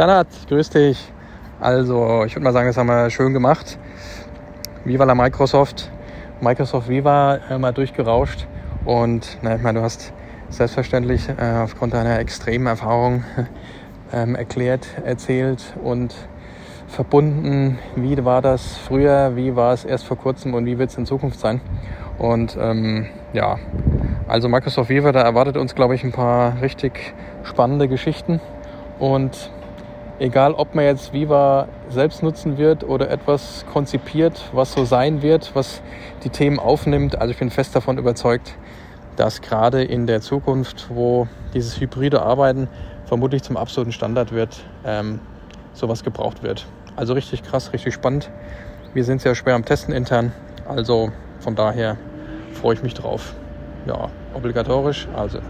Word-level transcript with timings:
Bernhard, 0.00 0.28
grüß 0.48 0.70
dich. 0.70 1.12
Also, 1.60 2.24
ich 2.24 2.34
würde 2.34 2.44
mal 2.44 2.54
sagen, 2.54 2.68
das 2.68 2.78
haben 2.78 2.86
wir 2.86 3.10
schön 3.10 3.34
gemacht. 3.34 3.78
Viva 4.86 5.04
la 5.04 5.14
Microsoft. 5.14 5.90
Microsoft 6.40 6.88
Viva 6.88 7.38
mal 7.58 7.72
durchgerauscht. 7.72 8.46
Und 8.86 9.36
na, 9.42 9.56
ich 9.56 9.62
meine, 9.62 9.80
du 9.80 9.84
hast 9.84 10.14
selbstverständlich 10.48 11.28
äh, 11.28 11.58
aufgrund 11.62 11.92
deiner 11.92 12.18
extremen 12.18 12.66
Erfahrung 12.66 13.24
ähm, 14.14 14.36
erklärt, 14.36 14.86
erzählt 15.04 15.62
und 15.84 16.14
verbunden, 16.88 17.78
wie 17.94 18.24
war 18.24 18.40
das 18.40 18.78
früher, 18.78 19.36
wie 19.36 19.54
war 19.54 19.74
es 19.74 19.84
erst 19.84 20.06
vor 20.06 20.16
kurzem 20.16 20.54
und 20.54 20.64
wie 20.64 20.78
wird 20.78 20.88
es 20.88 20.96
in 20.96 21.04
Zukunft 21.04 21.38
sein. 21.38 21.60
Und 22.16 22.56
ähm, 22.58 23.04
ja, 23.34 23.58
also 24.26 24.48
Microsoft 24.48 24.88
Viva, 24.88 25.12
da 25.12 25.20
erwartet 25.20 25.58
uns, 25.58 25.74
glaube 25.74 25.94
ich, 25.94 26.04
ein 26.04 26.12
paar 26.12 26.62
richtig 26.62 27.12
spannende 27.42 27.86
Geschichten. 27.86 28.40
Und 28.98 29.50
egal, 30.20 30.52
ob 30.52 30.74
man 30.74 30.84
jetzt 30.84 31.12
Viva 31.12 31.66
selbst 31.88 32.22
nutzen 32.22 32.58
wird 32.58 32.84
oder 32.84 33.10
etwas 33.10 33.64
konzipiert, 33.72 34.50
was 34.52 34.72
so 34.72 34.84
sein 34.84 35.22
wird, 35.22 35.50
was 35.54 35.82
die 36.22 36.28
Themen 36.28 36.58
aufnimmt, 36.58 37.18
also 37.18 37.32
ich 37.32 37.38
bin 37.38 37.50
fest 37.50 37.74
davon 37.74 37.98
überzeugt, 37.98 38.54
dass 39.16 39.40
gerade 39.40 39.82
in 39.82 40.06
der 40.06 40.20
Zukunft, 40.20 40.88
wo 40.90 41.26
dieses 41.54 41.80
hybride 41.80 42.22
Arbeiten 42.22 42.68
vermutlich 43.06 43.42
zum 43.42 43.56
absoluten 43.56 43.92
Standard 43.92 44.30
wird, 44.30 44.62
ähm, 44.84 45.20
sowas 45.72 46.04
gebraucht 46.04 46.42
wird. 46.42 46.66
Also 46.96 47.14
richtig 47.14 47.42
krass, 47.42 47.72
richtig 47.72 47.94
spannend. 47.94 48.30
Wir 48.92 49.04
sind 49.04 49.22
sehr 49.22 49.34
schwer 49.34 49.54
am 49.54 49.64
Testen 49.64 49.94
intern, 49.94 50.32
also 50.68 51.10
von 51.40 51.56
daher 51.56 51.96
freue 52.52 52.74
ich 52.74 52.82
mich 52.82 52.92
drauf. 52.92 53.34
Ja, 53.86 54.10
obligatorisch. 54.34 55.08
Also 55.14 55.40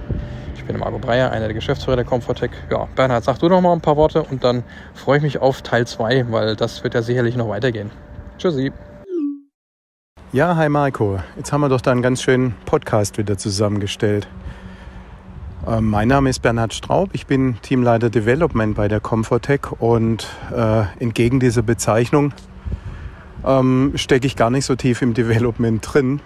ich 0.54 0.64
bin 0.64 0.78
Marco 0.78 0.98
Breyer, 0.98 1.30
einer 1.30 1.46
der 1.46 1.54
Geschäftsführer 1.54 1.96
der 1.96 2.04
Comfortech. 2.04 2.50
Ja, 2.70 2.88
Bernhard, 2.94 3.24
sag 3.24 3.38
du 3.38 3.48
noch 3.48 3.60
mal 3.60 3.72
ein 3.72 3.80
paar 3.80 3.96
Worte 3.96 4.22
und 4.22 4.44
dann 4.44 4.64
freue 4.94 5.18
ich 5.18 5.22
mich 5.22 5.38
auf 5.40 5.62
Teil 5.62 5.86
2, 5.86 6.30
weil 6.30 6.56
das 6.56 6.82
wird 6.84 6.94
ja 6.94 7.02
sicherlich 7.02 7.36
noch 7.36 7.48
weitergehen. 7.48 7.90
Tschüssi. 8.38 8.72
Ja, 10.32 10.54
hi 10.56 10.68
Marco. 10.68 11.18
Jetzt 11.36 11.52
haben 11.52 11.60
wir 11.60 11.68
doch 11.68 11.80
da 11.80 11.90
einen 11.90 12.02
ganz 12.02 12.22
schönen 12.22 12.54
Podcast 12.64 13.18
wieder 13.18 13.36
zusammengestellt. 13.36 14.28
Ähm, 15.66 15.90
mein 15.90 16.08
Name 16.08 16.30
ist 16.30 16.40
Bernhard 16.40 16.72
Straub, 16.72 17.10
ich 17.12 17.26
bin 17.26 17.56
Teamleiter 17.60 18.08
Development 18.08 18.74
bei 18.74 18.88
der 18.88 19.00
Comfortech 19.00 19.72
und 19.78 20.26
äh, 20.54 20.84
entgegen 20.98 21.38
dieser 21.38 21.62
Bezeichnung 21.62 22.32
ähm, 23.44 23.92
stecke 23.94 24.26
ich 24.26 24.36
gar 24.36 24.50
nicht 24.50 24.64
so 24.64 24.74
tief 24.74 25.02
im 25.02 25.14
Development 25.14 25.86
drin. 25.86 26.20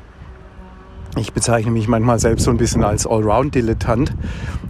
Ich 1.16 1.32
bezeichne 1.32 1.70
mich 1.70 1.88
manchmal 1.88 2.18
selbst 2.18 2.44
so 2.44 2.50
ein 2.50 2.56
bisschen 2.56 2.82
als 2.82 3.06
Allround-Dilettant. 3.06 4.12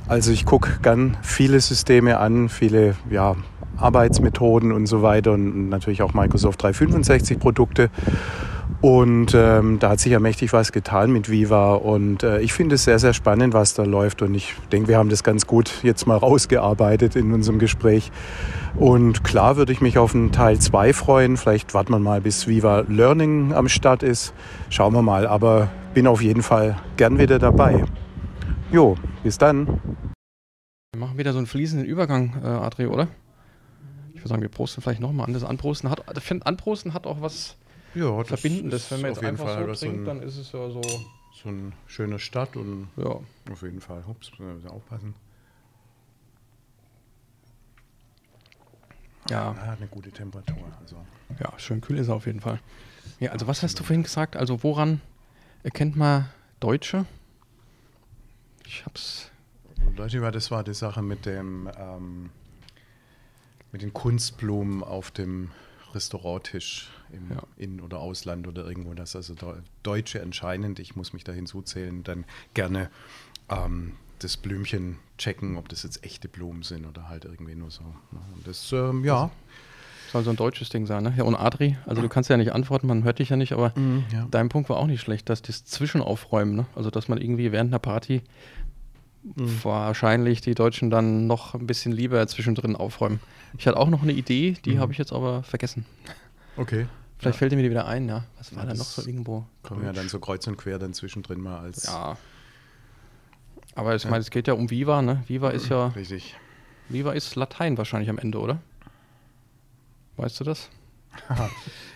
Also 0.08 0.30
ich 0.30 0.44
gucke 0.44 0.78
gern 0.82 1.16
viele 1.22 1.60
Systeme 1.60 2.18
an, 2.18 2.48
viele 2.48 2.96
ja, 3.10 3.36
Arbeitsmethoden 3.76 4.72
und 4.72 4.86
so 4.86 5.02
weiter 5.02 5.32
und 5.32 5.68
natürlich 5.70 6.02
auch 6.02 6.12
Microsoft 6.12 6.62
365 6.62 7.38
Produkte 7.38 7.90
und 8.84 9.32
ähm, 9.34 9.78
da 9.78 9.88
hat 9.88 10.00
sich 10.00 10.12
ja 10.12 10.20
mächtig 10.20 10.52
was 10.52 10.70
getan 10.70 11.10
mit 11.10 11.30
Viva. 11.30 11.72
Und 11.72 12.22
äh, 12.22 12.40
ich 12.40 12.52
finde 12.52 12.74
es 12.74 12.84
sehr, 12.84 12.98
sehr 12.98 13.14
spannend, 13.14 13.54
was 13.54 13.72
da 13.72 13.82
läuft. 13.82 14.20
Und 14.20 14.34
ich 14.34 14.54
denke, 14.72 14.88
wir 14.88 14.98
haben 14.98 15.08
das 15.08 15.24
ganz 15.24 15.46
gut 15.46 15.72
jetzt 15.82 16.06
mal 16.06 16.18
rausgearbeitet 16.18 17.16
in 17.16 17.32
unserem 17.32 17.58
Gespräch. 17.58 18.12
Und 18.76 19.24
klar 19.24 19.56
würde 19.56 19.72
ich 19.72 19.80
mich 19.80 19.96
auf 19.96 20.14
einen 20.14 20.32
Teil 20.32 20.58
2 20.58 20.92
freuen. 20.92 21.38
Vielleicht 21.38 21.72
warten 21.72 21.92
wir 21.92 21.98
mal, 21.98 22.20
bis 22.20 22.46
Viva 22.46 22.84
Learning 22.86 23.54
am 23.54 23.70
Start 23.70 24.02
ist. 24.02 24.34
Schauen 24.68 24.92
wir 24.92 25.00
mal. 25.00 25.26
Aber 25.26 25.70
bin 25.94 26.08
auf 26.08 26.20
jeden 26.20 26.42
Fall 26.42 26.76
gern 26.96 27.18
wieder 27.18 27.38
dabei. 27.38 27.84
Jo, 28.72 28.96
bis 29.22 29.38
dann. 29.38 29.80
Wir 30.92 31.00
machen 31.00 31.16
wieder 31.16 31.32
so 31.32 31.38
einen 31.38 31.46
fließenden 31.46 31.86
Übergang, 31.86 32.42
äh, 32.42 32.46
Adri, 32.46 32.86
oder? 32.86 33.08
Ich 34.12 34.20
würde 34.20 34.28
sagen, 34.28 34.42
wir 34.42 34.48
prosten 34.48 34.82
vielleicht 34.82 35.00
nochmal 35.00 35.26
an. 35.26 35.32
Das 35.32 35.44
Anprosten 35.44 35.90
hat, 35.90 36.04
ich 36.16 36.24
finde, 36.24 36.46
Anprosten 36.46 36.94
hat 36.94 37.06
auch 37.06 37.20
was 37.20 37.56
ja, 37.94 38.22
das 38.24 38.40
Verbindendes. 38.40 38.90
Wenn 38.90 39.02
man 39.02 39.10
jetzt 39.12 39.24
einfach 39.24 39.44
Fall 39.44 39.74
so 39.74 39.86
trinkt, 39.86 40.00
ein, 40.00 40.04
dann 40.04 40.22
ist 40.22 40.36
es 40.36 40.52
ja 40.52 40.68
so. 40.68 40.82
So 41.42 41.48
eine 41.48 41.72
schöne 41.88 42.18
Stadt 42.20 42.56
und 42.56 42.88
ja. 42.96 43.18
auf 43.50 43.62
jeden 43.62 43.80
Fall. 43.80 44.02
Ups, 44.06 44.30
müssen 44.38 44.62
wir 44.62 44.72
aufpassen. 44.72 45.14
Ja. 49.28 49.52
ja. 49.52 49.72
Eine 49.72 49.88
gute 49.88 50.10
Temperatur. 50.10 50.64
Also. 50.80 50.96
Ja, 51.40 51.52
schön 51.58 51.80
kühl 51.80 51.98
ist 51.98 52.08
er 52.08 52.14
auf 52.14 52.26
jeden 52.26 52.40
Fall. 52.40 52.60
Ja, 53.18 53.32
also 53.32 53.46
was 53.48 53.62
hast 53.62 53.78
du 53.78 53.84
vorhin 53.84 54.04
gesagt? 54.04 54.36
Also 54.36 54.62
woran 54.62 55.00
erkennt 55.64 55.96
man 55.96 56.28
Deutsche? 56.60 57.06
Ich 58.66 58.86
hab's. 58.86 59.30
Deutsche 59.96 60.22
war 60.22 60.30
das 60.30 60.50
war 60.50 60.62
die 60.62 60.74
Sache 60.74 61.02
mit 61.02 61.26
dem 61.26 61.68
ähm, 61.76 62.30
mit 63.72 63.82
den 63.82 63.92
Kunstblumen 63.92 64.84
auf 64.84 65.10
dem 65.10 65.50
Restauranttisch 65.92 66.90
im 67.12 67.30
ja. 67.30 67.42
In- 67.56 67.80
oder 67.80 67.98
Ausland 67.98 68.46
oder 68.46 68.64
irgendwo, 68.64 68.94
dass 68.94 69.16
also 69.16 69.34
Deutsche 69.82 70.22
anscheinend, 70.22 70.78
ich 70.78 70.96
muss 70.96 71.12
mich 71.12 71.24
da 71.24 71.32
hinzuzählen, 71.32 72.02
dann 72.02 72.24
gerne 72.54 72.90
ähm, 73.48 73.94
das 74.20 74.36
Blümchen 74.36 74.98
checken, 75.18 75.56
ob 75.56 75.68
das 75.68 75.82
jetzt 75.82 76.04
echte 76.04 76.28
Blumen 76.28 76.62
sind 76.62 76.86
oder 76.86 77.08
halt 77.08 77.24
irgendwie 77.24 77.54
nur 77.54 77.70
so. 77.70 77.82
Ne? 77.82 78.20
Und 78.34 78.46
das, 78.46 78.72
ähm, 78.72 79.04
ja. 79.04 79.30
Soll 80.14 80.22
so 80.22 80.30
ein 80.30 80.36
deutsches 80.36 80.68
Ding 80.68 80.86
sein, 80.86 81.02
ne? 81.02 81.12
Ja, 81.16 81.24
und 81.24 81.34
Adri, 81.34 81.76
also 81.86 82.00
du 82.00 82.08
kannst 82.08 82.30
ja 82.30 82.36
nicht 82.36 82.52
antworten, 82.52 82.86
man 82.86 83.02
hört 83.02 83.18
dich 83.18 83.30
ja 83.30 83.36
nicht, 83.36 83.52
aber 83.52 83.72
mhm, 83.74 84.04
ja. 84.12 84.28
dein 84.30 84.48
Punkt 84.48 84.68
war 84.70 84.76
auch 84.76 84.86
nicht 84.86 85.00
schlecht, 85.00 85.28
dass 85.28 85.42
das 85.42 85.64
Zwischenaufräumen, 85.64 86.54
ne? 86.54 86.66
Also 86.76 86.88
dass 86.88 87.08
man 87.08 87.20
irgendwie 87.20 87.50
während 87.50 87.70
einer 87.72 87.80
Party 87.80 88.22
mhm. 89.24 89.58
wahrscheinlich 89.64 90.40
die 90.40 90.54
Deutschen 90.54 90.88
dann 90.88 91.26
noch 91.26 91.54
ein 91.54 91.66
bisschen 91.66 91.90
lieber 91.90 92.24
zwischendrin 92.28 92.76
aufräumen. 92.76 93.18
Ich 93.58 93.66
hatte 93.66 93.76
auch 93.76 93.88
noch 93.88 94.04
eine 94.04 94.12
Idee, 94.12 94.54
die 94.64 94.76
mhm. 94.76 94.78
habe 94.78 94.92
ich 94.92 94.98
jetzt 94.98 95.12
aber 95.12 95.42
vergessen. 95.42 95.84
Okay. 96.56 96.86
Vielleicht 97.18 97.34
ja. 97.34 97.38
fällt 97.40 97.52
mir 97.56 97.64
die 97.64 97.70
wieder 97.70 97.88
ein, 97.88 98.08
ja. 98.08 98.22
Was 98.38 98.54
war 98.54 98.62
ja, 98.62 98.70
da 98.70 98.76
noch 98.76 98.84
so 98.84 99.02
irgendwo? 99.04 99.44
Kommen 99.64 99.84
ja 99.84 99.92
dann 99.92 100.08
so 100.08 100.20
kreuz 100.20 100.46
und 100.46 100.56
quer 100.56 100.78
dann 100.78 100.94
zwischendrin 100.94 101.40
mal 101.40 101.58
als. 101.58 101.86
Ja. 101.86 102.16
Aber 103.74 103.96
ich 103.96 104.04
ja. 104.04 104.10
meine, 104.10 104.20
es 104.20 104.30
geht 104.30 104.46
ja 104.46 104.54
um 104.54 104.70
Viva, 104.70 105.02
ne? 105.02 105.24
Viva 105.26 105.50
ist 105.50 105.70
ja. 105.70 105.88
Richtig. 105.88 106.36
Viva 106.88 107.14
ist 107.14 107.34
Latein 107.34 107.76
wahrscheinlich 107.78 108.10
am 108.10 108.18
Ende, 108.18 108.38
oder? 108.38 108.60
Weißt 110.16 110.40
du 110.40 110.44
das? 110.44 110.70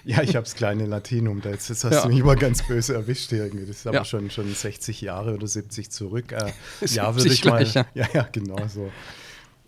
ja, 0.05 0.23
ich 0.23 0.37
habe 0.37 0.45
das 0.45 0.55
kleine 0.55 0.87
Latinum. 0.87 1.41
Da 1.41 1.51
jetzt, 1.51 1.69
jetzt 1.69 1.85
hast 1.85 1.93
ja. 1.93 2.03
du 2.03 2.09
mich 2.09 2.23
mal 2.23 2.37
ganz 2.37 2.67
böse 2.67 2.95
erwischt 2.95 3.33
irgendwie. 3.33 3.67
Das 3.67 3.77
ist 3.77 3.87
aber 3.87 3.99
ja. 3.99 4.05
schon, 4.05 4.31
schon 4.31 4.53
60 4.53 5.01
Jahre 5.01 5.35
oder 5.35 5.47
70 5.47 5.91
zurück. 5.91 6.33
Äh, 6.33 6.53
ja, 6.87 7.15
würde 7.15 7.33
ich 7.33 7.45
mal. 7.45 7.65
Ja. 7.95 8.09
ja, 8.13 8.29
genau 8.31 8.67
so. 8.69 8.91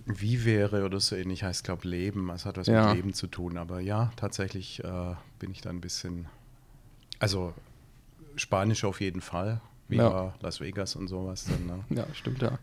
Wie 0.07 0.45
wäre 0.45 0.85
oder 0.85 0.99
so 1.01 1.17
ähnlich 1.17 1.43
heißt, 1.43 1.65
glaube 1.65 1.87
Leben. 1.87 2.31
Es 2.31 2.47
hat 2.47 2.57
was 2.57 2.69
mit 2.69 2.95
Leben 2.95 3.13
zu 3.13 3.27
tun. 3.27 3.59
Aber 3.59 3.81
ja, 3.81 4.13
tatsächlich 4.17 4.83
äh, 4.83 5.15
bin 5.39 5.51
ich 5.51 5.61
da 5.61 5.71
ein 5.71 5.81
bisschen. 5.81 6.27
Also 7.19 7.55
Spanisch 8.37 8.85
auf 8.85 9.01
jeden 9.01 9.21
Fall. 9.21 9.61
Wie 9.89 9.97
ja. 9.97 10.35
Las 10.41 10.61
Vegas 10.61 10.97
und 10.97 11.09
sowas. 11.09 11.47
Dann, 11.47 11.67
ne? 11.67 11.85
Ja, 11.91 12.07
stimmt, 12.15 12.41
ja. 12.43 12.59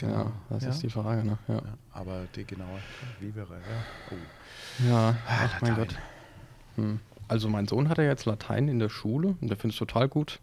Ja, 0.00 0.08
genau. 0.08 0.24
ja 0.24 0.32
das 0.50 0.64
ist 0.64 0.82
die 0.82 0.90
Frage. 0.90 1.24
Ne? 1.24 1.38
Ja. 1.48 1.62
aber 1.92 2.26
die 2.34 2.44
genaue 2.44 2.78
Wie 3.20 3.34
wäre, 3.34 3.54
ja. 3.54 4.10
Oh. 4.10 4.88
Ja, 4.88 5.16
ach, 5.26 5.52
ach 5.56 5.62
mein 5.62 5.76
Gott. 5.76 5.96
Hm. 6.76 7.00
Also 7.28 7.48
mein 7.48 7.68
Sohn 7.68 7.88
hat 7.88 7.98
ja 7.98 8.04
jetzt 8.04 8.24
Latein 8.24 8.68
in 8.68 8.78
der 8.78 8.88
Schule 8.88 9.36
und 9.40 9.48
der 9.48 9.56
findet 9.56 9.74
es 9.74 9.78
total 9.78 10.08
gut. 10.08 10.40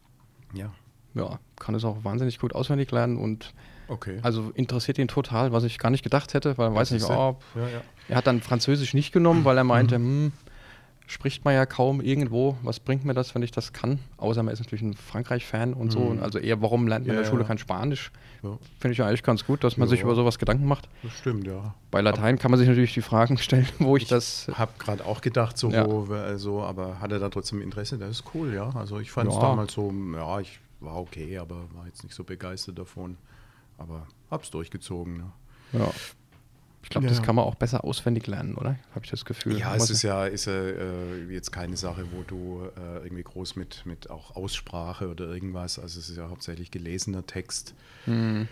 Ja. 0.54 0.72
Ja, 1.14 1.40
kann 1.58 1.74
es 1.74 1.84
auch 1.84 2.04
wahnsinnig 2.04 2.40
gut 2.40 2.54
auswendig 2.54 2.92
lernen 2.92 3.18
und 3.18 3.54
Okay. 3.90 4.20
Also 4.22 4.52
interessiert 4.54 4.98
ihn 4.98 5.08
total, 5.08 5.54
was 5.54 5.64
ich 5.64 5.80
gar 5.80 5.90
nicht 5.90 6.04
gedacht 6.04 6.34
hätte, 6.34 6.58
weil 6.58 6.68
er 6.68 6.76
weiß 6.76 6.92
nicht, 6.92 7.10
oh, 7.10 7.38
ja, 7.56 7.62
ja. 7.62 7.82
er 8.10 8.18
hat 8.18 8.28
dann 8.28 8.42
Französisch 8.42 8.94
nicht 8.94 9.14
genommen, 9.14 9.46
weil 9.46 9.58
er 9.58 9.64
meinte, 9.64 9.98
mhm. 9.98 10.04
hm, 10.04 10.32
spricht 11.08 11.46
man 11.46 11.54
ja 11.54 11.66
kaum 11.66 12.02
irgendwo, 12.02 12.58
was 12.64 12.80
bringt 12.80 13.06
mir 13.06 13.14
das, 13.14 13.34
wenn 13.34 13.42
ich 13.42 13.52
das 13.52 13.74
kann? 13.74 14.00
Außer 14.18 14.44
man 14.44 14.54
ist 14.54 14.60
natürlich 14.60 14.84
ein 14.84 14.94
Frankreich-Fan 14.94 15.74
und 15.74 15.88
mhm. 15.88 15.92
so. 15.92 16.18
Also 16.22 16.38
eher, 16.38 16.62
warum 16.62 16.88
lernt 16.88 17.08
man 17.08 17.16
ja, 17.16 17.20
in 17.20 17.26
der 17.26 17.32
Schule 17.32 17.46
kein 17.46 17.58
Spanisch? 17.58 18.12
Ja. 18.44 18.58
Finde 18.80 18.92
ich 18.92 18.98
ja 18.98 19.08
eigentlich 19.08 19.24
ganz 19.24 19.46
gut, 19.46 19.64
dass 19.64 19.78
man 19.78 19.88
sich 19.88 20.02
über 20.02 20.16
sowas 20.16 20.38
Gedanken 20.38 20.66
macht. 20.66 20.90
Das 21.04 21.14
stimmt, 21.14 21.48
ja. 21.48 21.74
Bei 21.90 22.02
Latein 22.02 22.36
aber 22.36 22.42
kann 22.42 22.52
man 22.52 22.60
sich 22.60 22.68
natürlich 22.68 22.94
die 22.94 23.02
Fragen 23.02 23.38
stellen, 23.40 23.68
wo 23.80 23.96
ich, 23.96 24.04
ich 24.04 24.10
das. 24.10 24.50
habe 24.54 24.74
gerade 24.78 25.06
auch 25.06 25.22
gedacht, 25.22 25.58
so, 25.58 25.72
wo, 25.72 26.14
also, 26.14 26.62
aber 26.62 27.00
hatte 27.00 27.20
da 27.20 27.30
trotzdem 27.30 27.62
Interesse? 27.62 27.98
Das 27.98 28.12
ist 28.12 28.24
cool, 28.34 28.54
ja. 28.54 28.70
Also 28.76 29.00
ich 29.00 29.10
fand 29.10 29.32
es 29.32 29.40
damals 29.40 29.74
so, 29.74 29.94
ja, 30.14 30.40
ich 30.42 30.60
war 30.82 30.98
okay, 30.98 31.38
aber 31.38 31.56
war 31.74 31.86
jetzt 31.86 32.04
nicht 32.04 32.16
so 32.16 32.24
begeistert 32.24 32.78
davon. 32.78 33.18
Aber 33.78 34.08
hab's 34.30 34.52
durchgezogen. 34.52 35.18
Ne? 35.18 35.32
Ja. 35.74 35.92
Ich 36.84 36.90
glaube, 36.90 37.08
ja. 37.08 37.14
das 37.14 37.22
kann 37.22 37.36
man 37.36 37.44
auch 37.46 37.56
besser 37.56 37.84
auswendig 37.84 38.28
lernen, 38.28 38.56
oder? 38.56 38.78
Habe 38.96 39.04
ich 39.04 39.12
das 39.12 39.26
Gefühl. 39.26 39.60
Ja, 39.60 39.76
es 39.76 39.90
ist 39.90 40.04
ja, 40.04 40.26
ist 40.26 40.46
ja 40.46 40.54
äh, 40.54 41.26
jetzt 41.30 41.52
keine 41.52 41.76
Sache, 41.76 42.06
wo 42.12 42.24
du 42.24 42.70
äh, 42.78 43.04
irgendwie 43.04 43.24
groß 43.24 43.56
mit, 43.56 43.86
mit 43.86 44.10
auch 44.10 44.36
Aussprache 44.36 45.10
oder 45.10 45.26
irgendwas, 45.26 45.80
also 45.80 46.00
es 46.00 46.10
ist 46.10 46.18
ja 46.18 46.30
hauptsächlich 46.30 46.72
gelesener 46.72 47.26
Text. 47.26 47.74
Mhm. 48.06 48.48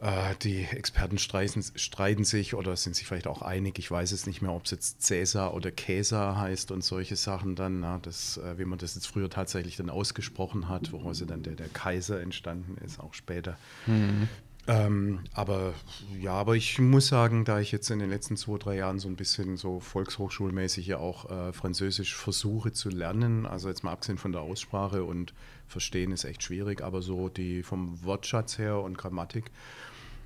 Äh, 0.00 0.34
die 0.42 0.62
Experten 0.64 1.18
streiten, 1.18 1.62
streiten, 1.74 2.24
sich 2.24 2.54
oder 2.54 2.76
sind 2.76 2.94
sich 2.94 3.06
vielleicht 3.06 3.26
auch 3.26 3.42
einig. 3.42 3.78
Ich 3.78 3.90
weiß 3.90 4.12
es 4.12 4.26
nicht 4.26 4.42
mehr, 4.42 4.52
ob 4.52 4.64
es 4.64 4.70
jetzt 4.70 5.02
Cäsar 5.02 5.54
oder 5.54 5.72
Käsar 5.72 6.38
heißt 6.38 6.70
und 6.70 6.84
solche 6.84 7.16
Sachen 7.16 7.56
dann, 7.56 7.80
na, 7.80 7.98
das, 7.98 8.38
äh, 8.38 8.58
wie 8.58 8.64
man 8.64 8.78
das 8.78 8.94
jetzt 8.94 9.06
früher 9.06 9.28
tatsächlich 9.28 9.76
dann 9.76 9.90
ausgesprochen 9.90 10.68
hat, 10.68 10.92
woraus 10.92 11.18
ja 11.18 11.26
dann 11.26 11.42
der, 11.42 11.54
der 11.54 11.68
Kaiser 11.68 12.20
entstanden 12.20 12.76
ist, 12.84 13.00
auch 13.00 13.14
später. 13.14 13.56
Mhm 13.86 14.28
Ähm, 14.68 15.20
aber 15.32 15.72
ja, 16.20 16.32
aber 16.32 16.54
ich 16.54 16.78
muss 16.78 17.08
sagen, 17.08 17.46
da 17.46 17.58
ich 17.58 17.72
jetzt 17.72 17.90
in 17.90 18.00
den 18.00 18.10
letzten 18.10 18.36
zwei, 18.36 18.58
drei 18.58 18.76
Jahren 18.76 18.98
so 18.98 19.08
ein 19.08 19.16
bisschen 19.16 19.56
so 19.56 19.80
volkshochschulmäßig 19.80 20.86
ja 20.86 20.98
auch 20.98 21.30
äh, 21.30 21.52
Französisch 21.54 22.14
versuche 22.14 22.72
zu 22.72 22.90
lernen, 22.90 23.46
also 23.46 23.68
jetzt 23.70 23.82
mal 23.82 23.92
abgesehen 23.92 24.18
von 24.18 24.32
der 24.32 24.42
Aussprache 24.42 25.04
und 25.04 25.32
Verstehen 25.66 26.12
ist 26.12 26.24
echt 26.24 26.42
schwierig, 26.42 26.82
aber 26.82 27.00
so 27.00 27.30
die 27.30 27.62
vom 27.62 28.04
Wortschatz 28.04 28.58
her 28.58 28.78
und 28.80 28.98
Grammatik 28.98 29.50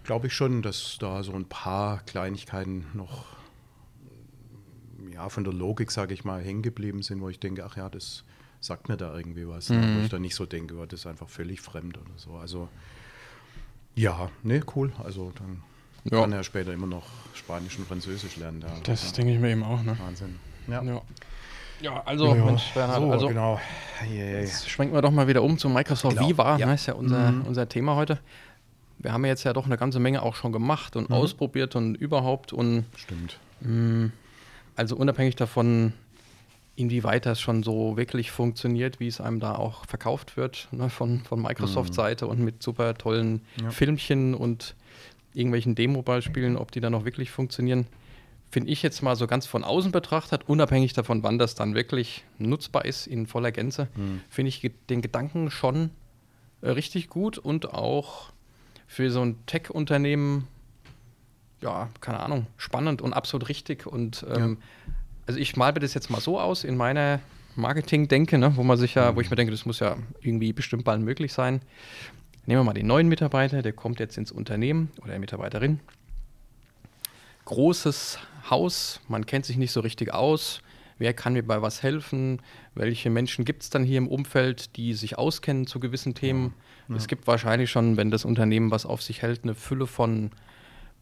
glaube 0.03 0.27
ich 0.27 0.33
schon, 0.33 0.61
dass 0.61 0.97
da 0.99 1.23
so 1.23 1.33
ein 1.35 1.45
paar 1.45 2.01
Kleinigkeiten 2.01 2.87
noch 2.95 3.27
ja, 5.13 5.29
von 5.29 5.45
der 5.45 5.53
Logik, 5.53 5.91
sage 5.91 6.15
ich 6.15 6.25
mal, 6.25 6.43
hängen 6.43 6.63
geblieben 6.63 7.03
sind, 7.03 7.21
wo 7.21 7.29
ich 7.29 7.39
denke, 7.39 7.65
ach 7.65 7.77
ja, 7.77 7.89
das 7.89 8.25
sagt 8.61 8.89
mir 8.89 8.97
da 8.97 9.17
irgendwie 9.17 9.47
was. 9.47 9.69
Mhm. 9.69 9.97
Wo 9.97 10.03
ich 10.03 10.09
dann 10.09 10.23
nicht 10.23 10.35
so 10.35 10.47
denke, 10.47 10.75
das 10.87 11.01
ist 11.01 11.07
einfach 11.07 11.29
völlig 11.29 11.61
fremd 11.61 11.99
oder 11.99 12.17
so. 12.17 12.33
Also 12.33 12.69
ja, 13.95 14.31
ne, 14.43 14.61
cool. 14.75 14.93
Also 15.03 15.33
dann 15.39 15.63
ja. 16.05 16.21
kann 16.21 16.33
er 16.33 16.43
später 16.43 16.73
immer 16.73 16.87
noch 16.87 17.05
Spanisch 17.35 17.79
und 17.79 17.87
Französisch 17.87 18.37
lernen. 18.37 18.61
Da, 18.61 18.69
das 18.85 19.11
ja. 19.11 19.17
denke 19.17 19.33
ich 19.35 19.39
mir 19.39 19.51
eben 19.51 19.63
auch. 19.63 19.83
Ne? 19.83 19.97
Wahnsinn. 19.99 20.39
Ja. 20.69 20.83
ja. 20.83 21.03
ja 21.81 22.03
also 22.05 22.35
ja, 22.35 22.45
Mensch, 22.45 22.73
Bernhard, 22.75 23.01
so, 23.01 23.11
also 23.11 23.29
genau. 23.29 23.61
Jetzt 24.13 24.69
schwenken 24.69 24.95
wir 24.95 25.03
doch 25.03 25.11
mal 25.11 25.29
wieder 25.29 25.43
um 25.43 25.59
zu 25.59 25.69
Microsoft 25.69 26.17
genau. 26.17 26.29
Viva. 26.29 26.57
Ja. 26.57 26.67
Ne, 26.67 26.75
ist 26.75 26.87
ja 26.87 26.95
unser, 26.95 27.33
mhm. 27.33 27.43
unser 27.43 27.69
Thema 27.69 27.97
heute. 27.97 28.19
Wir 28.99 29.13
haben 29.13 29.25
jetzt 29.25 29.45
ja 29.45 29.53
doch 29.53 29.67
eine 29.67 29.77
ganze 29.77 29.99
Menge 29.99 30.23
auch 30.23 30.37
schon 30.37 30.53
gemacht 30.53 30.97
und 30.97 31.11
mhm. 31.11 31.17
ausprobiert 31.17 31.75
und 31.77 31.97
überhaupt 31.97 32.53
und 32.53 32.85
Stimmt. 32.97 33.39
Mh, 33.61 33.71
mm, 33.71 34.13
also 34.77 34.97
unabhängig 34.97 35.37
davon, 35.37 35.93
inwieweit 36.75 37.27
das 37.27 37.41
schon 37.41 37.63
so 37.63 37.97
wirklich 37.97 38.31
funktioniert, 38.31 38.99
wie 38.99 39.07
es 39.07 39.21
einem 39.21 39.41
da 39.41 39.55
auch 39.57 39.85
verkauft 39.87 40.37
wird 40.37 40.69
ne, 40.73 40.89
von, 40.89 41.21
von 41.21 41.43
Microsoft-Seite 41.43 42.25
mhm. 42.25 42.31
und 42.31 42.41
mit 42.41 42.63
super 42.63 42.95
tollen 42.95 43.43
ja. 43.61 43.71
Filmchen 43.71 44.35
und 44.35 44.75
irgendwelchen 45.35 45.75
Demo-Beispielen, 45.75 46.57
ob 46.57 46.71
die 46.73 46.81
dann 46.81 46.95
auch 46.95 47.05
wirklich 47.05 47.31
funktionieren, 47.31 47.87
finde 48.51 48.71
ich 48.71 48.83
jetzt 48.83 49.03
mal 49.03 49.17
so 49.17 49.27
ganz 49.27 49.47
von 49.47 49.65
außen 49.65 49.93
betrachtet, 49.93 50.49
unabhängig 50.49 50.93
davon, 50.93 51.23
wann 51.23 51.39
das 51.39 51.55
dann 51.55 51.75
wirklich 51.75 52.25
nutzbar 52.39 52.85
ist 52.85 53.07
in 53.07 53.27
voller 53.27 53.53
Gänze, 53.53 53.89
mhm. 53.95 54.21
finde 54.29 54.49
ich 54.51 54.71
den 54.89 55.03
Gedanken 55.03 55.51
schon 55.51 55.91
äh, 56.61 56.71
richtig 56.71 57.09
gut 57.09 57.39
und 57.39 57.73
auch 57.73 58.31
für 58.87 59.11
so 59.11 59.23
ein 59.23 59.37
Tech-Unternehmen, 59.47 60.49
ja, 61.63 61.89
keine 62.01 62.21
Ahnung, 62.21 62.47
spannend 62.57 63.01
und 63.01 63.13
absolut 63.15 63.49
richtig 63.49 63.87
und 63.87 64.27
ähm, 64.35 64.59
ja 64.61 64.93
also 65.33 65.41
ich 65.41 65.57
male 65.57 65.73
mir 65.73 65.81
das 65.81 65.95
jetzt 65.95 66.11
mal 66.11 66.21
so 66.21 66.39
aus 66.39 66.63
in 66.63 66.77
meiner 66.77 67.21
Marketing-Denke, 67.57 68.37
ne, 68.37 68.55
wo 68.55 68.63
man 68.63 68.77
sich 68.77 68.97
ja, 68.97 69.17
wo 69.17 69.21
ich 69.23 69.31
mir 69.31 69.37
denke, 69.37 69.51
das 69.51 69.65
muss 69.65 69.81
ja 69.81 69.97
irgendwie 70.21 70.53
bestimmt 70.53 70.85
bald 70.85 71.01
möglich 71.01 71.33
sein. 71.33 71.63
Nehmen 72.45 72.61
wir 72.61 72.65
mal 72.65 72.75
den 72.75 72.87
neuen 72.87 73.09
Mitarbeiter, 73.09 73.63
der 73.63 73.73
kommt 73.73 73.99
jetzt 73.99 74.19
ins 74.19 74.31
Unternehmen 74.31 74.91
oder 75.03 75.19
Mitarbeiterin. 75.19 75.81
Großes 77.47 78.19
Haus, 78.51 79.01
man 79.09 79.25
kennt 79.25 79.47
sich 79.47 79.57
nicht 79.57 79.73
so 79.73 79.81
richtig 79.81 80.13
aus. 80.13 80.61
Wer 80.99 81.15
kann 81.15 81.33
mir 81.33 81.43
bei 81.43 81.63
was 81.63 81.83
helfen? 81.83 82.43
Welche 82.75 83.09
Menschen 83.09 83.47
gibt 83.47 83.63
es 83.63 83.71
dann 83.71 83.85
hier 83.85 83.97
im 83.97 84.09
Umfeld, 84.09 84.77
die 84.77 84.93
sich 84.93 85.17
auskennen 85.17 85.67
zu 85.67 85.81
gewissen 85.81 86.15
Themen? 86.15 86.53
Ja, 86.89 86.95
ja. 86.95 86.97
Es 86.97 87.09
gibt 87.09 87.27
wahrscheinlich 87.27 87.71
schon, 87.71 87.97
wenn 87.97 88.11
das 88.11 88.27
Unternehmen 88.27 88.71
was 88.71 88.85
auf 88.85 89.03
sich 89.03 89.23
hält, 89.23 89.45
eine 89.45 89.55
Fülle 89.55 89.87
von 89.87 90.31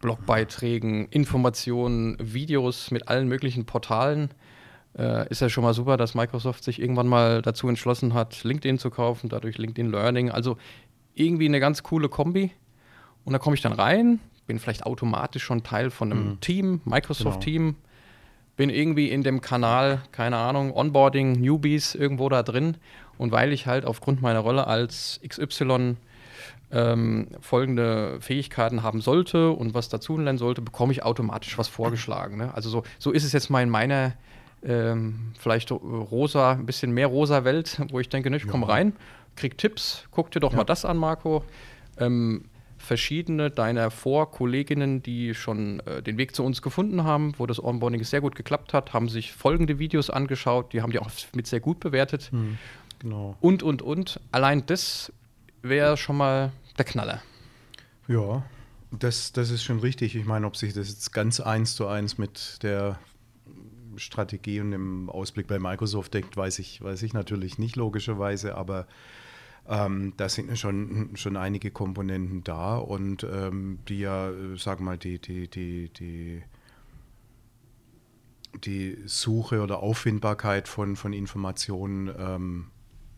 Blogbeiträgen, 0.00 1.06
Informationen, 1.08 2.16
Videos 2.20 2.90
mit 2.90 3.08
allen 3.08 3.28
möglichen 3.28 3.66
Portalen. 3.66 4.30
Äh, 4.98 5.28
ist 5.28 5.40
ja 5.40 5.48
schon 5.48 5.62
mal 5.62 5.74
super, 5.74 5.96
dass 5.96 6.14
Microsoft 6.14 6.64
sich 6.64 6.80
irgendwann 6.80 7.06
mal 7.06 7.42
dazu 7.42 7.68
entschlossen 7.68 8.14
hat, 8.14 8.42
LinkedIn 8.42 8.78
zu 8.78 8.90
kaufen, 8.90 9.28
dadurch 9.28 9.58
LinkedIn 9.58 9.90
Learning. 9.90 10.30
Also 10.30 10.56
irgendwie 11.14 11.46
eine 11.46 11.60
ganz 11.60 11.82
coole 11.82 12.08
Kombi. 12.08 12.50
Und 13.24 13.32
da 13.32 13.38
komme 13.38 13.54
ich 13.54 13.62
dann 13.62 13.72
rein, 13.72 14.18
bin 14.46 14.58
vielleicht 14.58 14.84
automatisch 14.84 15.44
schon 15.44 15.62
Teil 15.62 15.90
von 15.90 16.10
einem 16.10 16.28
mhm. 16.28 16.40
Team, 16.40 16.80
Microsoft-Team, 16.84 17.66
genau. 17.66 17.78
bin 18.56 18.70
irgendwie 18.70 19.10
in 19.10 19.22
dem 19.22 19.40
Kanal, 19.40 20.02
keine 20.10 20.38
Ahnung, 20.38 20.74
Onboarding, 20.74 21.32
Newbies 21.32 21.94
irgendwo 21.94 22.28
da 22.28 22.42
drin. 22.42 22.76
Und 23.18 23.32
weil 23.32 23.52
ich 23.52 23.66
halt 23.66 23.84
aufgrund 23.84 24.22
meiner 24.22 24.40
Rolle 24.40 24.66
als 24.66 25.20
XY 25.26 25.96
ähm, 26.72 27.28
folgende 27.40 28.20
Fähigkeiten 28.20 28.82
haben 28.82 29.00
sollte 29.00 29.50
und 29.50 29.74
was 29.74 29.88
dazu 29.88 30.16
lernen 30.16 30.38
sollte, 30.38 30.62
bekomme 30.62 30.92
ich 30.92 31.02
automatisch 31.02 31.58
was 31.58 31.68
vorgeschlagen. 31.68 32.36
Ne? 32.36 32.54
Also 32.54 32.70
so, 32.70 32.82
so 32.98 33.10
ist 33.10 33.24
es 33.24 33.32
jetzt 33.32 33.50
mal 33.50 33.62
in 33.62 33.70
meiner 33.70 34.14
ähm, 34.62 35.32
vielleicht 35.38 35.70
rosa, 35.72 36.52
ein 36.52 36.66
bisschen 36.66 36.92
mehr 36.92 37.06
rosa 37.06 37.44
Welt, 37.44 37.80
wo 37.90 38.00
ich 38.00 38.08
denke, 38.08 38.30
ne, 38.30 38.36
ich 38.36 38.46
komme 38.46 38.66
ja. 38.66 38.72
rein, 38.72 38.92
krieg 39.36 39.56
Tipps, 39.58 40.04
guck 40.10 40.30
dir 40.30 40.40
doch 40.40 40.52
ja. 40.52 40.58
mal 40.58 40.64
das 40.64 40.84
an, 40.84 40.96
Marco. 40.96 41.44
Ähm, 41.98 42.44
verschiedene 42.78 43.50
deiner 43.50 43.90
Vorkolleginnen, 43.90 45.02
die 45.02 45.34
schon 45.34 45.80
äh, 45.80 46.02
den 46.02 46.18
Weg 46.18 46.34
zu 46.34 46.42
uns 46.42 46.62
gefunden 46.62 47.04
haben, 47.04 47.34
wo 47.38 47.46
das 47.46 47.62
Onboarding 47.62 48.02
sehr 48.04 48.20
gut 48.20 48.34
geklappt 48.34 48.72
hat, 48.72 48.94
haben 48.94 49.08
sich 49.08 49.32
folgende 49.32 49.78
Videos 49.78 50.08
angeschaut, 50.08 50.72
die 50.72 50.82
haben 50.82 50.90
die 50.90 50.98
auch 50.98 51.10
mit 51.34 51.46
sehr 51.46 51.60
gut 51.60 51.80
bewertet. 51.80 52.30
Mhm, 52.32 52.58
genau. 52.98 53.36
Und, 53.40 53.62
und, 53.62 53.82
und. 53.82 54.20
Allein 54.32 54.64
das 54.66 55.12
wäre 55.62 55.96
schon 55.96 56.16
mal 56.16 56.52
der 56.78 56.84
Knaller. 56.84 57.22
Ja, 58.08 58.44
das, 58.90 59.32
das 59.32 59.50
ist 59.50 59.62
schon 59.62 59.80
richtig. 59.80 60.16
Ich 60.16 60.24
meine, 60.24 60.46
ob 60.46 60.56
sich 60.56 60.72
das 60.72 60.88
jetzt 60.88 61.12
ganz 61.12 61.40
eins 61.40 61.74
zu 61.74 61.86
eins 61.86 62.18
mit 62.18 62.62
der 62.62 62.98
Strategie 63.96 64.60
und 64.60 64.70
dem 64.70 65.10
Ausblick 65.10 65.46
bei 65.46 65.58
Microsoft 65.58 66.14
deckt, 66.14 66.36
weiß 66.36 66.58
ich, 66.58 66.82
weiß 66.82 67.02
ich 67.02 67.12
natürlich 67.12 67.58
nicht 67.58 67.76
logischerweise, 67.76 68.56
aber 68.56 68.86
ähm, 69.68 70.14
da 70.16 70.28
sind 70.28 70.56
schon, 70.58 71.10
schon 71.14 71.36
einige 71.36 71.70
Komponenten 71.70 72.42
da 72.42 72.76
und 72.76 73.24
ähm, 73.24 73.78
die 73.88 74.00
ja, 74.00 74.32
sag 74.56 74.80
mal, 74.80 74.98
die, 74.98 75.18
die, 75.18 75.48
die, 75.48 75.90
die, 75.90 76.42
die 78.64 78.98
Suche 79.06 79.60
oder 79.62 79.82
Auffindbarkeit 79.82 80.66
von, 80.66 80.96
von 80.96 81.12
Informationen 81.12 82.10
ähm, 82.18 82.70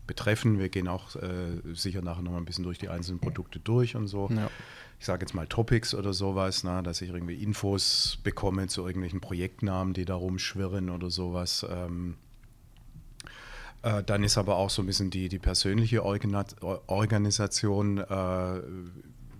betreffen. 0.07 0.59
Wir 0.59 0.69
gehen 0.69 0.87
auch 0.87 1.15
äh, 1.15 1.61
sicher 1.73 2.01
nachher 2.01 2.21
noch 2.21 2.31
mal 2.31 2.37
ein 2.37 2.45
bisschen 2.45 2.63
durch 2.63 2.77
die 2.77 2.89
einzelnen 2.89 3.19
Produkte 3.19 3.59
durch 3.59 3.95
und 3.95 4.07
so. 4.07 4.29
Ja. 4.29 4.49
Ich 4.99 5.05
sage 5.05 5.25
jetzt 5.25 5.33
mal 5.33 5.47
Topics 5.47 5.93
oder 5.93 6.13
sowas, 6.13 6.63
na, 6.63 6.81
dass 6.81 7.01
ich 7.01 7.09
irgendwie 7.09 7.35
Infos 7.35 8.19
bekomme 8.23 8.67
zu 8.67 8.85
irgendwelchen 8.85 9.19
Projektnamen, 9.19 9.93
die 9.93 10.05
da 10.05 10.15
rumschwirren 10.15 10.89
oder 10.89 11.09
sowas. 11.09 11.65
Ähm, 11.69 12.15
äh, 13.81 14.01
dann 14.03 14.23
ist 14.23 14.37
aber 14.37 14.55
auch 14.55 14.69
so 14.69 14.81
ein 14.81 14.85
bisschen 14.85 15.09
die, 15.09 15.27
die 15.27 15.39
persönliche 15.39 16.03
Organ 16.03 16.45
Organisation 16.87 17.97
äh, 17.97 18.61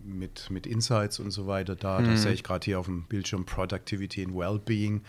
mit, 0.05 0.50
mit 0.50 0.67
Insights 0.67 1.19
und 1.19 1.31
so 1.31 1.47
weiter 1.47 1.75
da. 1.75 2.00
Mhm. 2.00 2.11
Das 2.11 2.23
sehe 2.23 2.33
ich 2.33 2.44
gerade 2.44 2.63
hier 2.63 2.79
auf 2.79 2.85
dem 2.85 3.03
Bildschirm 3.03 3.45
Productivity 3.45 4.25
and 4.25 4.35
Wellbeing. 4.35 5.01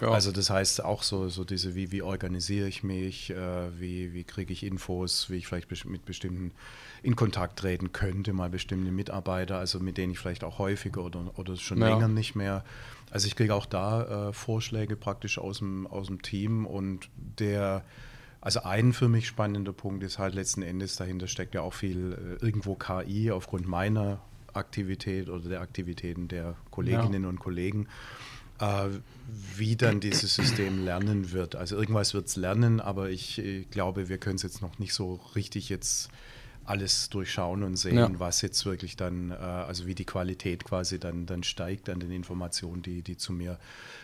Ja. 0.00 0.10
Also 0.10 0.32
das 0.32 0.50
heißt 0.50 0.84
auch 0.84 1.02
so, 1.02 1.28
so 1.28 1.44
diese, 1.44 1.74
wie, 1.74 1.92
wie 1.92 2.02
organisiere 2.02 2.68
ich 2.68 2.82
mich, 2.82 3.30
äh, 3.30 3.80
wie, 3.80 4.12
wie 4.12 4.24
kriege 4.24 4.52
ich 4.52 4.64
Infos, 4.64 5.30
wie 5.30 5.36
ich 5.36 5.46
vielleicht 5.46 5.70
mit 5.86 6.04
bestimmten 6.04 6.52
in 7.02 7.16
Kontakt 7.16 7.58
treten 7.58 7.92
könnte, 7.92 8.32
mal 8.32 8.50
bestimmte 8.50 8.92
Mitarbeiter, 8.92 9.58
also 9.58 9.80
mit 9.80 9.98
denen 9.98 10.12
ich 10.12 10.18
vielleicht 10.18 10.44
auch 10.44 10.58
häufiger 10.58 11.02
oder, 11.02 11.36
oder 11.36 11.56
schon 11.56 11.78
ja. 11.78 11.88
länger 11.88 12.08
nicht 12.08 12.36
mehr. 12.36 12.64
Also 13.10 13.26
ich 13.26 13.36
kriege 13.36 13.54
auch 13.54 13.66
da 13.66 14.28
äh, 14.28 14.32
Vorschläge 14.32 14.96
praktisch 14.96 15.38
aus 15.38 15.58
dem, 15.58 15.86
aus 15.86 16.06
dem 16.06 16.22
Team 16.22 16.64
und 16.64 17.08
der 17.16 17.84
also 18.42 18.64
ein 18.64 18.92
für 18.92 19.08
mich 19.08 19.28
spannender 19.28 19.72
Punkt 19.72 20.02
ist 20.02 20.18
halt 20.18 20.34
letzten 20.34 20.62
Endes, 20.62 20.96
dahinter 20.96 21.28
steckt 21.28 21.54
ja 21.54 21.62
auch 21.62 21.74
viel 21.74 22.38
äh, 22.40 22.44
irgendwo 22.44 22.74
KI 22.74 23.30
aufgrund 23.30 23.68
meiner 23.68 24.20
Aktivität 24.52 25.28
oder 25.28 25.48
der 25.48 25.60
Aktivitäten 25.60 26.28
der 26.28 26.56
Kolleginnen 26.70 27.24
ja. 27.24 27.28
und 27.28 27.38
Kollegen, 27.38 27.88
äh, 28.60 28.88
wie 29.56 29.76
dann 29.76 30.00
dieses 30.00 30.34
System 30.34 30.84
lernen 30.84 31.32
wird. 31.32 31.56
Also 31.56 31.76
irgendwas 31.76 32.14
wird 32.14 32.26
es 32.26 32.36
lernen, 32.36 32.80
aber 32.80 33.10
ich, 33.10 33.38
ich, 33.38 33.70
glaube, 33.70 34.08
wir 34.08 34.18
können 34.18 34.36
es 34.36 34.42
jetzt 34.42 34.62
noch 34.62 34.78
nicht 34.78 34.94
so 34.94 35.20
richtig 35.34 35.68
jetzt 35.68 36.10
alles 36.64 37.10
durchschauen 37.10 37.64
und 37.64 37.76
sehen, 37.76 37.96
ja. 37.96 38.10
was 38.18 38.40
jetzt 38.40 38.64
wirklich 38.64 38.96
dann, 38.96 39.30
äh, 39.30 39.34
also 39.34 39.86
wie 39.86 39.94
die 39.94 40.04
Qualität 40.04 40.64
quasi 40.64 40.98
dann, 40.98 41.26
dann 41.26 41.42
steigt 41.42 41.88
an 41.88 41.98
den 41.98 42.12
Informationen, 42.12 42.82
die, 42.82 43.02
die 43.02 43.16
zu 43.16 43.32
mir 43.32 43.58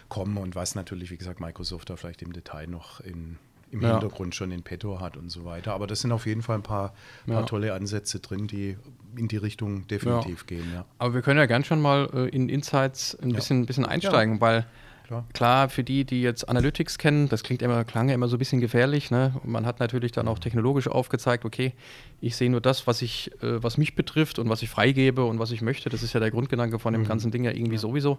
kommen 0.09 0.37
und 0.39 0.55
was 0.55 0.75
natürlich, 0.75 1.11
wie 1.11 1.19
gesagt, 1.19 1.41
Microsoft 1.41 1.91
da 1.91 1.97
vielleicht 1.97 2.23
im 2.23 2.33
Detail 2.33 2.67
noch 2.67 3.01
in 3.01 3.39
im 3.71 3.83
ja. 3.83 3.93
Hintergrund 3.93 4.35
schon 4.35 4.51
in 4.51 4.63
petto 4.63 5.01
hat 5.01 5.17
und 5.17 5.31
so 5.31 5.45
weiter. 5.45 5.75
Aber 5.75 5.87
das 5.87 6.01
sind 6.01 6.13
auf 6.13 6.27
jeden 6.27 6.43
Fall 6.43 6.57
ein 6.57 6.63
paar, 6.63 6.95
paar 7.27 7.47
tolle 7.47 7.75
Ansätze 7.75 8.21
drin, 8.21 8.47
die 8.47 8.77
in 9.17 9.29
die 9.29 9.37
Richtung 9.37 9.87
definitiv 9.89 10.47
gehen. 10.47 10.71
Ja. 10.75 10.85
Aber 10.99 11.15
wir 11.15 11.23
können 11.23 11.39
ja 11.39 11.47
gern 11.47 11.65
schon 11.65 11.81
mal 11.81 12.09
äh, 12.15 12.29
in 12.29 12.49
Insights 12.49 13.17
ein 13.21 13.33
bisschen, 13.33 13.67
bisschen 13.67 13.87
einsteigen, 13.87 14.41
weil 14.41 14.67
Klar. 15.09 15.25
Klar. 15.33 15.69
für 15.71 15.83
die, 15.83 16.05
die 16.05 16.21
jetzt 16.21 16.47
Analytics 16.51 16.99
kennen, 16.99 17.31
das 17.31 17.43
klingt 17.43 17.63
immer, 17.63 17.83
klang 17.85 18.11
ja 18.11 18.15
immer 18.15 18.29
so 18.29 18.37
ein 18.37 18.39
bisschen 18.39 18.61
gefährlich. 18.61 19.11
Ne? 19.11 19.33
Man 19.43 19.65
hat 19.65 19.81
natürlich 19.81 20.13
dann 20.13 20.29
auch 20.29 20.39
technologisch 20.39 20.87
aufgezeigt, 20.87 21.47
okay, 21.47 21.73
ich 22.21 22.37
sehe 22.37 22.51
nur 22.51 22.61
das, 22.61 22.87
was 22.87 23.01
ich, 23.01 23.33
äh, 23.43 23.63
was 23.63 23.79
mich 23.79 23.95
betrifft 23.95 24.39
und 24.39 24.51
was 24.51 24.61
ich 24.61 24.69
freigebe 24.69 25.25
und 25.25 25.39
was 25.39 25.51
ich 25.51 25.63
möchte. 25.63 25.89
Das 25.89 26.03
ist 26.03 26.13
ja 26.13 26.21
der 26.21 26.31
Grundgedanke 26.31 26.79
von 26.79 26.93
dem 26.93 27.03
mhm. 27.03 27.09
ganzen 27.09 27.31
Ding 27.31 27.43
ja 27.45 27.53
irgendwie 27.53 27.77
ja. 27.77 27.81
sowieso. 27.81 28.19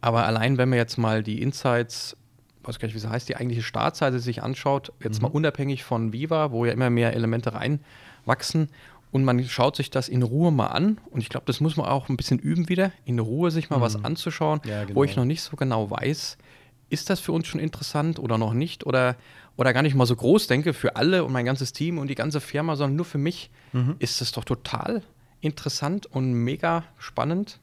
Aber 0.00 0.26
allein, 0.26 0.58
wenn 0.58 0.68
wir 0.70 0.78
jetzt 0.78 0.98
mal 0.98 1.22
die 1.22 1.40
Insights 1.40 2.16
weiß 2.66 2.78
gar 2.78 2.86
nicht, 2.86 2.94
wie 2.94 3.00
sie 3.00 3.10
heißt, 3.10 3.28
die 3.28 3.36
eigentliche 3.36 3.62
Startseite 3.62 4.18
sich 4.18 4.42
anschaut, 4.42 4.92
jetzt 5.02 5.20
mhm. 5.20 5.28
mal 5.28 5.32
unabhängig 5.32 5.84
von 5.84 6.12
Viva, 6.12 6.50
wo 6.50 6.64
ja 6.64 6.72
immer 6.72 6.90
mehr 6.90 7.14
Elemente 7.14 7.52
reinwachsen 7.54 8.68
und 9.12 9.24
man 9.24 9.42
schaut 9.44 9.76
sich 9.76 9.90
das 9.90 10.08
in 10.08 10.22
Ruhe 10.22 10.52
mal 10.52 10.66
an. 10.66 10.98
Und 11.10 11.20
ich 11.20 11.28
glaube, 11.28 11.46
das 11.46 11.60
muss 11.60 11.76
man 11.76 11.86
auch 11.86 12.08
ein 12.08 12.16
bisschen 12.16 12.38
üben 12.38 12.68
wieder, 12.68 12.92
in 13.04 13.18
Ruhe 13.18 13.50
sich 13.50 13.70
mal 13.70 13.78
mhm. 13.78 13.82
was 13.82 14.04
anzuschauen, 14.04 14.60
ja, 14.64 14.84
genau. 14.84 14.96
wo 14.96 15.04
ich 15.04 15.12
genau. 15.12 15.22
noch 15.22 15.26
nicht 15.26 15.42
so 15.42 15.56
genau 15.56 15.90
weiß, 15.90 16.36
ist 16.88 17.10
das 17.10 17.20
für 17.20 17.32
uns 17.32 17.46
schon 17.46 17.60
interessant 17.60 18.18
oder 18.18 18.38
noch 18.38 18.52
nicht? 18.52 18.84
Oder, 18.84 19.16
oder 19.56 19.72
gar 19.72 19.82
nicht 19.82 19.94
mal 19.94 20.06
so 20.06 20.16
groß 20.16 20.48
denke 20.48 20.72
für 20.74 20.96
alle 20.96 21.24
und 21.24 21.32
mein 21.32 21.46
ganzes 21.46 21.72
Team 21.72 21.98
und 21.98 22.08
die 22.08 22.14
ganze 22.14 22.40
Firma, 22.40 22.76
sondern 22.76 22.96
nur 22.96 23.04
für 23.04 23.18
mich 23.18 23.50
mhm. 23.72 23.96
ist 23.98 24.20
es 24.20 24.32
doch 24.32 24.44
total 24.44 25.02
interessant 25.40 26.06
und 26.06 26.32
mega 26.32 26.84
spannend, 26.98 27.60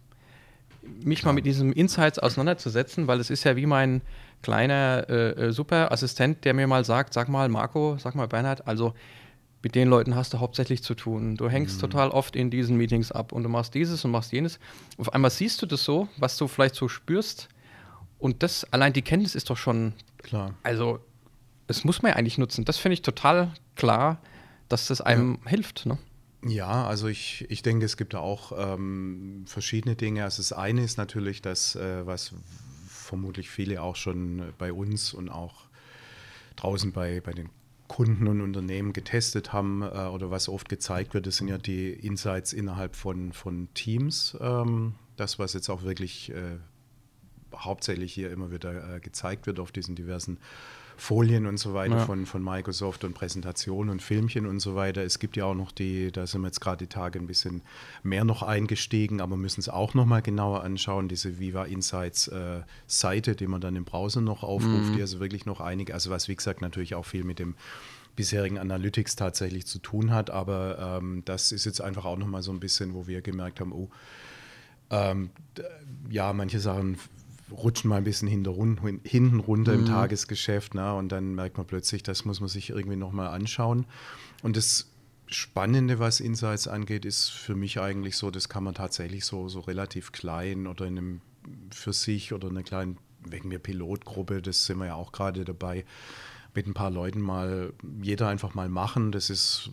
mich 0.82 1.20
Klar. 1.20 1.32
mal 1.32 1.36
mit 1.36 1.46
diesen 1.46 1.72
Insights 1.72 2.20
auseinanderzusetzen, 2.20 3.08
weil 3.08 3.20
es 3.20 3.30
ist 3.30 3.44
ja 3.44 3.56
wie 3.56 3.66
mein 3.66 4.02
kleiner 4.44 5.06
äh, 5.10 5.30
äh, 5.32 5.52
Superassistent, 5.52 6.46
der 6.46 6.54
mir 6.54 6.68
mal 6.68 6.86
sagt, 6.86 7.14
sag 7.14 7.30
mal 7.30 7.50
Marco, 7.50 7.98
sag 7.98 8.14
mal 8.14 8.28
Bernhard, 8.28 8.68
also 8.68 8.94
mit 9.64 9.74
den 9.74 9.88
Leuten 9.88 10.16
hast 10.16 10.34
du 10.34 10.40
hauptsächlich 10.40 10.84
zu 10.84 10.94
tun. 10.94 11.38
Du 11.38 11.50
hängst 11.50 11.78
mhm. 11.78 11.82
total 11.82 12.10
oft 12.10 12.36
in 12.36 12.52
diesen 12.52 12.78
Meetings 12.78 13.12
ab 13.12 13.32
und 13.32 13.44
du 13.44 13.50
machst 13.50 13.74
dieses 13.74 14.06
und 14.06 14.12
machst 14.12 14.32
jenes. 14.32 14.60
Auf 14.98 15.14
einmal 15.14 15.32
siehst 15.32 15.62
du 15.62 15.66
das 15.66 15.84
so, 15.84 16.08
was 16.18 16.38
du 16.38 16.48
vielleicht 16.48 16.76
so 16.76 16.88
spürst 16.88 17.48
und 18.20 18.42
das, 18.42 18.64
allein 18.72 18.94
die 18.94 19.02
Kenntnis 19.02 19.36
ist 19.36 19.50
doch 19.50 19.58
schon 19.58 19.94
klar. 20.20 20.54
Also, 20.64 21.00
das 21.68 21.84
muss 21.84 22.02
man 22.02 22.12
ja 22.12 22.16
eigentlich 22.16 22.38
nutzen. 22.38 22.64
Das 22.64 22.78
finde 22.78 22.94
ich 22.94 23.02
total 23.02 23.54
klar, 23.76 24.22
dass 24.70 24.88
das 24.88 25.02
einem 25.02 25.40
ja. 25.44 25.50
hilft. 25.50 25.86
Ne? 25.86 25.98
Ja, 26.46 26.86
also 26.86 27.08
ich, 27.08 27.46
ich 27.50 27.64
denke, 27.64 27.86
es 27.86 27.98
gibt 27.98 28.14
da 28.14 28.20
auch 28.20 28.54
ähm, 28.58 29.44
verschiedene 29.46 29.96
Dinge. 29.96 30.24
Also 30.24 30.42
das 30.42 30.54
eine 30.54 30.84
ist 30.84 30.98
natürlich 30.98 31.42
das, 31.42 31.76
äh, 31.76 32.06
was 32.06 32.34
vermutlich 33.04 33.50
viele 33.50 33.82
auch 33.82 33.96
schon 33.96 34.54
bei 34.58 34.74
uns 34.74 35.14
und 35.14 35.30
auch 35.30 35.66
draußen 36.56 36.92
bei, 36.92 37.22
bei 37.22 37.34
den 37.34 37.50
Kunden 37.88 38.28
und 38.28 38.42
Unternehmen 38.42 38.94
getestet 38.94 39.54
haben 39.54 39.82
äh, 39.82 39.86
oder 39.86 40.32
was 40.32 40.50
oft 40.50 40.70
gezeigt 40.70 41.14
wird, 41.14 41.28
das 41.28 41.38
sind 41.38 41.48
ja 41.48 41.58
die 41.58 41.92
Insights 41.92 42.54
innerhalb 42.54 42.96
von, 42.96 43.34
von 43.34 43.68
Teams. 43.74 44.38
Ähm, 44.42 44.96
das, 45.16 45.38
was 45.38 45.54
jetzt 45.54 45.70
auch 45.70 45.84
wirklich 45.84 46.32
äh, 46.32 46.58
hauptsächlich 47.56 48.14
hier 48.14 48.32
immer 48.32 48.52
wieder 48.52 48.96
äh, 48.96 49.00
gezeigt 49.00 49.46
wird 49.46 49.60
auf 49.60 49.72
diesen 49.72 49.96
diversen 49.96 50.40
Folien 50.98 51.46
und 51.46 51.58
so 51.58 51.74
weiter 51.74 51.98
ja. 51.98 52.06
von, 52.06 52.26
von 52.26 52.44
Microsoft 52.44 53.04
und 53.04 53.14
Präsentationen 53.14 53.90
und 53.90 54.02
Filmchen 54.02 54.46
und 54.46 54.60
so 54.60 54.76
weiter. 54.76 55.04
Es 55.04 55.20
gibt 55.20 55.36
ja 55.38 55.46
auch 55.46 55.56
noch 55.56 55.72
die, 55.72 56.12
da 56.12 56.28
sind 56.28 56.42
wir 56.42 56.48
jetzt 56.48 56.62
gerade 56.62 56.78
die 56.78 56.88
Tage 56.88 57.20
ein 57.20 57.28
bisschen 57.28 57.62
mehr 58.04 58.24
noch 58.24 58.44
eingestiegen, 58.44 59.22
aber 59.22 59.38
müssen 59.38 59.60
es 59.60 59.70
auch 59.70 59.94
nochmal 59.94 60.22
genauer 60.22 60.64
anschauen, 60.64 61.08
diese 61.08 61.40
Viva 61.40 61.66
Insights 61.66 62.28
äh, 62.28 62.62
Seite, 62.88 63.36
die 63.36 63.48
man 63.48 63.62
dann 63.62 63.76
im 63.76 63.86
Browser 63.86 64.22
noch 64.22 64.44
aufruft, 64.44 64.92
mhm. 64.92 64.96
die 64.96 65.02
also 65.02 65.20
wirklich 65.20 65.46
noch 65.46 65.60
einige, 65.60 65.94
also 65.94 66.10
was 66.10 66.28
wie 66.28 66.36
gesagt 66.36 66.62
natürlich 66.62 66.96
auch 66.96 67.06
viel 67.06 67.24
mit 67.24 67.40
dem 67.40 67.56
bisherigen 68.16 68.60
Analytics 68.60 69.16
tatsächlich 69.16 69.66
zu 69.66 69.80
tun 69.80 70.12
hat, 70.12 70.30
aber 70.30 71.00
ähm, 71.02 71.24
das 71.26 71.52
ist 71.52 71.66
jetzt 71.66 71.82
einfach 71.82 72.06
auch 72.06 72.18
nochmal 72.18 72.44
so 72.44 72.52
ein 72.52 72.60
bisschen, 72.60 72.94
wo 72.94 73.08
wir 73.08 73.22
gemerkt 73.22 73.60
haben, 73.60 73.72
oh, 73.72 73.90
ähm, 74.92 75.32
ja, 76.10 76.32
manche 76.34 76.60
Sachen 76.60 76.98
rutschen 77.54 77.90
mal 77.90 77.98
ein 77.98 78.04
bisschen 78.04 78.28
hinten 78.28 79.40
runter 79.40 79.74
mhm. 79.74 79.80
im 79.80 79.86
Tagesgeschäft. 79.86 80.74
Ne? 80.74 80.94
Und 80.94 81.12
dann 81.12 81.36
merkt 81.36 81.58
man 81.58 81.68
plötzlich, 81.68 82.04
das 82.04 82.26
muss 82.26 82.40
man 82.40 82.50
sich 82.50 82.72
irgendwie 82.72 82.98
nochmal 82.98 83.28
anschauen. 83.28 83.86
Und 84.42 84.58
das 84.58 84.90
Spannende, 85.28 86.00
was 86.00 86.20
Insights 86.20 86.68
angeht, 86.68 87.06
ist 87.06 87.30
für 87.30 87.56
mich 87.56 87.80
eigentlich 87.80 88.18
so, 88.18 88.30
das 88.30 88.50
kann 88.50 88.64
man 88.64 88.74
tatsächlich 88.74 89.26
so, 89.26 89.48
so 89.50 89.62
relativ 89.62 90.12
klein 90.12 90.68
oder 90.68 90.86
in 90.86 90.98
einem 90.98 91.22
für 91.72 91.94
sich 91.94 92.34
oder 92.34 92.50
einer 92.50 92.64
kleinen, 92.64 92.98
wegen 93.26 93.50
mir 93.50 93.60
Pilotgruppe, 93.60 94.42
das 94.42 94.66
sind 94.66 94.78
wir 94.80 94.88
ja 94.88 94.96
auch 94.96 95.12
gerade 95.12 95.46
dabei, 95.46 95.86
mit 96.54 96.68
ein 96.68 96.74
paar 96.74 96.92
Leuten 96.92 97.22
mal, 97.22 97.74
jeder 98.02 98.28
einfach 98.28 98.54
mal 98.54 98.70
machen. 98.70 99.12
Das 99.12 99.30
ist 99.30 99.72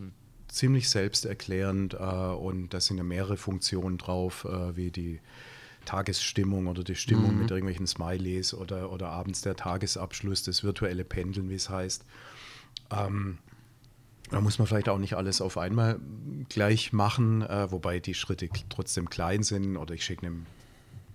ziemlich 0.49 0.89
selbsterklärend 0.89 1.95
äh, 1.95 1.97
und 1.97 2.71
da 2.71 2.81
sind 2.81 2.99
ja 2.99 3.05
mehrere 3.05 3.37
Funktionen 3.37 3.99
drauf, 3.99 4.45
äh, 4.45 4.77
wie 4.77 4.91
die 4.91 5.21
Tagesstimmung 5.91 6.69
oder 6.69 6.85
die 6.85 6.95
Stimmung 6.95 7.35
mhm. 7.35 7.41
mit 7.41 7.51
irgendwelchen 7.51 7.89
Smileys 7.89 8.55
oder, 8.55 8.93
oder 8.93 9.09
abends 9.09 9.43
der 9.43 9.57
Tagesabschluss, 9.57 10.45
das 10.45 10.63
virtuelle 10.63 11.05
Pendeln, 11.05 11.51
wie 11.51 11.55
es 11.55 11.69
heißt. 11.69 12.05
Ähm, 12.93 13.39
da 14.31 14.41
muss 14.41 14.61
man 14.61 14.69
vielleicht 14.69 14.89
auch 14.89 14.99
nicht 14.99 15.15
alles 15.15 15.41
auf 15.41 15.59
einmal 15.59 15.99
gleich 16.49 16.93
machen, 16.93 17.43
äh, 17.43 17.73
wobei 17.73 17.99
die 17.99 18.15
Schritte 18.15 18.49
trotzdem 18.69 19.11
klein 19.11 19.43
sind 19.43 19.77
oder 19.77 19.93
ich 19.93 20.05
schicke 20.05 20.27
einem 20.27 20.47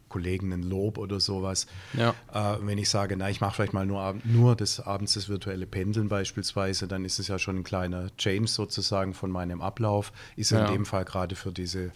Kollegen 0.10 0.51
ein 0.51 0.63
Lob 0.63 0.98
oder 0.98 1.22
sowas. 1.22 1.67
Ja. 1.94 2.13
Äh, 2.34 2.58
wenn 2.62 2.77
ich 2.77 2.89
sage, 2.89 3.15
na, 3.15 3.29
ich 3.29 3.39
mache 3.39 3.55
vielleicht 3.55 3.74
mal 3.74 3.86
nur, 3.86 4.15
nur 4.25 4.58
des 4.58 4.82
Abends 4.82 5.13
das 5.13 5.29
virtuelle 5.29 5.67
Pendeln 5.67 6.10
beispielsweise, 6.10 6.89
dann 6.89 7.05
ist 7.05 7.17
es 7.20 7.29
ja 7.29 7.39
schon 7.39 7.60
ein 7.60 7.63
kleiner 7.63 8.13
Change 8.17 8.50
sozusagen 8.50 9.13
von 9.13 9.32
meinem 9.32 9.62
Ablauf. 9.62 10.12
Ist 10.36 10.51
ja. 10.51 10.65
in 10.65 10.74
dem 10.74 10.86
Fall 10.86 11.05
gerade 11.05 11.36
für 11.36 11.53
diese 11.53 11.91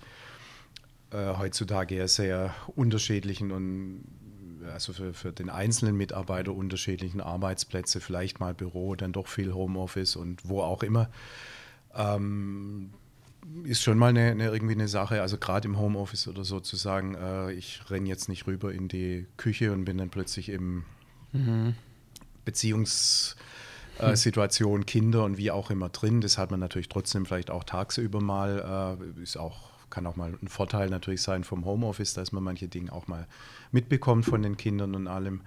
äh, 1.12 1.38
heutzutage 1.38 1.96
ja 1.96 2.08
sehr 2.08 2.54
unterschiedlichen 2.76 3.52
und 3.52 4.04
also 4.74 4.94
für, 4.94 5.14
für 5.14 5.32
den 5.32 5.50
einzelnen 5.50 5.98
Mitarbeiter 5.98 6.54
unterschiedlichen 6.54 7.22
Arbeitsplätze, 7.22 8.02
vielleicht 8.02 8.40
mal 8.40 8.54
Büro, 8.54 8.94
dann 8.96 9.12
doch 9.12 9.28
viel 9.28 9.52
Homeoffice 9.54 10.16
und 10.16 10.48
wo 10.48 10.62
auch 10.62 10.84
immer. 10.84 11.10
Ähm, 11.96 12.92
ist 13.64 13.82
schon 13.82 13.98
mal 13.98 14.10
eine, 14.10 14.30
eine, 14.32 14.46
irgendwie 14.46 14.76
eine 14.76 14.88
Sache, 14.88 15.22
also 15.22 15.38
gerade 15.38 15.68
im 15.68 15.80
Homeoffice 15.80 16.28
oder 16.28 16.44
so 16.44 16.60
zu 16.60 16.76
sagen, 16.76 17.16
äh, 17.16 17.52
ich 17.54 17.82
renne 17.90 18.08
jetzt 18.08 18.30
nicht 18.30 18.46
rüber 18.48 18.72
in 18.74 18.88
die 18.88 19.26
Küche 19.38 19.72
und 19.72 19.86
bin 19.86 19.98
dann 19.98 20.10
plötzlich 20.10 20.50
im 20.50 20.84
mhm. 21.32 21.74
Beziehungssituation, 22.46 24.82
äh, 24.82 24.86
Kinder 24.86 25.24
und 25.24 25.38
wie 25.38 25.52
auch 25.52 25.72
immer 25.72 25.90
drin. 25.90 26.22
Das 26.22 26.38
hat 26.38 26.52
man 26.52 26.60
natürlich 26.60 26.90
trotzdem 26.90 27.26
vielleicht 27.26 27.50
auch 27.50 27.64
tagsüber 27.64 28.22
mal, 28.22 29.00
äh, 29.18 29.22
ist 29.22 29.38
auch 29.38 29.69
kann 29.90 30.06
auch 30.06 30.16
mal 30.16 30.34
ein 30.42 30.48
Vorteil 30.48 30.90
natürlich 30.90 31.22
sein 31.22 31.44
vom 31.44 31.66
Homeoffice, 31.66 32.14
dass 32.14 32.32
man 32.32 32.44
manche 32.44 32.68
Dinge 32.68 32.92
auch 32.92 33.08
mal 33.08 33.28
mitbekommt 33.72 34.26
von 34.26 34.42
den 34.42 34.58
Kindern 34.58 34.96
und 34.96 35.08
allem. 35.08 35.42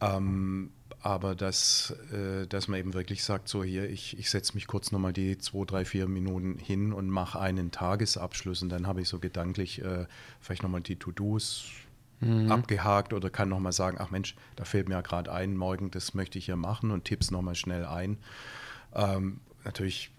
Ähm, 0.00 0.70
aber 1.02 1.34
dass, 1.34 1.94
äh, 2.12 2.46
dass 2.46 2.68
man 2.68 2.78
eben 2.78 2.94
wirklich 2.94 3.24
sagt, 3.24 3.48
so 3.48 3.64
hier, 3.64 3.88
ich, 3.88 4.18
ich 4.18 4.28
setze 4.28 4.54
mich 4.54 4.66
kurz 4.66 4.92
nochmal 4.92 5.12
die 5.12 5.38
zwei, 5.38 5.64
drei, 5.64 5.84
vier 5.84 6.06
Minuten 6.08 6.58
hin 6.58 6.92
und 6.92 7.08
mache 7.08 7.40
einen 7.40 7.70
Tagesabschluss 7.70 8.62
und 8.62 8.68
dann 8.68 8.86
habe 8.86 9.00
ich 9.00 9.08
so 9.08 9.18
gedanklich 9.18 9.82
äh, 9.82 10.06
vielleicht 10.40 10.62
nochmal 10.62 10.82
die 10.82 10.96
To-Dos 10.96 11.70
mhm. 12.20 12.52
abgehakt 12.52 13.14
oder 13.14 13.30
kann 13.30 13.48
nochmal 13.48 13.72
sagen, 13.72 13.96
ach 13.98 14.10
Mensch, 14.10 14.36
da 14.56 14.64
fällt 14.64 14.88
mir 14.88 14.96
ja 14.96 15.00
gerade 15.00 15.32
ein, 15.32 15.56
morgen 15.56 15.90
das 15.90 16.12
möchte 16.12 16.38
ich 16.38 16.46
ja 16.46 16.56
machen 16.56 16.90
und 16.90 17.04
tipp's 17.04 17.30
nochmal 17.30 17.54
schnell 17.54 17.86
ein. 17.86 18.18
Ähm, 18.94 19.40
natürlich 19.64 20.10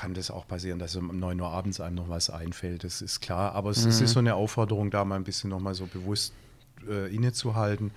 kann 0.00 0.14
das 0.14 0.30
auch 0.30 0.48
passieren, 0.48 0.78
dass 0.78 0.96
um 0.96 1.18
9 1.18 1.38
Uhr 1.38 1.50
abends 1.50 1.78
einem 1.78 1.96
noch 1.96 2.08
was 2.08 2.30
einfällt. 2.30 2.84
Das 2.84 3.02
ist 3.02 3.20
klar. 3.20 3.52
Aber 3.52 3.68
es, 3.68 3.84
mhm. 3.84 3.90
es 3.90 4.00
ist 4.00 4.12
so 4.12 4.18
eine 4.18 4.34
Aufforderung, 4.34 4.90
da 4.90 5.04
mal 5.04 5.16
ein 5.16 5.24
bisschen 5.24 5.50
nochmal 5.50 5.74
so 5.74 5.84
bewusst 5.84 6.32
äh, 6.88 7.14
innezuhalten. 7.14 7.90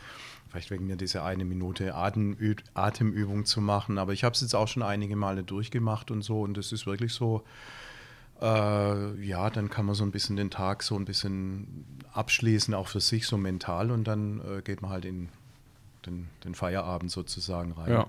Vielleicht 0.49 0.69
wegen 0.69 0.85
mir 0.85 0.97
diese 0.97 1.23
eine 1.23 1.45
Minute 1.45 1.95
Atemü 1.95 2.55
Atemübung 2.73 3.45
zu 3.45 3.61
machen. 3.61 3.97
Aber 3.97 4.11
ich 4.11 4.25
habe 4.25 4.35
es 4.35 4.41
jetzt 4.41 4.53
auch 4.53 4.67
schon 4.67 4.83
einige 4.83 5.15
Male 5.15 5.43
durchgemacht 5.43 6.11
und 6.11 6.23
so. 6.23 6.41
Und 6.41 6.57
es 6.57 6.73
ist 6.73 6.85
wirklich 6.85 7.13
so, 7.13 7.43
äh, 8.41 9.25
ja, 9.25 9.49
dann 9.49 9.69
kann 9.69 9.85
man 9.85 9.95
so 9.95 10.03
ein 10.03 10.11
bisschen 10.11 10.35
den 10.35 10.49
Tag 10.51 10.83
so 10.83 10.97
ein 10.97 11.05
bisschen 11.05 11.85
abschließen, 12.11 12.73
auch 12.73 12.89
für 12.89 12.99
sich 12.99 13.27
so 13.27 13.37
mental. 13.37 13.91
Und 13.91 14.03
dann 14.03 14.41
äh, 14.41 14.61
geht 14.61 14.81
man 14.81 14.91
halt 14.91 15.05
in 15.05 15.29
den, 16.05 16.27
den 16.43 16.53
Feierabend 16.53 17.11
sozusagen 17.11 17.71
rein. 17.71 17.93
Ja. 17.93 18.07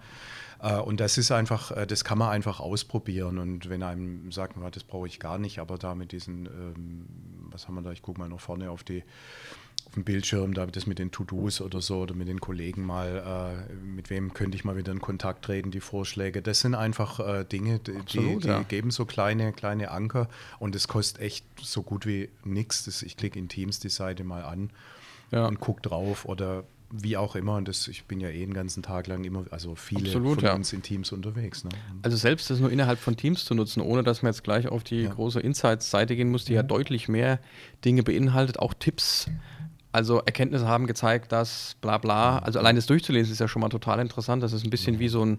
Äh, 0.61 0.77
und 0.77 1.01
das 1.01 1.19
ist 1.19 1.31
einfach, 1.31 1.71
äh, 1.71 1.87
das 1.87 2.05
kann 2.05 2.19
man 2.19 2.31
einfach 2.31 2.61
ausprobieren. 2.61 3.39
Und 3.39 3.69
wenn 3.69 3.83
einem 3.83 4.33
sagt, 4.33 4.57
das 4.73 4.85
brauche 4.85 5.07
ich 5.07 5.21
gar 5.21 5.39
nicht, 5.39 5.59
aber 5.59 5.79
da 5.79 5.95
mit 5.95 6.13
diesen, 6.13 6.47
ähm, 6.47 7.07
was 7.51 7.69
haben 7.69 7.75
wir 7.75 7.83
da, 7.83 7.93
ich 7.93 8.03
gucke 8.03 8.21
mal 8.21 8.29
noch 8.29 8.41
vorne 8.41 8.71
auf 8.71 8.85
die 8.85 9.03
auf 9.87 9.95
dem 9.95 10.05
Bildschirm, 10.05 10.55
da 10.55 10.67
das 10.67 10.87
mit 10.87 10.99
den 10.99 11.11
To-Dos 11.11 11.61
oder 11.61 11.81
so 11.81 12.01
oder 12.01 12.15
mit 12.15 12.29
den 12.29 12.41
Kollegen 12.41 12.85
mal, 12.85 13.63
äh, 13.71 13.73
mit 13.75 14.11
wem 14.11 14.33
könnte 14.33 14.57
ich 14.57 14.65
mal 14.65 14.77
wieder 14.77 14.93
in 14.93 15.01
Kontakt 15.01 15.45
treten, 15.45 15.71
die 15.71 15.81
Vorschläge. 15.81 16.43
Das 16.43 16.61
sind 16.61 16.75
einfach 16.75 17.21
äh, 17.21 17.45
Dinge, 17.45 17.81
die, 17.81 17.97
Absolut, 17.97 18.45
die 18.45 18.49
ja. 18.49 18.63
geben 18.63 18.91
so 18.91 19.05
kleine, 19.05 19.53
kleine 19.53 19.91
Anker 19.91 20.29
und 20.59 20.75
es 20.75 20.89
kostet 20.89 21.21
echt 21.21 21.45
so 21.61 21.83
gut 21.83 22.07
wie 22.07 22.31
nichts. 22.45 23.03
Ich 23.03 23.17
klicke 23.17 23.39
in 23.39 23.49
Teams 23.49 23.79
die 23.79 23.91
Seite 23.91 24.25
mal 24.25 24.45
an 24.45 24.71
ja. 25.31 25.47
und 25.47 25.61
gucke 25.61 25.83
drauf 25.83 26.25
oder 26.25 26.65
wie 26.91 27.17
auch 27.17 27.35
immer, 27.35 27.57
und 27.57 27.67
das, 27.67 27.89
ich 27.89 28.05
bin 28.05 28.21
ja 28.21 28.29
eh 28.29 28.41
den 28.41 28.55
ganzen 28.55 28.83
Tag 28.83 29.07
lang 29.07 29.25
immer, 29.25 29.45
also 29.51 29.75
viele 29.75 30.07
Absolut, 30.07 30.37
von 30.37 30.45
ja. 30.45 30.55
uns 30.55 30.73
in 30.73 30.83
Teams 30.83 31.13
unterwegs. 31.13 31.65
Ne? 31.65 31.71
Also 32.03 32.17
selbst 32.17 32.51
das 32.51 32.61
nur 32.61 32.71
innerhalb 32.71 32.99
von 32.99 33.17
Teams 33.17 33.45
zu 33.45 33.55
nutzen, 33.55 33.81
ohne 33.81 34.03
dass 34.03 34.23
man 34.23 34.33
jetzt 34.33 34.45
gleich 34.45 34.69
auf 34.69 34.85
die 34.85 35.03
ja. 35.03 35.11
große 35.11 35.41
Insights-Seite 35.41 36.15
gehen 36.15 36.31
muss, 36.31 36.45
die 36.45 36.53
ja. 36.53 36.61
ja 36.61 36.63
deutlich 36.63 37.09
mehr 37.09 37.41
Dinge 37.85 38.03
beinhaltet, 38.03 38.59
auch 38.59 38.75
Tipps. 38.75 39.29
Also 39.93 40.19
Erkenntnisse 40.19 40.67
haben 40.67 40.87
gezeigt, 40.87 41.33
dass 41.33 41.77
bla 41.81 41.99
bla, 41.99 42.39
also 42.39 42.59
allein 42.59 42.77
das 42.77 42.87
durchzulesen 42.87 43.33
ist 43.33 43.39
ja 43.39 43.49
schon 43.49 43.61
mal 43.61 43.69
total 43.69 44.01
interessant. 44.01 44.43
Das 44.43 44.53
ist 44.53 44.65
ein 44.65 44.71
bisschen 44.71 44.99
wie 44.99 45.09
so 45.09 45.25
ein 45.25 45.39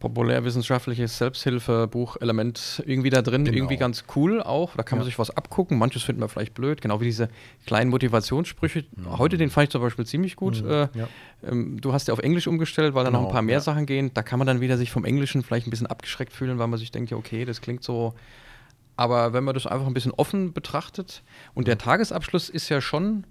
populärwissenschaftliches 0.00 1.18
Selbsthilfebuch-Element 1.18 2.82
irgendwie 2.86 3.10
da 3.10 3.20
drin, 3.20 3.44
genau. 3.44 3.56
irgendwie 3.56 3.76
ganz 3.76 4.04
cool 4.16 4.42
auch. 4.42 4.74
Da 4.74 4.82
kann 4.82 4.96
ja. 4.96 5.00
man 5.00 5.04
sich 5.06 5.18
was 5.18 5.30
abgucken. 5.30 5.78
Manches 5.78 6.02
finden 6.02 6.22
wir 6.22 6.28
vielleicht 6.28 6.54
blöd, 6.54 6.80
genau 6.80 7.00
wie 7.00 7.04
diese 7.04 7.28
kleinen 7.66 7.90
Motivationssprüche. 7.90 8.84
Mhm. 8.96 9.18
Heute 9.18 9.36
den 9.36 9.50
fand 9.50 9.64
ich 9.64 9.70
zum 9.70 9.82
Beispiel 9.82 10.06
ziemlich 10.06 10.36
gut. 10.36 10.64
Mhm. 10.64 10.70
Äh, 10.70 10.88
ja. 10.94 11.08
ähm, 11.46 11.80
du 11.80 11.92
hast 11.92 12.08
ja 12.08 12.14
auf 12.14 12.20
Englisch 12.20 12.46
umgestellt, 12.46 12.94
weil 12.94 13.04
da 13.04 13.10
genau. 13.10 13.20
noch 13.20 13.28
ein 13.28 13.32
paar 13.32 13.42
mehr 13.42 13.56
ja. 13.56 13.60
Sachen 13.60 13.84
gehen. 13.84 14.10
Da 14.14 14.22
kann 14.22 14.38
man 14.38 14.46
dann 14.46 14.60
wieder 14.60 14.78
sich 14.78 14.90
vom 14.90 15.04
Englischen 15.04 15.42
vielleicht 15.42 15.66
ein 15.66 15.70
bisschen 15.70 15.86
abgeschreckt 15.86 16.32
fühlen, 16.32 16.58
weil 16.58 16.66
man 16.66 16.78
sich 16.78 16.90
denkt, 16.90 17.10
ja, 17.10 17.18
okay, 17.18 17.44
das 17.44 17.60
klingt 17.60 17.84
so 17.84 18.14
Aber 18.96 19.34
wenn 19.34 19.44
man 19.44 19.52
das 19.54 19.66
einfach 19.66 19.86
ein 19.86 19.94
bisschen 19.94 20.12
offen 20.12 20.54
betrachtet 20.54 21.22
und 21.54 21.68
der 21.68 21.76
Tagesabschluss 21.76 22.48
ist 22.48 22.70
ja 22.70 22.80
schon 22.80 23.24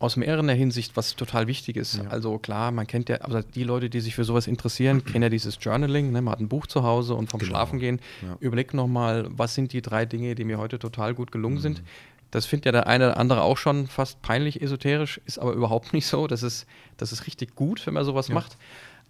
aus 0.00 0.16
mehrerer 0.16 0.52
Hinsicht 0.52 0.96
was 0.96 1.14
total 1.14 1.46
wichtig 1.46 1.76
ist. 1.76 1.98
Ja. 1.98 2.08
Also 2.08 2.38
klar, 2.38 2.72
man 2.72 2.86
kennt 2.86 3.10
ja, 3.10 3.16
also 3.16 3.42
die 3.42 3.62
Leute, 3.64 3.90
die 3.90 4.00
sich 4.00 4.14
für 4.14 4.24
sowas 4.24 4.46
interessieren, 4.46 5.04
kennen 5.04 5.22
ja 5.22 5.28
dieses 5.28 5.58
Journaling. 5.60 6.10
Ne? 6.10 6.22
Man 6.22 6.32
hat 6.32 6.40
ein 6.40 6.48
Buch 6.48 6.66
zu 6.66 6.82
Hause 6.82 7.14
und 7.14 7.30
vom 7.30 7.38
genau. 7.38 7.50
Schlafengehen 7.50 8.00
ja. 8.22 8.36
überlegt 8.40 8.72
nochmal, 8.74 9.26
was 9.28 9.54
sind 9.54 9.72
die 9.74 9.82
drei 9.82 10.06
Dinge, 10.06 10.34
die 10.34 10.44
mir 10.44 10.58
heute 10.58 10.78
total 10.78 11.14
gut 11.14 11.30
gelungen 11.30 11.58
mhm. 11.58 11.60
sind. 11.60 11.82
Das 12.30 12.46
findet 12.46 12.66
ja 12.66 12.72
der 12.72 12.86
eine 12.86 13.08
oder 13.08 13.16
andere 13.18 13.42
auch 13.42 13.58
schon 13.58 13.88
fast 13.88 14.22
peinlich 14.22 14.62
esoterisch, 14.62 15.20
ist 15.26 15.38
aber 15.38 15.52
überhaupt 15.52 15.92
nicht 15.92 16.06
so. 16.06 16.26
Das 16.26 16.42
ist, 16.42 16.66
das 16.96 17.12
ist 17.12 17.26
richtig 17.26 17.54
gut, 17.54 17.86
wenn 17.86 17.94
man 17.94 18.04
sowas 18.04 18.28
ja. 18.28 18.34
macht 18.34 18.56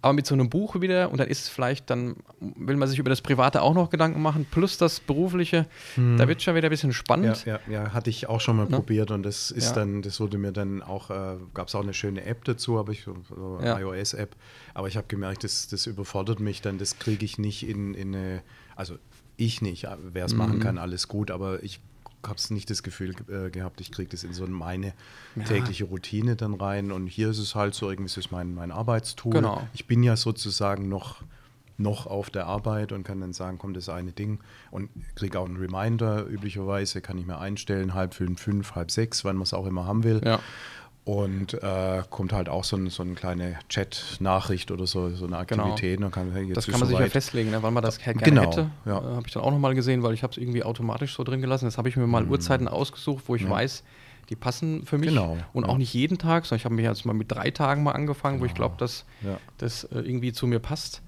aber 0.01 0.13
mit 0.13 0.25
so 0.25 0.33
einem 0.33 0.49
Buch 0.49 0.81
wieder 0.81 1.11
und 1.11 1.19
dann 1.19 1.27
ist 1.27 1.43
es 1.43 1.49
vielleicht, 1.49 1.89
dann 1.89 2.15
will 2.39 2.75
man 2.75 2.87
sich 2.87 2.97
über 2.97 3.09
das 3.09 3.21
Private 3.21 3.61
auch 3.61 3.73
noch 3.73 3.89
Gedanken 3.89 4.21
machen, 4.21 4.47
plus 4.49 4.77
das 4.77 4.99
Berufliche, 4.99 5.67
hm. 5.95 6.17
da 6.17 6.27
wird 6.27 6.39
es 6.39 6.43
schon 6.43 6.55
wieder 6.55 6.69
ein 6.69 6.71
bisschen 6.71 6.93
spannend. 6.93 7.45
Ja, 7.45 7.59
ja, 7.67 7.83
ja 7.83 7.93
hatte 7.93 8.09
ich 8.09 8.27
auch 8.27 8.41
schon 8.41 8.57
mal 8.57 8.65
ne? 8.65 8.75
probiert 8.77 9.11
und 9.11 9.23
das 9.23 9.51
ist 9.51 9.69
ja. 9.69 9.73
dann, 9.75 10.01
das 10.01 10.19
wurde 10.19 10.37
mir 10.37 10.51
dann 10.51 10.81
auch, 10.81 11.09
äh, 11.11 11.37
gab 11.53 11.67
es 11.67 11.75
auch 11.75 11.83
eine 11.83 11.93
schöne 11.93 12.25
App 12.25 12.43
dazu, 12.45 12.77
habe 12.77 12.91
ich, 12.93 13.03
so 13.03 13.59
ja. 13.63 13.79
iOS-App, 13.79 14.35
aber 14.73 14.87
ich 14.87 14.97
habe 14.97 15.07
gemerkt, 15.07 15.43
das, 15.43 15.67
das 15.67 15.85
überfordert 15.85 16.39
mich 16.39 16.61
dann, 16.61 16.77
das 16.77 16.97
kriege 16.97 17.23
ich 17.23 17.37
nicht 17.37 17.67
in, 17.67 17.93
in 17.93 18.15
eine, 18.15 18.41
also 18.75 18.95
ich 19.37 19.61
nicht, 19.61 19.87
wer 20.13 20.25
es 20.25 20.33
mhm. 20.33 20.37
machen 20.39 20.59
kann, 20.59 20.77
alles 20.77 21.07
gut, 21.07 21.31
aber 21.31 21.63
ich 21.63 21.79
habe 22.27 22.39
nicht 22.53 22.69
das 22.69 22.83
Gefühl 22.83 23.15
äh, 23.29 23.49
gehabt, 23.49 23.81
ich 23.81 23.91
kriege 23.91 24.09
das 24.09 24.23
in 24.23 24.33
so 24.33 24.45
meine 24.47 24.93
ja. 25.35 25.43
tägliche 25.43 25.85
Routine 25.85 26.35
dann 26.35 26.53
rein. 26.53 26.91
Und 26.91 27.07
hier 27.07 27.29
ist 27.29 27.39
es 27.39 27.55
halt 27.55 27.73
so, 27.73 27.89
irgendwie 27.89 28.07
ist 28.07 28.17
es 28.17 28.31
mein, 28.31 28.53
mein 28.53 28.71
Arbeitstool. 28.71 29.33
Genau. 29.33 29.67
Ich 29.73 29.87
bin 29.87 30.03
ja 30.03 30.15
sozusagen 30.15 30.89
noch, 30.89 31.23
noch 31.77 32.07
auf 32.07 32.29
der 32.29 32.47
Arbeit 32.47 32.91
und 32.91 33.03
kann 33.03 33.19
dann 33.21 33.33
sagen, 33.33 33.57
kommt 33.57 33.77
das 33.77 33.89
eine 33.89 34.11
Ding 34.11 34.39
und 34.69 34.89
kriege 35.15 35.39
auch 35.39 35.45
einen 35.45 35.57
Reminder. 35.57 36.25
Üblicherweise 36.27 37.01
kann 37.01 37.17
ich 37.17 37.25
mir 37.25 37.39
einstellen, 37.39 37.93
halb 37.93 38.13
fünf, 38.13 38.41
fünf, 38.41 38.75
halb 38.75 38.91
sechs, 38.91 39.25
wann 39.25 39.35
man 39.35 39.43
es 39.43 39.53
auch 39.53 39.65
immer 39.65 39.85
haben 39.85 40.03
will. 40.03 40.21
Ja. 40.23 40.39
Und 41.03 41.55
äh, 41.55 42.03
kommt 42.11 42.31
halt 42.31 42.47
auch 42.47 42.63
so, 42.63 42.77
ein, 42.77 42.89
so 42.91 43.01
eine 43.01 43.15
kleine 43.15 43.57
Chat-Nachricht 43.69 44.69
oder 44.69 44.85
so, 44.85 45.09
so 45.09 45.25
eine 45.25 45.43
genau. 45.47 45.63
Aktivität. 45.63 45.97
Genau. 45.97 46.11
Kann, 46.11 46.31
hey, 46.31 46.53
das 46.53 46.67
kann 46.67 46.79
man 46.79 46.87
sich 46.87 46.99
ja 46.99 47.07
festlegen, 47.07 47.49
ne, 47.49 47.63
wann 47.63 47.73
man 47.73 47.81
das 47.81 47.97
gerne 47.97 48.21
genau, 48.21 48.43
hätte. 48.43 48.69
Ja. 48.85 48.99
Äh, 48.99 49.15
habe 49.15 49.23
ich 49.25 49.33
dann 49.33 49.41
auch 49.41 49.49
nochmal 49.49 49.73
gesehen, 49.73 50.03
weil 50.03 50.13
ich 50.13 50.21
habe 50.21 50.31
es 50.31 50.37
irgendwie 50.37 50.63
automatisch 50.63 51.15
so 51.15 51.23
drin 51.23 51.41
gelassen. 51.41 51.65
Jetzt 51.65 51.79
habe 51.79 51.89
ich 51.89 51.97
mir 51.97 52.05
mal 52.05 52.23
mhm. 52.23 52.31
Uhrzeiten 52.31 52.67
ausgesucht, 52.67 53.23
wo 53.27 53.35
ich 53.35 53.41
ja. 53.41 53.49
weiß, 53.49 53.83
die 54.29 54.35
passen 54.35 54.85
für 54.85 54.99
mich. 54.99 55.09
Genau. 55.09 55.37
Und 55.53 55.65
ja. 55.65 55.69
auch 55.69 55.77
nicht 55.77 55.93
jeden 55.93 56.19
Tag, 56.19 56.45
sondern 56.45 56.59
ich 56.59 56.65
habe 56.65 56.75
mich 56.75 56.85
jetzt 56.85 57.03
mal 57.05 57.13
mit 57.13 57.31
drei 57.31 57.49
Tagen 57.49 57.81
mal 57.81 57.93
angefangen, 57.93 58.35
genau. 58.35 58.43
wo 58.43 58.45
ich 58.45 58.53
genau. 58.53 58.67
glaube, 58.67 58.79
dass 58.79 59.05
das 59.57 59.85
äh, 59.85 60.01
irgendwie 60.01 60.33
zu 60.33 60.45
mir 60.45 60.59
passt. 60.59 61.01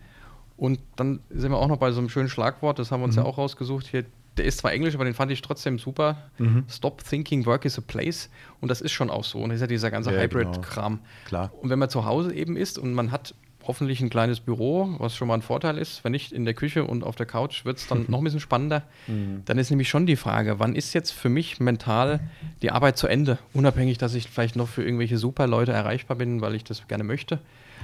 Und 0.57 0.79
dann 0.95 1.19
sind 1.29 1.51
wir 1.51 1.57
auch 1.57 1.67
noch 1.67 1.77
bei 1.77 1.91
so 1.91 1.99
einem 1.99 2.09
schönen 2.09 2.29
Schlagwort, 2.29 2.79
das 2.79 2.91
haben 2.91 3.01
wir 3.01 3.05
uns 3.05 3.15
mhm. 3.15 3.23
ja 3.23 3.27
auch 3.27 3.37
rausgesucht, 3.37 3.87
hier 3.87 4.05
der 4.37 4.45
ist 4.45 4.59
zwar 4.59 4.73
Englisch, 4.73 4.95
aber 4.95 5.05
den 5.05 5.13
fand 5.13 5.31
ich 5.31 5.41
trotzdem 5.41 5.77
super. 5.77 6.29
Mhm. 6.37 6.65
Stop 6.69 7.03
thinking 7.03 7.45
work 7.45 7.65
is 7.65 7.77
a 7.77 7.81
place. 7.81 8.29
Und 8.61 8.69
das 8.69 8.81
ist 8.81 8.91
schon 8.91 9.09
auch 9.09 9.23
so. 9.23 9.39
Und 9.39 9.49
das 9.49 9.57
ist 9.57 9.61
ja 9.61 9.67
dieser 9.67 9.91
ganze 9.91 10.13
ja, 10.13 10.21
Hybrid-Kram. 10.21 10.93
Genau. 10.93 11.07
Klar. 11.25 11.51
Und 11.61 11.69
wenn 11.69 11.79
man 11.79 11.89
zu 11.89 12.05
Hause 12.05 12.33
eben 12.33 12.57
ist 12.57 12.77
und 12.77 12.93
man 12.93 13.11
hat 13.11 13.35
hoffentlich 13.65 14.01
ein 14.01 14.09
kleines 14.09 14.39
Büro, 14.39 14.95
was 14.97 15.15
schon 15.15 15.27
mal 15.27 15.35
ein 15.35 15.41
Vorteil 15.41 15.77
ist, 15.77 16.03
wenn 16.03 16.11
nicht 16.11 16.31
in 16.31 16.45
der 16.45 16.53
Küche 16.53 16.83
und 16.83 17.03
auf 17.03 17.15
der 17.15 17.25
Couch, 17.25 17.63
wird 17.63 17.77
es 17.77 17.87
dann 17.87 18.05
noch 18.09 18.19
ein 18.19 18.23
bisschen 18.23 18.39
spannender. 18.39 18.83
Mhm. 19.07 19.43
Dann 19.45 19.57
ist 19.57 19.69
nämlich 19.69 19.89
schon 19.89 20.05
die 20.05 20.15
Frage, 20.15 20.59
wann 20.59 20.75
ist 20.75 20.93
jetzt 20.93 21.11
für 21.11 21.29
mich 21.29 21.59
mental 21.59 22.19
die 22.61 22.71
Arbeit 22.71 22.97
zu 22.97 23.07
Ende? 23.07 23.37
Unabhängig, 23.53 23.97
dass 23.97 24.15
ich 24.15 24.29
vielleicht 24.29 24.55
noch 24.55 24.67
für 24.67 24.83
irgendwelche 24.83 25.17
super 25.17 25.47
Leute 25.47 25.71
erreichbar 25.71 26.17
bin, 26.17 26.41
weil 26.41 26.55
ich 26.55 26.63
das 26.63 26.87
gerne 26.87 27.03
möchte. 27.03 27.39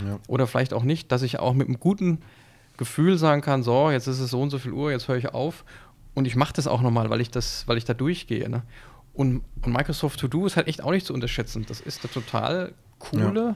Ja. 0.05 0.19
Oder 0.27 0.47
vielleicht 0.47 0.73
auch 0.73 0.83
nicht, 0.83 1.11
dass 1.11 1.21
ich 1.21 1.39
auch 1.39 1.53
mit 1.53 1.67
einem 1.67 1.79
guten 1.79 2.19
Gefühl 2.77 3.17
sagen 3.17 3.41
kann, 3.41 3.61
so, 3.61 3.91
jetzt 3.91 4.07
ist 4.07 4.19
es 4.19 4.31
so 4.31 4.41
und 4.41 4.49
so 4.49 4.57
viel 4.57 4.71
Uhr, 4.71 4.91
jetzt 4.91 5.07
höre 5.07 5.17
ich 5.17 5.33
auf 5.33 5.65
und 6.19 6.25
ich 6.25 6.35
mache 6.35 6.53
das 6.53 6.67
auch 6.67 6.81
nochmal, 6.81 7.09
weil 7.09 7.21
ich 7.21 7.31
das, 7.31 7.67
weil 7.67 7.77
ich 7.77 7.85
da 7.85 7.93
durchgehe. 7.93 8.49
Ne? 8.49 8.63
Und, 9.13 9.41
und, 9.63 9.73
Microsoft 9.73 10.19
To 10.19 10.27
Do 10.27 10.45
ist 10.45 10.57
halt 10.57 10.67
echt 10.67 10.83
auch 10.83 10.91
nicht 10.91 11.05
zu 11.05 11.13
unterschätzen. 11.13 11.65
Das 11.67 11.79
ist 11.79 12.03
eine 12.03 12.11
total 12.11 12.73
coole, 12.99 13.55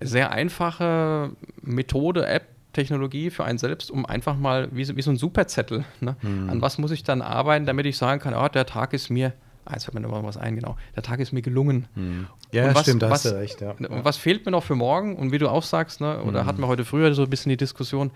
ja. 0.00 0.06
sehr 0.06 0.30
einfache 0.30 1.32
Methode, 1.60 2.24
App, 2.26 2.46
Technologie 2.72 3.30
für 3.30 3.44
einen 3.44 3.58
selbst, 3.58 3.90
um 3.90 4.06
einfach 4.06 4.36
mal 4.36 4.68
wie 4.70 4.84
so, 4.84 4.96
wie 4.96 5.02
so 5.02 5.10
ein 5.10 5.16
Superzettel. 5.16 5.84
Ne? 6.00 6.16
Mhm. 6.22 6.48
An 6.48 6.62
was 6.62 6.78
muss 6.78 6.92
ich 6.92 7.02
dann 7.02 7.20
arbeiten, 7.20 7.66
damit 7.66 7.84
ich 7.86 7.98
sagen 7.98 8.20
kann, 8.20 8.32
oh, 8.32 8.48
der 8.48 8.64
Tag 8.64 8.92
ist 8.92 9.10
mir 9.10 9.34
Ah, 9.64 9.74
jetzt 9.74 9.84
fällt 9.84 9.94
mir 9.94 10.00
noch 10.00 10.24
was 10.24 10.36
ein, 10.36 10.56
genau. 10.56 10.76
Der 10.96 11.04
Tag 11.04 11.20
ist 11.20 11.32
mir 11.32 11.40
gelungen. 11.40 11.86
Hm. 11.94 12.26
Ja, 12.50 12.74
was, 12.74 12.82
stimmt, 12.82 13.02
da 13.02 13.10
hast 13.10 13.26
du 13.26 13.36
recht. 13.36 13.60
Ja. 13.60 13.70
Und 13.70 14.04
was 14.04 14.16
fehlt 14.16 14.44
mir 14.44 14.50
noch 14.50 14.64
für 14.64 14.74
morgen? 14.74 15.14
Und 15.14 15.30
wie 15.30 15.38
du 15.38 15.48
auch 15.48 15.62
sagst, 15.62 16.00
ne, 16.00 16.20
oder 16.22 16.40
hm. 16.40 16.46
hatten 16.46 16.60
wir 16.60 16.66
heute 16.66 16.84
früher 16.84 17.14
so 17.14 17.22
ein 17.22 17.30
bisschen 17.30 17.50
die 17.50 17.56
Diskussion, 17.56 18.10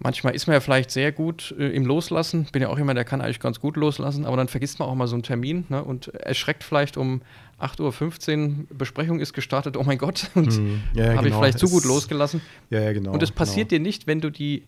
Manchmal 0.00 0.34
ist 0.34 0.46
man 0.46 0.54
ja 0.54 0.60
vielleicht 0.60 0.90
sehr 0.90 1.10
gut 1.10 1.54
äh, 1.58 1.70
im 1.70 1.84
Loslassen. 1.84 2.46
Bin 2.52 2.62
ja 2.62 2.68
auch 2.68 2.78
jemand, 2.78 2.96
der 2.96 3.04
kann 3.04 3.20
eigentlich 3.20 3.40
ganz 3.40 3.58
gut 3.58 3.76
loslassen, 3.76 4.24
aber 4.26 4.36
dann 4.36 4.48
vergisst 4.48 4.78
man 4.78 4.88
auch 4.88 4.94
mal 4.94 5.08
so 5.08 5.16
einen 5.16 5.24
Termin 5.24 5.64
ne, 5.68 5.82
und 5.82 6.08
erschreckt 6.14 6.62
vielleicht 6.62 6.96
um 6.96 7.20
8.15 7.60 8.48
Uhr, 8.48 8.66
Besprechung 8.70 9.18
ist 9.18 9.32
gestartet, 9.32 9.76
oh 9.76 9.82
mein 9.82 9.98
Gott, 9.98 10.30
und 10.34 10.52
hm. 10.52 10.82
ja, 10.94 11.14
habe 11.14 11.24
genau. 11.24 11.26
ich 11.26 11.34
vielleicht 11.34 11.58
zu 11.58 11.68
gut 11.68 11.84
losgelassen. 11.84 12.40
Ja, 12.70 12.80
ja, 12.80 12.92
genau. 12.92 13.12
Und 13.12 13.22
es 13.22 13.32
passiert 13.32 13.70
genau. 13.70 13.80
dir 13.80 13.88
nicht, 13.88 14.06
wenn 14.06 14.20
du 14.20 14.30
die, 14.30 14.64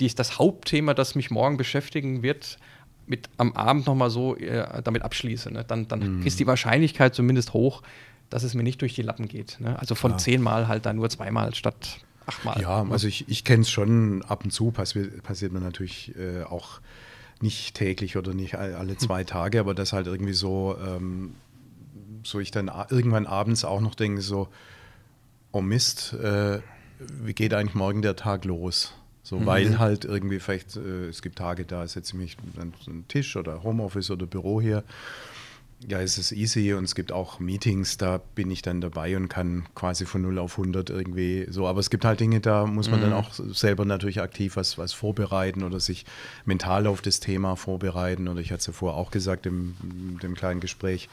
die, 0.00 0.14
das 0.14 0.38
Hauptthema, 0.38 0.94
das 0.94 1.14
mich 1.14 1.30
morgen 1.30 1.58
beschäftigen 1.58 2.22
wird, 2.22 2.58
mit 3.06 3.28
am 3.36 3.52
Abend 3.52 3.86
nochmal 3.86 4.10
so 4.10 4.36
äh, 4.36 4.82
damit 4.82 5.02
abschließe. 5.02 5.52
Ne? 5.52 5.64
Dann, 5.68 5.86
dann 5.86 6.00
hm. 6.00 6.26
ist 6.26 6.40
die 6.40 6.46
Wahrscheinlichkeit 6.46 7.14
zumindest 7.14 7.52
hoch, 7.52 7.82
dass 8.30 8.42
es 8.42 8.54
mir 8.54 8.62
nicht 8.62 8.80
durch 8.80 8.94
die 8.94 9.02
Lappen 9.02 9.28
geht. 9.28 9.58
Ne? 9.60 9.78
Also 9.78 9.94
von 9.94 10.18
zehnmal 10.18 10.66
halt 10.66 10.86
dann 10.86 10.96
nur 10.96 11.08
zweimal 11.10 11.54
statt 11.54 11.98
achtmal. 12.26 12.60
Ja, 12.60 12.86
also 12.90 13.06
ich, 13.08 13.28
ich 13.28 13.44
kenne 13.44 13.62
es 13.62 13.70
schon 13.70 14.22
ab 14.22 14.44
und 14.44 14.50
zu, 14.50 14.70
passiert, 14.70 15.22
passiert 15.22 15.52
mir 15.52 15.60
natürlich 15.60 16.14
äh, 16.16 16.42
auch 16.42 16.80
nicht 17.40 17.74
täglich 17.74 18.16
oder 18.16 18.34
nicht 18.34 18.56
alle 18.56 18.96
zwei 18.96 19.24
Tage, 19.24 19.60
aber 19.60 19.74
das 19.74 19.92
halt 19.92 20.06
irgendwie 20.06 20.32
so, 20.32 20.76
ähm, 20.84 21.34
so 22.22 22.40
ich 22.40 22.50
dann 22.50 22.70
irgendwann 22.90 23.26
abends 23.26 23.64
auch 23.64 23.80
noch 23.80 23.94
denke, 23.94 24.22
so, 24.22 24.48
oh 25.52 25.60
Mist, 25.60 26.14
äh, 26.14 26.60
wie 26.98 27.34
geht 27.34 27.52
eigentlich 27.52 27.74
morgen 27.74 28.02
der 28.02 28.16
Tag 28.16 28.44
los? 28.44 28.94
So, 29.22 29.40
mhm. 29.40 29.46
weil 29.46 29.78
halt 29.78 30.04
irgendwie 30.04 30.38
vielleicht, 30.38 30.76
äh, 30.76 31.08
es 31.08 31.20
gibt 31.20 31.36
Tage, 31.36 31.64
da 31.66 31.86
setze 31.86 32.12
ich 32.12 32.14
mich 32.14 32.36
an 32.58 32.72
einen 32.86 33.08
Tisch 33.08 33.36
oder 33.36 33.62
Homeoffice 33.62 34.10
oder 34.10 34.26
Büro 34.26 34.60
hier 34.60 34.82
ja, 35.80 36.00
es 36.00 36.16
ist 36.16 36.32
easy 36.32 36.72
und 36.72 36.84
es 36.84 36.94
gibt 36.94 37.12
auch 37.12 37.38
Meetings, 37.38 37.98
da 37.98 38.18
bin 38.34 38.50
ich 38.50 38.62
dann 38.62 38.80
dabei 38.80 39.16
und 39.16 39.28
kann 39.28 39.66
quasi 39.74 40.06
von 40.06 40.22
0 40.22 40.38
auf 40.38 40.58
100 40.58 40.90
irgendwie 40.90 41.46
so. 41.50 41.66
Aber 41.66 41.80
es 41.80 41.90
gibt 41.90 42.04
halt 42.04 42.18
Dinge, 42.20 42.40
da 42.40 42.66
muss 42.66 42.90
man 42.90 43.00
mhm. 43.00 43.04
dann 43.04 43.12
auch 43.12 43.32
selber 43.32 43.84
natürlich 43.84 44.20
aktiv 44.22 44.56
was, 44.56 44.78
was 44.78 44.92
vorbereiten 44.92 45.62
oder 45.62 45.78
sich 45.78 46.06
mental 46.44 46.86
auf 46.86 47.02
das 47.02 47.20
Thema 47.20 47.56
vorbereiten. 47.56 48.26
Oder 48.26 48.40
ich 48.40 48.50
hatte 48.52 48.60
es 48.60 48.66
ja 48.66 48.72
vorher 48.72 48.96
auch 48.96 49.10
gesagt 49.10 49.44
im, 49.44 49.76
dem 50.22 50.34
kleinen 50.34 50.60
Gespräch, 50.60 51.08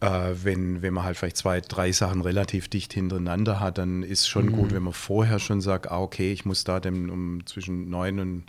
äh, 0.00 0.34
wenn, 0.42 0.82
wenn 0.82 0.94
man 0.94 1.04
halt 1.04 1.16
vielleicht 1.16 1.36
zwei, 1.36 1.60
drei 1.60 1.92
Sachen 1.92 2.22
relativ 2.22 2.68
dicht 2.68 2.92
hintereinander 2.92 3.60
hat, 3.60 3.78
dann 3.78 4.02
ist 4.02 4.26
schon 4.26 4.46
mhm. 4.46 4.52
gut, 4.52 4.72
wenn 4.72 4.82
man 4.82 4.94
vorher 4.94 5.38
schon 5.38 5.60
sagt, 5.60 5.90
ah, 5.90 6.00
okay, 6.00 6.32
ich 6.32 6.44
muss 6.44 6.64
da 6.64 6.80
dann 6.80 7.10
um 7.10 7.44
zwischen 7.46 7.90
neun 7.90 8.20
und 8.20 8.44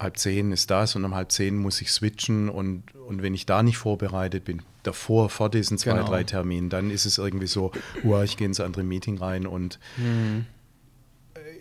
halb 0.00 0.16
zehn 0.16 0.52
ist 0.52 0.70
das 0.70 0.94
und 0.94 1.04
um 1.04 1.14
halb 1.14 1.32
zehn 1.32 1.56
muss 1.56 1.80
ich 1.80 1.90
switchen 1.90 2.48
und, 2.48 2.94
und 2.94 3.22
wenn 3.22 3.34
ich 3.34 3.46
da 3.46 3.62
nicht 3.62 3.78
vorbereitet 3.78 4.44
bin, 4.44 4.62
davor, 4.82 5.28
vor 5.28 5.50
diesen 5.50 5.76
zwei, 5.76 5.92
genau. 5.92 6.06
drei 6.06 6.24
Terminen, 6.24 6.70
dann 6.70 6.90
ist 6.90 7.04
es 7.04 7.18
irgendwie 7.18 7.46
so, 7.46 7.72
uh, 8.04 8.22
ich 8.22 8.36
gehe 8.36 8.46
ins 8.46 8.60
andere 8.60 8.84
Meeting 8.84 9.18
rein 9.18 9.46
und 9.46 9.78
mhm. 9.96 10.46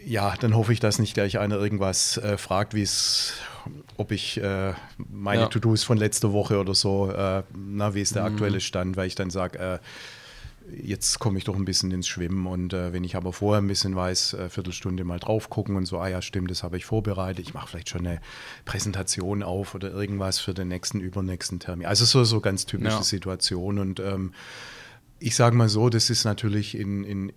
ja, 0.06 0.36
dann 0.40 0.56
hoffe 0.56 0.72
ich, 0.72 0.80
dass 0.80 1.00
nicht 1.00 1.16
gleich 1.16 1.40
einer 1.40 1.56
irgendwas 1.58 2.18
äh, 2.18 2.38
fragt, 2.38 2.76
wie 2.76 2.84
es, 2.84 3.34
ob 3.98 4.12
ich 4.12 4.40
äh, 4.42 4.74
meine 4.98 5.44
ja. 5.44 5.48
To-Dos 5.48 5.84
von 5.84 5.98
letzter 5.98 6.32
Woche 6.32 6.60
oder 6.60 6.76
so, 6.76 7.12
äh, 7.12 7.42
na, 7.56 7.96
wie 7.96 8.02
ist 8.02 8.16
der 8.16 8.24
mhm. 8.24 8.34
aktuelle 8.34 8.62
Stand, 8.62 8.98
weil 8.98 9.08
ich 9.08 9.16
dann 9.16 9.32
sage, 9.32 9.58
äh, 9.58 9.80
jetzt 10.72 11.20
komme 11.20 11.38
ich 11.38 11.44
doch 11.44 11.56
ein 11.56 11.66
bisschen 11.66 11.92
ins 11.92 12.08
Schwimmen 12.08 12.46
und 12.48 12.74
äh, 12.74 12.94
wenn 12.94 13.04
ich 13.04 13.16
aber 13.16 13.34
vorher 13.34 13.62
ein 13.62 13.68
bisschen 13.68 13.96
weiß, 13.96 14.34
äh, 14.34 14.50
Viertelstunde 14.50 15.04
mal 15.04 15.20
drauf 15.20 15.50
gucken 15.50 15.76
und 15.76 15.86
so, 15.86 16.00
ah 16.00 16.08
ja, 16.08 16.22
stimmt, 16.22 16.52
das 16.52 16.64
habe 16.64 16.78
ich 16.78 16.86
vorbereitet, 16.86 17.48
ich 17.48 17.54
mache 17.54 17.68
vielleicht 17.68 17.90
schon 17.90 18.06
eine 18.06 18.20
Präsentation 18.66 19.44
auf 19.44 19.76
oder 19.76 19.92
irgendwas 19.92 20.40
für 20.40 20.54
den 20.54 20.68
nächsten, 20.68 21.00
übernächsten 21.00 21.60
Termin. 21.60 21.88
Also 21.88 22.06
so, 22.06 22.24
so 22.24 22.42
ganz 22.42 22.66
typische 22.66 22.98
ja. 22.98 23.04
Situation 23.04 23.80
und 23.80 24.00
ähm, 24.00 24.34
ich 25.20 25.36
sage 25.36 25.56
mal 25.56 25.70
so, 25.70 25.90
das 25.90 26.10
ist 26.10 26.26
natürlich 26.26 26.78
in, 26.78 27.04
in 27.04 27.34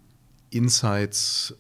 Insights 0.51 1.55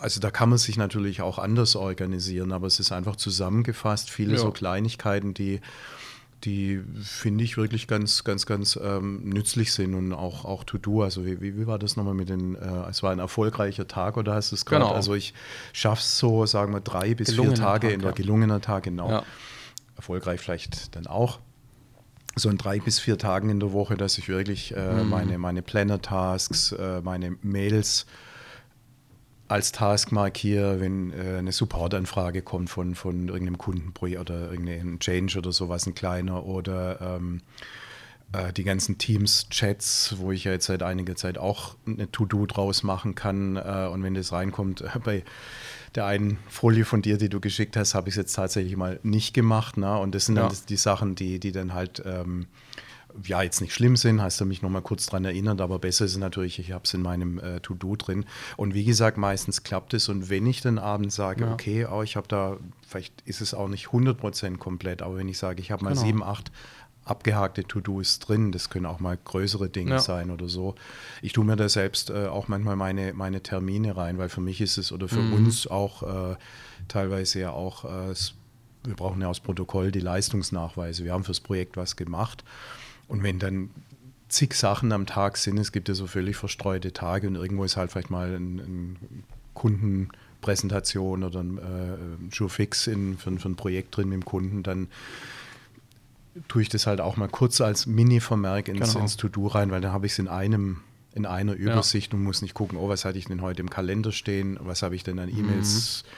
also 0.00 0.20
da 0.20 0.30
kann 0.30 0.48
man 0.48 0.58
sich 0.58 0.76
natürlich 0.76 1.22
auch 1.22 1.38
anders 1.38 1.74
organisieren, 1.74 2.52
aber 2.52 2.68
es 2.68 2.78
ist 2.78 2.92
einfach 2.92 3.16
zusammengefasst, 3.16 4.10
viele 4.10 4.34
ja. 4.34 4.38
so 4.38 4.52
Kleinigkeiten, 4.52 5.34
die 5.34 5.60
die 6.44 6.80
finde 7.02 7.42
ich 7.42 7.56
wirklich 7.56 7.88
ganz, 7.88 8.22
ganz, 8.22 8.46
ganz 8.46 8.78
ähm, 8.80 9.22
nützlich 9.24 9.72
sind 9.72 9.94
und 9.94 10.12
auch, 10.12 10.44
auch 10.44 10.64
To-Do. 10.64 11.02
Also 11.02 11.26
wie, 11.26 11.40
wie, 11.40 11.66
war 11.66 11.78
das 11.78 11.96
nochmal 11.96 12.14
mit 12.14 12.28
den, 12.28 12.54
äh, 12.54 12.88
es 12.88 13.02
war 13.02 13.10
ein 13.10 13.18
erfolgreicher 13.18 13.88
Tag 13.88 14.16
oder 14.16 14.34
hast 14.34 14.52
du 14.52 14.54
es 14.56 14.64
gerade? 14.64 14.84
Genau. 14.84 14.94
Also 14.94 15.14
ich 15.14 15.34
schaffe 15.72 16.00
es 16.00 16.18
so, 16.18 16.46
sagen 16.46 16.72
wir, 16.72 16.80
drei 16.80 17.14
bis 17.14 17.28
gelungener 17.28 17.56
vier 17.56 17.64
Tage 17.64 17.86
Tag, 17.88 17.94
in 17.94 18.00
der 18.00 18.10
ja. 18.10 18.14
gelungener 18.14 18.60
Tag, 18.60 18.84
genau. 18.84 19.10
Ja. 19.10 19.22
Erfolgreich 19.96 20.40
vielleicht 20.40 20.94
dann 20.94 21.06
auch. 21.08 21.40
So 22.36 22.50
in 22.50 22.58
drei 22.58 22.78
bis 22.78 23.00
vier 23.00 23.18
Tagen 23.18 23.50
in 23.50 23.58
der 23.58 23.72
Woche, 23.72 23.96
dass 23.96 24.16
ich 24.16 24.28
wirklich 24.28 24.76
äh, 24.76 24.92
mhm. 24.92 25.08
meine, 25.08 25.38
meine 25.38 25.62
Planner-Tasks, 25.62 26.72
äh, 26.72 27.00
meine 27.00 27.36
Mails 27.42 28.06
als 29.48 29.72
Task 29.72 30.12
markiere, 30.12 30.80
wenn 30.80 31.10
äh, 31.10 31.38
eine 31.38 31.52
Supportanfrage 31.52 32.42
kommt 32.42 32.70
von, 32.70 32.94
von 32.94 33.28
irgendeinem 33.28 33.58
Kundenprojekt 33.58 34.20
oder 34.20 34.50
irgendeinem 34.50 34.98
Change 35.00 35.38
oder 35.38 35.52
sowas, 35.52 35.86
ein 35.86 35.94
kleiner 35.94 36.44
oder 36.44 37.16
ähm, 37.16 37.40
äh, 38.32 38.52
die 38.52 38.64
ganzen 38.64 38.98
Teams-Chats, 38.98 40.16
wo 40.18 40.32
ich 40.32 40.44
ja 40.44 40.52
jetzt 40.52 40.66
seit 40.66 40.82
einiger 40.82 41.16
Zeit 41.16 41.38
auch 41.38 41.76
eine 41.86 42.10
To-Do 42.10 42.44
draus 42.44 42.82
machen 42.82 43.14
kann. 43.14 43.56
Äh, 43.56 43.88
und 43.90 44.02
wenn 44.02 44.14
das 44.14 44.32
reinkommt, 44.32 44.82
äh, 44.82 44.98
bei 45.02 45.24
der 45.94 46.04
einen 46.04 46.38
Folie 46.48 46.84
von 46.84 47.00
dir, 47.00 47.16
die 47.16 47.30
du 47.30 47.40
geschickt 47.40 47.76
hast, 47.76 47.94
habe 47.94 48.10
ich 48.10 48.12
es 48.12 48.16
jetzt 48.16 48.34
tatsächlich 48.34 48.76
mal 48.76 49.00
nicht 49.02 49.32
gemacht. 49.32 49.78
Ne? 49.78 49.98
Und 49.98 50.14
das 50.14 50.26
sind 50.26 50.34
dann 50.34 50.50
ja. 50.50 50.56
die 50.68 50.76
Sachen, 50.76 51.14
die, 51.14 51.40
die 51.40 51.52
dann 51.52 51.72
halt 51.72 52.02
ähm, 52.04 52.46
ja 53.24 53.42
jetzt 53.42 53.60
nicht 53.60 53.74
schlimm 53.74 53.96
sind, 53.96 54.22
hast 54.22 54.40
du 54.40 54.44
mich 54.44 54.62
noch 54.62 54.70
mal 54.70 54.82
kurz 54.82 55.06
daran 55.06 55.24
erinnert, 55.24 55.60
aber 55.60 55.78
besser 55.78 56.04
ist 56.04 56.16
natürlich, 56.16 56.58
ich 56.58 56.72
habe 56.72 56.84
es 56.84 56.94
in 56.94 57.02
meinem 57.02 57.38
äh, 57.38 57.60
To-Do 57.60 57.96
drin. 57.96 58.24
Und 58.56 58.74
wie 58.74 58.84
gesagt, 58.84 59.18
meistens 59.18 59.62
klappt 59.62 59.94
es. 59.94 60.08
Und 60.08 60.30
wenn 60.30 60.46
ich 60.46 60.60
dann 60.60 60.78
abends 60.78 61.16
sage, 61.16 61.44
ja. 61.44 61.52
okay, 61.52 61.86
oh, 61.86 62.02
ich 62.02 62.16
habe 62.16 62.28
da, 62.28 62.56
vielleicht 62.86 63.20
ist 63.24 63.40
es 63.40 63.54
auch 63.54 63.68
nicht 63.68 63.88
100% 63.88 64.58
komplett, 64.58 65.02
aber 65.02 65.16
wenn 65.16 65.28
ich 65.28 65.38
sage, 65.38 65.60
ich 65.60 65.70
habe 65.70 65.84
mal 65.84 65.90
genau. 65.90 66.02
sieben, 66.02 66.22
acht 66.22 66.50
abgehakte 67.08 67.64
To-Dos 67.64 68.18
drin. 68.18 68.52
Das 68.52 68.70
können 68.70 68.86
auch 68.86 69.00
mal 69.00 69.16
größere 69.16 69.68
Dinge 69.68 69.92
ja. 69.92 69.98
sein 69.98 70.30
oder 70.30 70.48
so. 70.48 70.74
Ich 71.22 71.32
tue 71.32 71.44
mir 71.44 71.56
da 71.56 71.68
selbst 71.68 72.10
äh, 72.10 72.26
auch 72.26 72.48
manchmal 72.48 72.76
meine, 72.76 73.14
meine 73.14 73.42
Termine 73.42 73.96
rein, 73.96 74.18
weil 74.18 74.28
für 74.28 74.40
mich 74.40 74.60
ist 74.60 74.78
es 74.78 74.92
oder 74.92 75.08
für 75.08 75.20
mhm. 75.20 75.32
uns 75.32 75.66
auch 75.66 76.02
äh, 76.02 76.36
teilweise 76.86 77.40
ja 77.40 77.50
auch, 77.50 77.84
äh, 77.84 78.14
wir 78.84 78.94
brauchen 78.94 79.20
ja 79.20 79.28
aus 79.28 79.40
Protokoll 79.40 79.90
die 79.90 80.00
Leistungsnachweise. 80.00 81.04
Wir 81.04 81.12
haben 81.12 81.24
fürs 81.24 81.40
Projekt 81.40 81.76
was 81.76 81.96
gemacht. 81.96 82.44
Und 83.08 83.22
wenn 83.22 83.38
dann 83.38 83.70
zig 84.28 84.54
Sachen 84.54 84.92
am 84.92 85.06
Tag 85.06 85.36
sind, 85.36 85.58
es 85.58 85.72
gibt 85.72 85.88
ja 85.88 85.94
so 85.94 86.06
völlig 86.06 86.36
verstreute 86.36 86.92
Tage 86.92 87.26
und 87.26 87.36
irgendwo 87.36 87.64
ist 87.64 87.76
halt 87.76 87.90
vielleicht 87.90 88.10
mal 88.10 88.34
ein, 88.34 88.58
ein 88.58 89.24
Kundenpräsentation 89.54 91.24
oder 91.24 91.40
ein 91.40 91.58
äh, 91.58 92.34
Showfix 92.34 92.86
in, 92.86 93.16
für, 93.16 93.36
für 93.38 93.48
ein 93.48 93.56
Projekt 93.56 93.96
drin 93.96 94.10
mit 94.10 94.16
dem 94.16 94.24
Kunden, 94.24 94.62
dann 94.62 94.88
tue 96.46 96.62
ich 96.62 96.68
das 96.68 96.86
halt 96.86 97.00
auch 97.00 97.16
mal 97.16 97.28
kurz 97.28 97.60
als 97.60 97.86
Mini-Vermerk 97.86 98.68
ins, 98.68 98.92
genau. 98.92 99.00
ins 99.00 99.16
To-Do 99.16 99.48
rein, 99.48 99.70
weil 99.70 99.80
dann 99.80 99.92
habe 99.92 100.06
ich 100.06 100.12
es 100.12 100.18
in 100.18 100.28
einem 100.28 100.82
in 101.14 101.26
einer 101.26 101.54
Übersicht 101.54 102.12
ja. 102.12 102.18
und 102.18 102.22
muss 102.22 102.42
nicht 102.42 102.54
gucken, 102.54 102.78
oh, 102.78 102.88
was 102.88 103.04
hatte 103.04 103.18
ich 103.18 103.24
denn 103.24 103.40
heute 103.40 103.60
im 103.60 103.70
Kalender 103.70 104.12
stehen, 104.12 104.56
was 104.60 104.82
habe 104.82 104.94
ich 104.94 105.02
denn 105.02 105.18
an 105.18 105.28
E-Mails 105.28 106.04
mhm. 106.04 106.08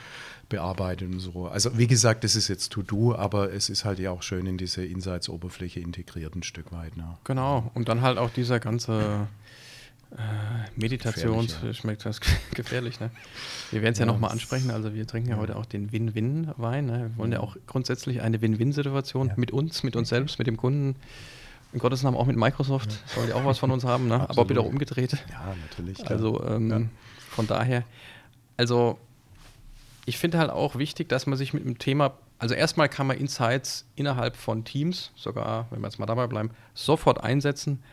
Bearbeitet 0.51 1.11
und 1.11 1.19
so. 1.19 1.47
Also 1.47 1.77
wie 1.77 1.87
gesagt, 1.87 2.23
das 2.23 2.35
ist 2.35 2.47
jetzt 2.47 2.71
To-Do, 2.73 3.15
aber 3.15 3.51
es 3.51 3.69
ist 3.69 3.85
halt 3.85 3.97
ja 3.97 4.11
auch 4.11 4.21
schön 4.21 4.45
in 4.45 4.57
diese 4.57 4.85
Insights-Oberfläche 4.85 5.79
integriert 5.79 6.35
ein 6.35 6.43
Stück 6.43 6.71
weit. 6.71 6.97
Ne? 6.97 7.17
Genau, 7.23 7.71
und 7.73 7.89
dann 7.89 8.01
halt 8.01 8.17
auch 8.17 8.29
dieser 8.29 8.59
ganze 8.59 9.27
äh, 10.11 10.15
Meditations, 10.75 11.57
schmeckt 11.71 12.05
das 12.05 12.19
gefährlich, 12.53 12.99
ne? 12.99 13.09
Wir 13.71 13.81
werden 13.81 13.93
es 13.93 13.99
ja, 13.99 14.05
ja 14.05 14.11
nochmal 14.11 14.31
ansprechen, 14.31 14.69
also 14.69 14.93
wir 14.93 15.07
trinken 15.07 15.29
ja, 15.29 15.35
ja. 15.35 15.41
heute 15.41 15.55
auch 15.55 15.65
den 15.65 15.91
Win-Win-Wein. 15.91 16.85
Ne? 16.85 17.11
Wir 17.11 17.17
wollen 17.17 17.31
ja 17.31 17.39
auch 17.39 17.55
grundsätzlich 17.65 18.21
eine 18.21 18.41
Win-Win-Situation 18.41 19.29
ja. 19.29 19.33
mit 19.37 19.51
uns, 19.51 19.83
mit 19.83 19.95
uns 19.95 20.09
selbst, 20.09 20.37
mit 20.37 20.47
dem 20.47 20.57
Kunden. 20.57 20.95
In 21.73 21.79
Gottes 21.79 22.03
Namen 22.03 22.17
auch 22.17 22.25
mit 22.25 22.35
Microsoft, 22.35 22.91
soll 23.15 23.29
ja 23.29 23.35
auch 23.35 23.45
was 23.45 23.57
von 23.57 23.71
uns 23.71 23.85
haben, 23.85 24.09
ne? 24.09 24.29
aber 24.29 24.43
bitte 24.43 24.59
auch 24.59 24.65
umgedreht. 24.65 25.13
Ja, 25.29 25.55
natürlich. 25.69 25.99
Klar. 25.99 26.11
Also 26.11 26.45
ähm, 26.45 26.89
von 27.29 27.47
daher, 27.47 27.85
also 28.57 28.99
ich 30.05 30.17
finde 30.17 30.39
halt 30.39 30.49
auch 30.49 30.75
wichtig, 30.75 31.09
dass 31.09 31.27
man 31.27 31.37
sich 31.37 31.53
mit 31.53 31.63
dem 31.63 31.77
Thema, 31.77 32.13
also 32.39 32.55
erstmal 32.55 32.89
kann 32.89 33.07
man 33.07 33.17
Insights 33.17 33.85
innerhalb 33.95 34.35
von 34.35 34.63
Teams, 34.65 35.11
sogar, 35.15 35.67
wenn 35.69 35.81
wir 35.81 35.87
jetzt 35.87 35.99
mal 35.99 36.05
dabei 36.05 36.27
bleiben, 36.27 36.51
sofort 36.73 37.23
einsetzen 37.23 37.83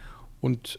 und 0.40 0.78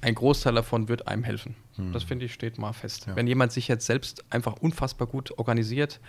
ein 0.00 0.14
Großteil 0.14 0.54
davon 0.54 0.88
wird 0.88 1.08
einem 1.08 1.24
helfen. 1.24 1.56
Hm. 1.76 1.92
Das 1.92 2.04
finde 2.04 2.26
ich 2.26 2.34
steht 2.34 2.58
mal 2.58 2.72
fest. 2.72 3.06
Ja. 3.06 3.16
Wenn 3.16 3.26
jemand 3.26 3.52
sich 3.52 3.68
jetzt 3.68 3.86
selbst 3.86 4.24
einfach 4.30 4.56
unfassbar 4.60 5.08
gut 5.08 5.36
organisiert 5.38 6.00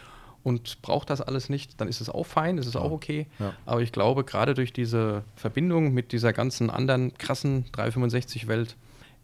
und 0.44 0.82
braucht 0.82 1.10
das 1.10 1.22
alles 1.22 1.50
nicht, 1.50 1.82
dann 1.82 1.88
ist 1.88 2.02
es 2.02 2.10
auch 2.10 2.26
fein, 2.26 2.58
ist 2.58 2.68
es 2.68 2.76
ja. 2.76 2.82
auch 2.82 2.92
okay. 2.92 3.28
Ja. 3.40 3.54
Aber 3.66 3.82
ich 3.82 3.92
glaube, 3.92 4.24
gerade 4.24 4.54
durch 4.54 4.72
diese 4.74 5.24
Verbindung 5.36 5.94
mit 5.94 6.12
dieser 6.12 6.34
ganzen 6.34 6.70
anderen 6.70 7.18
krassen 7.18 7.66
365-Welt 7.72 8.76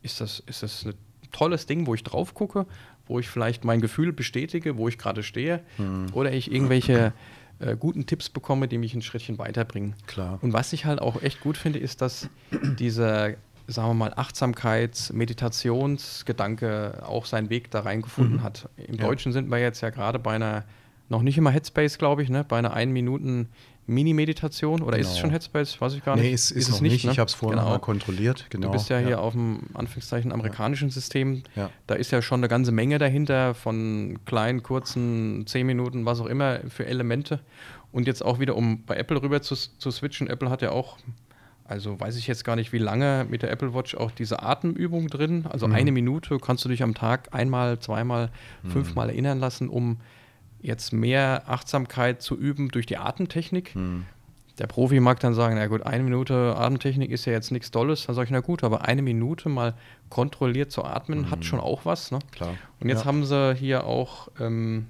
ist 0.01 0.19
das, 0.19 0.41
ist 0.47 0.63
das 0.63 0.85
ein 0.85 0.93
tolles 1.31 1.65
Ding, 1.67 1.85
wo 1.85 1.93
ich 1.93 2.03
drauf 2.03 2.33
gucke, 2.33 2.65
wo 3.07 3.19
ich 3.19 3.27
vielleicht 3.27 3.63
mein 3.63 3.81
Gefühl 3.81 4.13
bestätige, 4.13 4.77
wo 4.77 4.87
ich 4.87 4.97
gerade 4.97 5.23
stehe 5.23 5.61
hm. 5.77 6.07
oder 6.13 6.31
ich 6.31 6.51
irgendwelche 6.51 7.13
äh, 7.59 7.75
guten 7.77 8.05
Tipps 8.05 8.29
bekomme, 8.29 8.67
die 8.67 8.77
mich 8.77 8.93
ein 8.93 9.01
Schrittchen 9.01 9.37
weiterbringen. 9.37 9.95
Klar. 10.07 10.39
Und 10.41 10.53
was 10.53 10.73
ich 10.73 10.85
halt 10.85 10.99
auch 10.99 11.21
echt 11.21 11.41
gut 11.41 11.57
finde, 11.57 11.79
ist, 11.79 12.01
dass 12.01 12.29
dieser 12.79 13.35
sagen 13.67 13.89
wir 13.89 13.93
mal, 13.93 14.13
Achtsamkeits-, 14.13 15.13
Meditationsgedanke 15.13 17.03
auch 17.05 17.25
seinen 17.25 17.49
Weg 17.49 17.71
da 17.71 17.81
reingefunden 17.81 18.37
mhm. 18.37 18.43
hat. 18.43 18.69
Im 18.77 18.95
ja. 18.95 19.05
Deutschen 19.05 19.31
sind 19.31 19.49
wir 19.49 19.59
jetzt 19.59 19.81
ja 19.81 19.89
gerade 19.89 20.19
bei 20.19 20.35
einer, 20.35 20.63
noch 21.09 21.21
nicht 21.21 21.37
immer 21.37 21.51
Headspace, 21.51 21.97
glaube 21.97 22.23
ich, 22.23 22.29
ne? 22.29 22.43
bei 22.43 22.57
einer 22.57 22.73
1 22.73 22.91
Minuten 22.91 23.49
Mini-Meditation 23.87 24.81
oder 24.81 24.97
genau. 24.97 25.01
ist 25.01 25.07
es 25.07 25.13
genau. 25.13 25.21
schon 25.21 25.31
Headspace? 25.31 25.79
Weiß 25.79 25.93
ich 25.93 26.03
gar 26.03 26.15
nicht. 26.15 26.25
Nee, 26.25 26.31
ist, 26.31 26.51
ist, 26.51 26.69
ist 26.69 26.75
es 26.75 26.81
nicht. 26.81 26.93
nicht 26.93 27.05
ne? 27.05 27.11
Ich 27.11 27.19
habe 27.19 27.27
es 27.27 27.33
vorher 27.33 27.59
genau. 27.59 27.69
mal 27.69 27.79
kontrolliert. 27.79 28.47
Genau. 28.49 28.67
Du 28.67 28.73
bist 28.73 28.89
ja, 28.89 28.99
ja, 28.99 29.07
hier 29.07 29.21
auf 29.21 29.33
dem 29.33 29.59
Anführungszeichen 29.73 30.31
amerikanischen 30.31 30.89
System. 30.89 31.43
Ja. 31.55 31.69
Da 31.87 31.95
ist 31.95 32.11
ja 32.11 32.21
schon 32.21 32.39
eine 32.39 32.47
ganze 32.47 32.71
Menge 32.71 32.97
dahinter 32.97 33.53
von 33.53 34.19
kleinen, 34.25 34.63
kurzen, 34.63 35.45
10 35.45 35.67
Minuten, 35.67 36.05
was 36.05 36.19
auch 36.19 36.25
immer 36.25 36.59
für 36.69 36.85
Elemente. 36.85 37.39
Und 37.91 38.07
jetzt 38.07 38.25
auch 38.25 38.39
wieder, 38.39 38.55
um 38.55 38.83
bei 38.83 38.95
Apple 38.97 39.21
rüber 39.21 39.41
zu, 39.41 39.55
zu 39.55 39.91
switchen. 39.91 40.27
Apple 40.27 40.49
hat 40.49 40.61
ja 40.61 40.71
auch 40.71 40.97
also 41.67 41.99
weiß 41.99 42.15
ich 42.17 42.27
jetzt 42.27 42.45
gar 42.45 42.55
nicht, 42.55 42.73
wie 42.73 42.77
lange 42.77 43.25
mit 43.27 43.41
der 43.41 43.51
Apple 43.51 43.73
Watch 43.73 43.95
auch 43.95 44.11
diese 44.11 44.43
Atemübung 44.43 45.07
drin. 45.07 45.45
Also 45.49 45.67
mhm. 45.67 45.73
eine 45.73 45.91
Minute 45.91 46.37
kannst 46.37 46.63
du 46.63 46.69
dich 46.69 46.83
am 46.83 46.93
Tag 46.93 47.29
einmal, 47.33 47.79
zweimal, 47.79 48.29
mhm. 48.61 48.69
fünfmal 48.69 49.09
erinnern 49.09 49.39
lassen, 49.39 49.67
um 49.67 49.97
jetzt 50.65 50.93
mehr 50.93 51.43
Achtsamkeit 51.47 52.21
zu 52.21 52.35
üben 52.35 52.69
durch 52.69 52.85
die 52.85 52.97
Atemtechnik. 52.97 53.75
Mhm. 53.75 54.05
Der 54.57 54.67
Profi 54.67 54.99
mag 55.01 55.19
dann 55.19 55.33
sagen, 55.33 55.55
na 55.55 55.67
gut, 55.67 55.83
eine 55.83 56.03
Minute 56.03 56.55
Atemtechnik 56.57 57.11
ist 57.11 57.25
ja 57.25 57.33
jetzt 57.33 57.51
nichts 57.51 57.71
Tolles. 57.71 58.05
Dann 58.05 58.15
sage 58.15 58.25
ich, 58.25 58.31
na 58.31 58.39
gut, 58.39 58.63
aber 58.63 58.85
eine 58.85 59.01
Minute 59.01 59.49
mal 59.49 59.73
kontrolliert 60.09 60.71
zu 60.71 60.83
atmen 60.83 61.29
hat 61.29 61.39
mhm. 61.39 61.43
schon 61.43 61.59
auch 61.59 61.85
was. 61.85 62.11
Ne? 62.11 62.19
Klar. 62.31 62.55
Und 62.79 62.89
jetzt 62.89 63.01
ja. 63.01 63.05
haben 63.05 63.25
sie 63.25 63.55
hier 63.55 63.83
auch 63.83 64.29
ähm, 64.39 64.87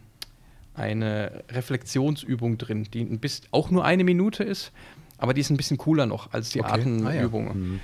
eine 0.76 1.44
Reflexionsübung 1.50 2.58
drin, 2.58 2.88
die 2.94 3.02
ein 3.02 3.20
bisschen, 3.20 3.48
auch 3.52 3.72
nur 3.72 3.84
eine 3.84 4.04
Minute 4.04 4.44
ist, 4.44 4.72
aber 5.18 5.34
die 5.34 5.42
ist 5.42 5.50
ein 5.50 5.58
bisschen 5.58 5.78
cooler 5.78 6.06
noch 6.06 6.32
als 6.34 6.50
die 6.50 6.62
okay. 6.62 6.72
Atemübungen. 6.72 7.48
Ah, 7.48 7.54
ja. 7.54 7.56
mhm. 7.56 7.80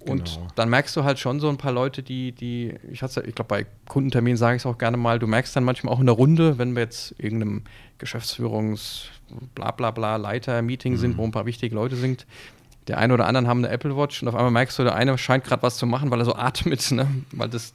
Und 0.00 0.36
genau. 0.36 0.46
dann 0.54 0.70
merkst 0.70 0.96
du 0.96 1.04
halt 1.04 1.18
schon 1.18 1.40
so 1.40 1.48
ein 1.48 1.56
paar 1.56 1.72
Leute, 1.72 2.02
die, 2.02 2.32
die, 2.32 2.74
ich 2.90 3.02
hatte 3.02 3.22
ich 3.26 3.34
glaube, 3.34 3.48
bei 3.48 3.66
Kundenterminen 3.86 4.36
sage 4.36 4.56
ich 4.56 4.62
es 4.62 4.66
auch 4.66 4.78
gerne 4.78 4.96
mal, 4.96 5.18
du 5.18 5.26
merkst 5.26 5.56
dann 5.56 5.64
manchmal 5.64 5.92
auch 5.92 6.00
in 6.00 6.06
der 6.06 6.14
Runde, 6.14 6.58
wenn 6.58 6.74
wir 6.76 6.82
jetzt 6.82 7.14
irgendeinem 7.18 7.62
Geschäftsführungs 7.98 9.08
bla 9.54 9.72
bla 9.72 9.90
bla 9.90 10.16
Leiter-Meeting 10.16 10.94
mhm. 10.94 10.98
sind, 10.98 11.18
wo 11.18 11.24
ein 11.24 11.32
paar 11.32 11.46
wichtige 11.46 11.74
Leute 11.74 11.96
sind, 11.96 12.26
der 12.86 12.98
eine 12.98 13.12
oder 13.12 13.26
andere 13.26 13.46
haben 13.46 13.64
eine 13.64 13.72
Apple 13.72 13.96
Watch 13.96 14.22
und 14.22 14.28
auf 14.28 14.34
einmal 14.34 14.52
merkst 14.52 14.78
du, 14.78 14.84
der 14.84 14.94
eine 14.94 15.18
scheint 15.18 15.44
gerade 15.44 15.62
was 15.62 15.76
zu 15.76 15.86
machen, 15.86 16.10
weil 16.10 16.20
er 16.20 16.24
so 16.24 16.34
atmet, 16.34 16.90
ne? 16.90 17.06
weil 17.32 17.48
das 17.48 17.74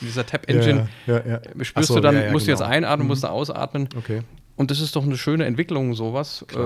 dieser 0.00 0.24
Tap-Engine 0.24 0.88
ja, 1.06 1.18
ja, 1.26 1.40
ja. 1.56 1.64
spürst 1.64 1.88
so, 1.88 1.96
du 1.96 2.00
dann, 2.00 2.14
musst 2.14 2.46
genau. 2.46 2.58
du 2.58 2.62
jetzt 2.62 2.62
einatmen, 2.62 3.06
mhm. 3.06 3.08
musst 3.08 3.24
du 3.24 3.28
ausatmen. 3.28 3.88
Okay. 3.96 4.22
Und 4.56 4.70
das 4.70 4.80
ist 4.80 4.94
doch 4.94 5.02
eine 5.02 5.16
schöne 5.16 5.46
Entwicklung, 5.46 5.94
sowas. 5.94 6.46
Äh, 6.52 6.56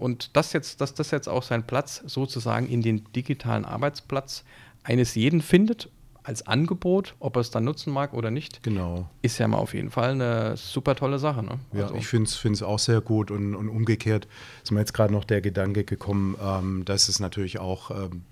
und 0.00 0.36
das 0.36 0.52
jetzt, 0.52 0.80
dass 0.80 0.94
das 0.94 1.10
jetzt 1.10 1.28
auch 1.28 1.42
seinen 1.42 1.66
Platz 1.66 2.02
sozusagen 2.06 2.66
in 2.66 2.82
den 2.82 3.04
digitalen 3.14 3.64
Arbeitsplatz 3.64 4.44
eines 4.82 5.14
jeden 5.14 5.42
findet, 5.42 5.90
als 6.22 6.46
Angebot, 6.46 7.14
ob 7.18 7.36
er 7.36 7.40
es 7.40 7.50
dann 7.50 7.64
nutzen 7.64 7.92
mag 7.92 8.12
oder 8.12 8.30
nicht, 8.30 8.62
genau. 8.62 9.08
ist 9.22 9.38
ja 9.38 9.48
mal 9.48 9.58
auf 9.58 9.74
jeden 9.74 9.90
Fall 9.90 10.12
eine 10.12 10.56
super 10.56 10.94
tolle 10.94 11.18
Sache. 11.18 11.42
Ne? 11.42 11.58
Ja, 11.72 11.84
also. 11.84 11.94
ich 11.94 12.06
finde 12.06 12.28
es 12.28 12.62
auch 12.62 12.78
sehr 12.78 13.00
gut 13.00 13.30
und, 13.30 13.54
und 13.54 13.68
umgekehrt 13.68 14.28
ist 14.62 14.70
mir 14.70 14.80
jetzt 14.80 14.92
gerade 14.92 15.12
noch 15.12 15.24
der 15.24 15.40
Gedanke 15.40 15.84
gekommen, 15.84 16.36
ähm, 16.42 16.84
dass 16.84 17.08
es 17.08 17.20
natürlich 17.20 17.58
auch 17.58 17.90
ähm, 17.90 18.22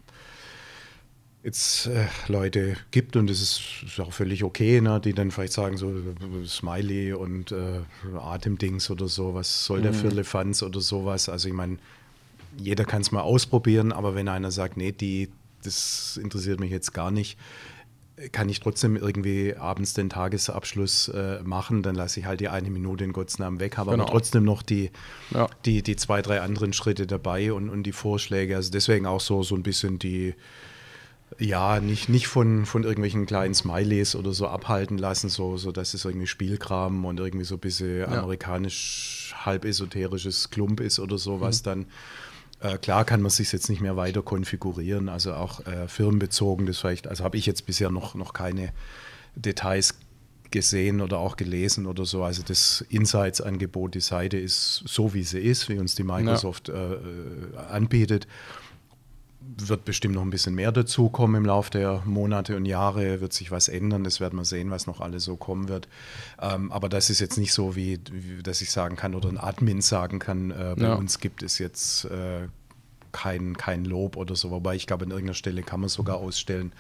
jetzt 1.43 1.87
äh, 1.87 2.07
Leute 2.27 2.77
gibt 2.91 3.17
und 3.17 3.29
das 3.29 3.41
ist, 3.41 3.61
ist 3.87 4.01
auch 4.01 4.13
völlig 4.13 4.43
okay, 4.45 4.81
ne, 4.81 5.01
die 5.01 5.13
dann 5.13 5.31
vielleicht 5.31 5.53
sagen 5.53 5.77
so 5.77 5.93
Smiley 6.47 7.13
und 7.13 7.53
äh, 7.53 7.81
Atemdings 8.17 8.91
oder 8.91 9.09
so, 9.09 9.35
was 9.35 9.65
soll 9.65 9.83
der 9.83 9.93
mhm. 9.93 9.97
für 9.97 10.09
Lefanz 10.09 10.63
oder 10.63 10.81
sowas. 10.81 11.29
Also 11.29 11.49
ich 11.49 11.55
meine, 11.55 11.79
jeder 12.59 12.85
kann 12.85 13.03
es 13.03 13.13
mal 13.13 13.21
ausprobieren, 13.21 13.93
aber 13.93 14.15
wenn 14.15 14.29
einer 14.29 14.51
sagt, 14.51 14.77
nee, 14.77 14.93
die, 14.93 15.29
das 15.63 16.19
interessiert 16.23 16.61
mich 16.61 16.71
jetzt 16.71 16.93
gar 16.93 17.11
nicht, 17.11 17.39
kann 18.33 18.49
ich 18.49 18.59
trotzdem 18.59 18.97
irgendwie 18.97 19.55
abends 19.55 19.95
den 19.95 20.11
Tagesabschluss 20.11 21.09
äh, 21.09 21.41
machen, 21.45 21.85
dann 21.85 21.95
lasse 21.95 22.19
ich 22.19 22.27
halt 22.27 22.41
die 22.41 22.49
eine 22.49 22.69
Minute 22.69 23.05
in 23.05 23.13
Gottes 23.13 23.39
Namen 23.39 23.61
weg, 23.61 23.77
habe 23.77 23.93
genau. 23.93 24.03
aber 24.03 24.11
trotzdem 24.11 24.43
noch 24.43 24.63
die, 24.63 24.91
ja. 25.31 25.49
die, 25.65 25.83
die 25.83 25.95
zwei, 25.95 26.21
drei 26.21 26.41
anderen 26.41 26.73
Schritte 26.73 27.07
dabei 27.07 27.53
und, 27.53 27.71
und 27.71 27.85
die 27.85 27.93
Vorschläge. 27.93 28.57
Also 28.57 28.73
deswegen 28.73 29.07
auch 29.07 29.21
so, 29.21 29.45
so 29.45 29.55
ein 29.55 29.63
bisschen 29.63 30.01
die, 30.01 30.35
ja, 31.39 31.81
nicht, 31.81 32.09
nicht 32.09 32.27
von, 32.27 32.65
von 32.65 32.85
irgendwelchen 32.85 33.27
kleinen 33.27 33.55
Smileys 33.55 34.17
oder 34.17 34.33
so 34.33 34.49
abhalten 34.49 34.99
lassen, 34.99 35.29
so, 35.29 35.57
so 35.57 35.73
dass 35.73 35.95
es 35.95 36.05
irgendwie 36.05 36.27
Spielkram 36.27 37.05
und 37.05 37.21
irgendwie 37.21 37.45
so 37.45 37.57
ein 37.57 37.61
bisschen 37.61 38.01
ja. 38.01 38.07
amerikanisch 38.07 39.35
halb 39.45 39.65
esoterisches 39.65 40.51
Klump 40.51 40.81
ist 40.81 40.99
oder 40.99 41.19
sowas, 41.19 41.61
mhm. 41.61 41.65
dann 41.65 41.87
äh, 42.61 42.79
klar 42.79 43.05
kann 43.05 43.21
man 43.21 43.31
sich 43.31 43.53
jetzt 43.53 43.69
nicht 43.69 43.81
mehr 43.81 43.97
weiter 43.97 44.23
konfigurieren, 44.23 45.09
also 45.09 45.35
auch 45.35 45.65
äh, 45.67 45.87
firmenbezogen, 45.87 46.67
das 46.67 46.79
vielleicht, 46.79 47.07
also 47.07 47.25
habe 47.25 47.37
ich 47.37 47.47
jetzt 47.47 47.67
bisher 47.67 47.91
noch, 47.91 48.15
noch 48.15 48.33
keine 48.33 48.73
Details 49.37 49.95
gesehen 50.51 51.01
oder 51.03 51.19
auch 51.19 51.37
gelesen 51.37 51.87
oder 51.87 52.07
so. 52.07 52.25
Also 52.25 52.43
das 52.43 52.85
Insights-Angebot, 52.89 53.95
die 53.95 54.01
Seite 54.01 54.39
ist 54.39 54.83
so, 54.87 55.13
wie 55.13 55.23
sie 55.23 55.41
ist, 55.41 55.69
wie 55.69 55.79
uns 55.79 55.95
die 55.95 56.05
Microsoft 56.05 56.69
ja. 56.69 56.75
äh, 56.75 56.95
äh 56.95 57.57
anbietet 57.71 58.27
wird 59.41 59.85
bestimmt 59.85 60.15
noch 60.15 60.23
ein 60.23 60.31
bisschen 60.31 60.55
mehr 60.55 60.73
dazukommen 60.73 61.37
im 61.37 61.47
Laufe 61.47 61.71
der 61.71 62.03
Monate 62.05 62.57
und 62.57 62.67
Jahre, 62.67 63.21
wird 63.21 63.33
sich 63.33 63.51
was 63.51 63.69
ändern, 63.69 64.05
das 64.05 64.21
werden 64.21 64.39
wir 64.39 64.45
sehen, 64.45 64.71
was 64.71 64.87
noch 64.87 65.01
alles 65.01 65.25
so 65.25 65.37
kommen 65.37 65.69
wird. 65.69 65.89
Ähm, 66.41 66.73
aber 66.73 66.89
das 66.89 67.09
ist 67.11 67.21
jetzt 67.21 67.39
nicht 67.39 67.53
so, 67.53 67.77
wie, 67.77 68.01
wie, 68.11 68.43
dass 68.43 68.61
ich 68.63 68.71
sagen 68.71 68.97
kann 68.97 69.15
oder 69.15 69.29
ein 69.29 69.39
Admin 69.39 69.81
sagen 69.81 70.19
kann, 70.19 70.51
äh, 70.51 70.75
bei 70.77 70.87
ja. 70.87 70.95
uns 70.95 71.21
gibt 71.21 71.43
es 71.43 71.59
jetzt 71.59 72.05
äh, 72.07 72.49
kein, 73.13 73.57
kein 73.57 73.85
Lob 73.85 74.17
oder 74.17 74.37
so, 74.37 74.51
wobei 74.51 74.75
ich 74.75 74.87
glaube, 74.87 75.05
an 75.05 75.11
irgendeiner 75.11 75.35
Stelle 75.35 75.63
kann 75.63 75.81
man 75.81 75.89
sogar 75.89 76.17
ausstellen 76.17 76.73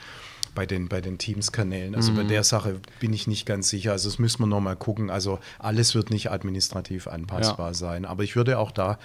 bei 0.58 0.66
den, 0.66 0.88
bei 0.88 1.00
den 1.00 1.18
Teams-Kanälen. 1.18 1.94
Also 1.94 2.10
mhm. 2.10 2.16
bei 2.16 2.22
der 2.24 2.42
Sache 2.42 2.80
bin 2.98 3.12
ich 3.12 3.28
nicht 3.28 3.46
ganz 3.46 3.68
sicher. 3.68 3.92
Also 3.92 4.08
das 4.08 4.18
müssen 4.18 4.40
wir 4.40 4.48
nochmal 4.48 4.74
gucken. 4.74 5.08
Also 5.08 5.38
alles 5.60 5.94
wird 5.94 6.10
nicht 6.10 6.32
administrativ 6.32 7.06
anpassbar 7.06 7.68
ja. 7.68 7.74
sein. 7.74 8.04
Aber 8.04 8.24
ich 8.24 8.34
würde 8.34 8.58
auch 8.58 8.72
da 8.72 8.98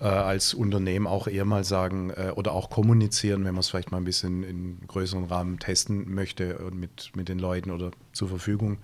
äh, 0.00 0.04
als 0.04 0.54
Unternehmen 0.54 1.08
auch 1.08 1.26
eher 1.26 1.44
mal 1.44 1.64
sagen 1.64 2.10
äh, 2.10 2.30
oder 2.36 2.52
auch 2.52 2.70
kommunizieren, 2.70 3.44
wenn 3.44 3.52
man 3.52 3.62
es 3.62 3.70
vielleicht 3.70 3.90
mal 3.90 3.96
ein 3.98 4.04
bisschen 4.04 4.44
in 4.44 4.78
größeren 4.86 5.24
Rahmen 5.24 5.58
testen 5.58 6.14
möchte 6.14 6.58
und 6.58 6.78
mit, 6.78 7.10
mit 7.16 7.28
den 7.28 7.40
Leuten 7.40 7.72
oder 7.72 7.90
zur 8.12 8.28
Verfügung 8.28 8.78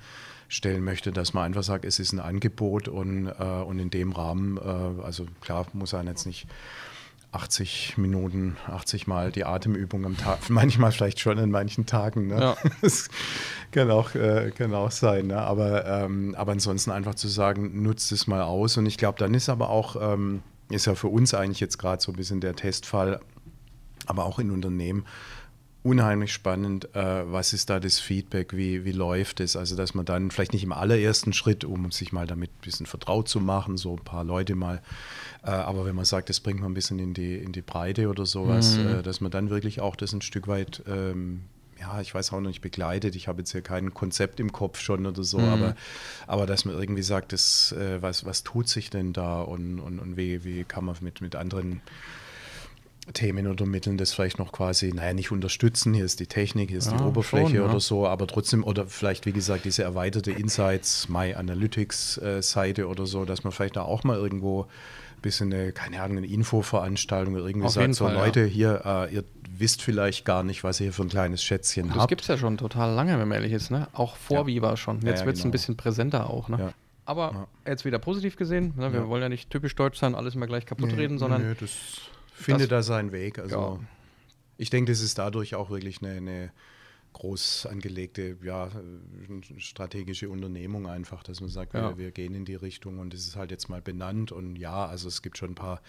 stellen 0.49 0.83
möchte, 0.83 1.13
dass 1.13 1.35
man 1.35 1.45
einfach 1.45 1.63
sagt, 1.63 1.85
es 1.85 2.01
ist 2.01 2.13
ein 2.13 2.19
Angebot 2.19 2.89
und, 2.89 3.29
äh, 3.29 3.45
und 3.45 3.79
in 3.79 3.91
dem 3.91 4.11
Rahmen, 4.11 4.57
äh, 4.57 5.03
also 5.05 5.25
klar, 5.41 5.69
muss 5.73 5.95
einen 5.95 6.09
jetzt 6.09 6.27
nicht 6.27 6.49
80 7.33 7.99
Minuten, 7.99 8.57
80 8.67 9.07
Mal 9.07 9.33
die 9.33 9.45
Atemübung 9.45 10.07
am 10.07 10.17
Tag, 10.17 10.39
manchmal 10.49 10.93
vielleicht 10.93 11.21
schon 11.21 11.39
in 11.39 11.51
manchen 11.51 11.87
Tagen. 11.87 12.29
Ne? 12.29 12.41
Ja. 12.41 12.57
Das 12.81 13.09
kann 13.71 13.91
auch, 13.91 14.15
äh, 14.15 14.51
kann 14.57 14.75
auch 14.75 14.91
sein. 14.91 15.27
Ne? 15.27 15.39
Aber, 15.39 15.85
ähm, 15.85 16.35
aber 16.37 16.53
ansonsten 16.53 16.91
einfach 16.91 17.15
zu 17.15 17.29
sagen, 17.29 17.83
nutzt 17.83 18.13
es 18.13 18.27
mal 18.27 18.41
aus. 18.41 18.77
Und 18.79 18.87
ich 18.87 18.97
glaube, 18.97 19.19
dann 19.19 19.35
ist 19.35 19.49
aber 19.49 19.69
auch 19.69 19.97
ähm, 20.01 20.43
ist 20.71 20.87
ja 20.87 20.95
für 20.95 21.09
uns 21.09 21.35
eigentlich 21.35 21.61
jetzt 21.61 21.79
gerade 21.79 22.03
so 22.03 22.13
ein 22.13 22.17
bisschen 22.17 22.41
der 22.41 22.55
Testfall, 22.55 23.21
aber 24.07 24.25
auch 24.25 24.39
in 24.39 24.51
Unternehmen 24.51 25.05
unheimlich 25.83 26.33
spannend, 26.33 26.95
äh, 26.95 27.33
was 27.33 27.53
ist 27.53 27.71
da 27.71 27.81
das 27.81 27.99
Feedback, 27.99 28.57
wie, 28.57 28.85
wie 28.85 28.93
läuft 28.93 29.41
es, 29.41 29.57
also 29.57 29.77
dass 29.77 29.95
man 29.95 30.05
dann 30.05 30.31
vielleicht 30.31 30.53
nicht 30.53 30.65
im 30.65 30.73
allerersten 30.73 31.33
Schritt, 31.33 31.65
um 31.65 31.91
sich 31.93 32.13
mal 32.13 32.27
damit 32.27 32.51
ein 32.51 32.61
bisschen 32.63 32.87
vertraut 32.87 33.29
zu 33.29 33.41
machen, 33.41 33.77
so 33.77 33.95
ein 33.95 34.05
paar 34.05 34.25
Leute 34.25 34.55
mal, 34.55 34.83
äh, 35.45 35.51
aber 35.51 35.85
wenn 35.85 35.95
man 35.95 36.05
sagt, 36.05 36.29
das 36.29 36.41
bringt 36.41 36.61
man 36.61 36.73
ein 36.73 36.75
bisschen 36.75 36.99
in 36.99 37.15
die, 37.15 37.37
in 37.37 37.53
die 37.53 37.63
Breite 37.63 38.09
oder 38.09 38.27
sowas, 38.27 38.77
mhm. 38.77 38.89
äh, 38.89 39.03
dass 39.03 39.21
man 39.21 39.31
dann 39.31 39.51
wirklich 39.51 39.81
auch 39.81 39.97
das 39.97 40.13
ein 40.13 40.21
Stück 40.21 40.49
weit 40.49 40.83
ähm, 40.89 41.43
ja, 41.81 42.01
ich 42.01 42.13
weiß 42.13 42.33
auch 42.33 42.41
noch 42.41 42.49
nicht 42.49 42.61
begleitet. 42.61 43.15
Ich 43.15 43.29
habe 43.29 43.39
jetzt 43.39 43.53
hier 43.53 43.63
kein 43.63 43.95
Konzept 43.95 44.41
im 44.41 44.53
Kopf 44.53 44.81
schon 44.81 45.07
oder 45.07 45.23
so, 45.23 45.39
mhm. 45.39 45.49
aber, 45.49 45.77
aber 46.27 46.47
dass 46.47 46.65
man 46.65 46.77
irgendwie 46.77 47.03
sagt, 47.03 47.33
das, 47.33 47.73
äh, 47.73 48.03
was, 48.03 48.25
was 48.25 48.43
tut 48.43 48.69
sich 48.69 48.91
denn 48.91 49.13
da 49.13 49.43
und, 49.43 49.79
und, 49.79 49.99
und 49.99 50.17
wie, 50.17 50.45
wie 50.45 50.65
kann 50.65 50.85
man 50.85 50.97
mit, 51.01 51.21
mit 51.21 51.37
anderen 51.37 51.81
Themen 53.13 53.47
oder 53.47 53.67
Mitteln 53.67 53.97
das 53.97 54.13
vielleicht 54.13 54.39
noch 54.39 54.53
quasi, 54.53 54.93
naja, 54.93 55.15
nicht 55.15 55.31
unterstützen. 55.31 55.95
Hier 55.95 56.05
ist 56.05 56.21
die 56.21 56.27
Technik, 56.27 56.71
hier 56.71 56.79
ist 56.79 56.91
ja, 56.91 56.97
die 56.97 57.05
Oberfläche 57.05 57.57
schon, 57.57 57.65
oder 57.65 57.75
ja. 57.75 57.81
so, 57.81 58.07
aber 58.07 58.27
trotzdem, 58.27 58.65
oder 58.65 58.87
vielleicht, 58.87 59.27
wie 59.27 59.33
gesagt, 59.33 59.65
diese 59.65 59.83
erweiterte 59.83 60.31
Insights, 60.31 61.09
My 61.09 61.35
Analytics-Seite 61.35 62.83
äh, 62.83 62.85
oder 62.85 63.07
so, 63.07 63.25
dass 63.25 63.45
man 63.45 63.53
vielleicht 63.53 63.77
da 63.77 63.83
auch 63.83 64.05
mal 64.05 64.17
irgendwo 64.17 64.63
ein 64.63 65.23
bisschen 65.23 65.53
eine, 65.53 65.73
keine 65.73 66.01
Ahnung, 66.03 66.19
eine 66.19 66.27
Infoveranstaltung 66.27 67.35
oder 67.35 67.47
irgendwie 67.47 67.67
Auf 67.67 67.73
sagt, 67.73 67.95
so 67.95 68.07
Fall, 68.07 68.15
Leute, 68.15 68.41
ja. 68.41 68.47
hier, 68.47 68.83
äh, 68.85 69.15
ihr 69.15 69.25
wisst 69.59 69.83
vielleicht 69.83 70.25
gar 70.25 70.45
nicht, 70.45 70.63
was 70.63 70.81
ihr 70.81 70.85
hier 70.85 70.93
für 70.93 71.03
ein 71.03 71.09
kleines 71.09 71.43
Schätzchen 71.43 71.89
das 71.89 71.93
habt. 71.93 72.03
Das 72.03 72.09
gibt 72.09 72.21
es 72.23 72.29
ja 72.29 72.37
schon 72.37 72.57
total 72.57 72.95
lange, 72.95 73.19
wenn 73.19 73.29
man 73.29 73.37
ehrlich 73.37 73.53
ist, 73.53 73.71
ne? 73.71 73.89
Auch 73.93 74.17
vor. 74.17 74.47
Viva 74.47 74.77
schon. 74.77 75.01
Jetzt 75.01 75.25
wird 75.25 75.37
es 75.37 75.43
genau. 75.43 75.49
ein 75.49 75.53
bisschen 75.53 75.77
präsenter 75.77 76.31
auch, 76.31 76.49
ne? 76.49 76.73
Aber 77.05 77.49
jetzt 77.67 77.87
wieder 77.87 77.99
positiv 77.99 78.37
gesehen, 78.37 78.75
ne? 78.77 78.93
wir 78.93 79.09
wollen 79.09 79.23
ja 79.23 79.31
nicht 79.31 79.49
typisch 79.49 79.75
deutsch 79.75 79.99
sein, 79.99 80.15
alles 80.15 80.35
immer 80.35 80.47
gleich 80.47 80.67
kaputt 80.67 80.91
nee, 80.91 80.95
reden, 80.95 81.19
sondern. 81.19 81.41
Nee, 81.41 81.55
das 81.59 81.73
findet 82.39 82.73
da 82.73 82.83
seinen 82.83 83.13
Weg. 83.13 83.39
Also 83.39 83.81
ich 84.57 84.71
denke, 84.71 84.93
das 84.93 85.01
ist 85.01 85.19
dadurch 85.19 85.55
auch 85.55 85.71
wirklich 85.71 86.03
eine, 86.03 86.17
eine 86.17 86.53
groß 87.13 87.67
angelegte 87.67 88.37
ja, 88.43 88.71
strategische 89.57 90.29
Unternehmung 90.29 90.87
einfach, 90.87 91.23
dass 91.23 91.41
man 91.41 91.51
sagt, 91.51 91.75
ja. 91.75 91.91
wir, 91.91 91.99
wir, 91.99 92.11
gehen 92.11 92.35
in 92.35 92.45
die 92.45 92.55
Richtung 92.55 92.99
und 92.99 93.15
es 93.15 93.27
ist 93.27 93.37
halt 93.37 93.51
jetzt 93.51 93.69
mal 93.69 93.81
benannt 93.81 94.33
und 94.33 94.57
ja, 94.57 94.87
also 94.87 95.09
es 95.09 95.23
gibt 95.23 95.39
schon 95.39 95.53
ein 95.53 95.55
paar 95.55 95.81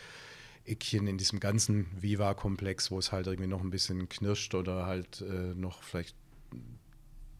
Eckchen 0.65 1.07
in 1.07 1.17
diesem 1.17 1.39
ganzen 1.39 1.87
Viva-Komplex, 1.99 2.91
wo 2.91 2.99
es 2.99 3.11
halt 3.11 3.27
irgendwie 3.27 3.49
noch 3.49 3.61
ein 3.61 3.69
bisschen 3.69 4.07
knirscht 4.07 4.55
oder 4.55 4.85
halt 4.85 5.21
äh, 5.21 5.53
noch 5.55 5.83
vielleicht 5.83 6.15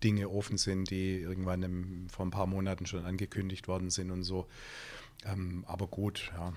Dinge 0.04 0.30
offen 0.30 0.58
sind, 0.58 0.90
die 0.90 1.18
irgendwann 1.18 1.64
im, 1.64 2.10
vor 2.10 2.26
ein 2.26 2.32
paar 2.32 2.48
Monaten 2.48 2.86
schon 2.86 3.06
angekündigt 3.06 3.68
worden 3.68 3.90
sind 3.90 4.12
und 4.12 4.24
so. 4.24 4.48
Ähm, 5.26 5.64
aber 5.68 5.88
gut, 5.88 6.32
ja. 6.36 6.54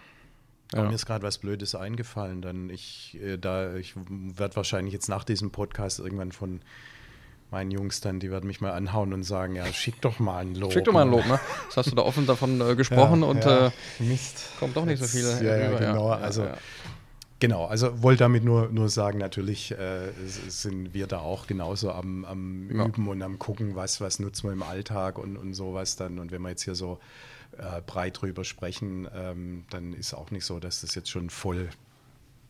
Ja. 0.75 0.85
Mir 0.85 0.95
ist 0.95 1.07
gerade 1.07 1.25
was 1.25 1.39
Blödes 1.39 1.75
eingefallen. 1.75 2.43
Dann 2.43 2.71
ich, 2.71 3.19
äh, 3.23 3.37
da, 3.37 3.75
ich 3.77 3.95
werde 3.97 4.57
wahrscheinlich 4.57 4.93
jetzt 4.93 5.09
nach 5.09 5.25
diesem 5.25 5.51
Podcast 5.51 5.99
irgendwann 5.99 6.33
von 6.33 6.61
meinen 7.51 7.71
Jungs 7.71 8.01
dann, 8.01 8.19
die 8.19 8.31
werden 8.31 8.47
mich 8.47 8.61
mal 8.61 8.73
anhauen 8.73 9.13
und 9.13 9.25
sagen, 9.25 9.57
ja, 9.57 9.67
schick 9.67 10.01
doch 10.01 10.19
mal 10.19 10.39
ein 10.39 10.55
Lob. 10.55 10.73
Schick 10.73 10.85
doch 10.85 10.93
mal 10.93 11.03
ein 11.03 11.11
Lob, 11.11 11.27
ne? 11.27 11.39
Das 11.67 11.77
hast 11.77 11.91
du 11.91 11.95
da 11.95 12.03
offen 12.03 12.27
davon 12.27 12.61
äh, 12.61 12.75
gesprochen 12.77 13.21
ja, 13.21 13.27
und 13.27 13.45
ja, 13.45 13.67
äh, 13.67 13.71
Mist. 13.99 14.49
kommt 14.59 14.75
doch 14.75 14.87
nicht 14.87 15.03
so 15.03 15.07
viel. 15.07 15.47
Ja, 15.47 15.59
ja 15.59 15.79
genau. 15.79 16.09
also, 16.09 16.47
Genau, 17.43 17.65
also 17.65 18.05
wollte 18.05 18.21
damit 18.21 18.45
nur, 18.45 18.69
nur 18.69 18.89
sagen, 18.89 19.19
natürlich 19.19 19.73
äh, 19.73 20.13
sind 20.47 20.95
wir 20.95 21.09
da 21.09 21.19
auch 21.19 21.49
genauso 21.49 21.91
am, 21.91 22.25
am 22.25 22.69
Üben 22.69 23.09
und 23.09 23.21
am 23.21 23.41
Gucken, 23.41 23.75
was, 23.75 24.01
was 24.01 24.21
nutzen 24.21 24.45
wir 24.45 24.53
im 24.53 24.63
Alltag 24.63 25.19
und, 25.19 25.37
und 25.37 25.53
sowas 25.53 25.97
dann. 25.97 26.21
Und 26.21 26.31
wenn 26.31 26.41
wir 26.41 26.51
jetzt 26.51 26.63
hier 26.63 26.77
so 26.77 27.01
äh, 27.59 27.81
breit 27.83 28.21
drüber 28.21 28.45
sprechen, 28.45 29.09
ähm, 29.15 29.65
dann 29.71 29.93
ist 29.93 30.15
auch 30.15 30.31
nicht 30.31 30.45
so, 30.45 30.59
dass 30.59 30.81
das 30.81 30.95
jetzt 30.95 31.11
schon 31.11 31.31
voll 31.31 31.69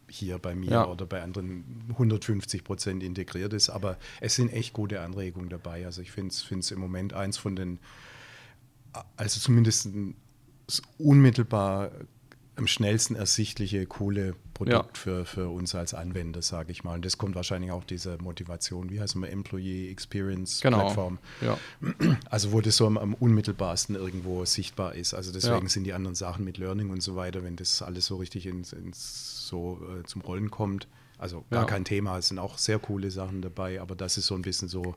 hier 0.09 0.39
bei 0.39 0.55
mir 0.55 0.71
ja. 0.71 0.87
oder 0.87 1.07
bei 1.07 1.23
anderen 1.23 1.65
150 1.91 2.65
Prozent 2.65 3.03
integriert 3.03 3.53
ist. 3.53 3.71
Aber 3.71 3.97
es 4.21 4.35
sind 4.35 4.53
echt 4.53 4.73
gute 4.73 5.01
Anregungen 5.01 5.49
dabei. 5.49 5.87
Also 5.87 6.03
ich 6.03 6.13
finde 6.13 6.33
es 6.33 6.71
im 6.71 6.81
Moment 6.81 7.15
eins 7.15 7.39
von 7.39 7.57
den, 7.57 7.79
also 9.17 9.41
zumindest 9.41 9.89
unmittelbar 10.99 11.91
am 12.63 12.69
schnellsten 12.69 13.17
ersichtliche, 13.17 13.85
coole 13.87 14.37
Produkt 14.55 14.97
ja. 14.97 15.03
für, 15.03 15.25
für 15.25 15.49
uns 15.49 15.75
als 15.75 15.95
Anwender, 15.95 16.43
sage 16.43 16.71
ich 16.71 16.85
mal. 16.85 16.95
Und 16.95 17.05
das 17.05 17.19
kommt 17.19 17.35
wahrscheinlich 17.35 17.73
auch 17.73 17.83
dieser 17.83 18.23
Motivation, 18.23 18.89
wie 18.91 19.01
heißt 19.01 19.17
man, 19.17 19.29
Employee 19.29 19.91
Experience 19.91 20.61
genau. 20.61 20.79
Plattform. 20.79 21.19
Ja. 21.41 21.59
Also 22.31 22.53
wo 22.53 22.61
das 22.61 22.77
so 22.77 22.87
am, 22.87 22.97
am, 22.99 23.15
unmittelbarsten 23.15 23.97
irgendwo 23.97 24.45
sichtbar 24.45 24.95
ist. 24.95 25.13
Also 25.13 25.33
deswegen 25.33 25.63
ja. 25.63 25.69
sind 25.69 25.85
die 25.85 25.93
anderen 25.93 26.15
Sachen 26.15 26.45
mit 26.45 26.57
Learning 26.57 26.91
und 26.91 27.03
so 27.03 27.17
weiter, 27.17 27.43
wenn 27.43 27.57
das 27.57 27.83
alles 27.83 28.07
so 28.07 28.17
richtig 28.17 28.47
ins, 28.47 28.73
ins 28.73 29.49
so 29.49 29.81
äh, 29.99 30.05
zum 30.05 30.23
Rollen 30.23 30.51
kommt. 30.51 30.87
Also 31.19 31.45
gar 31.51 31.67
kein 31.67 31.85
Thema, 31.85 32.19
es 32.19 32.29
sind 32.29 32.39
auch 32.41 32.59
sehr 32.59 32.81
coole 32.81 33.11
Sachen 33.13 33.43
dabei, 33.43 33.81
aber 33.81 33.95
das 33.95 34.19
ist 34.19 34.27
so 34.27 34.35
ein 34.35 34.43
bisschen 34.43 34.69
so 34.69 34.97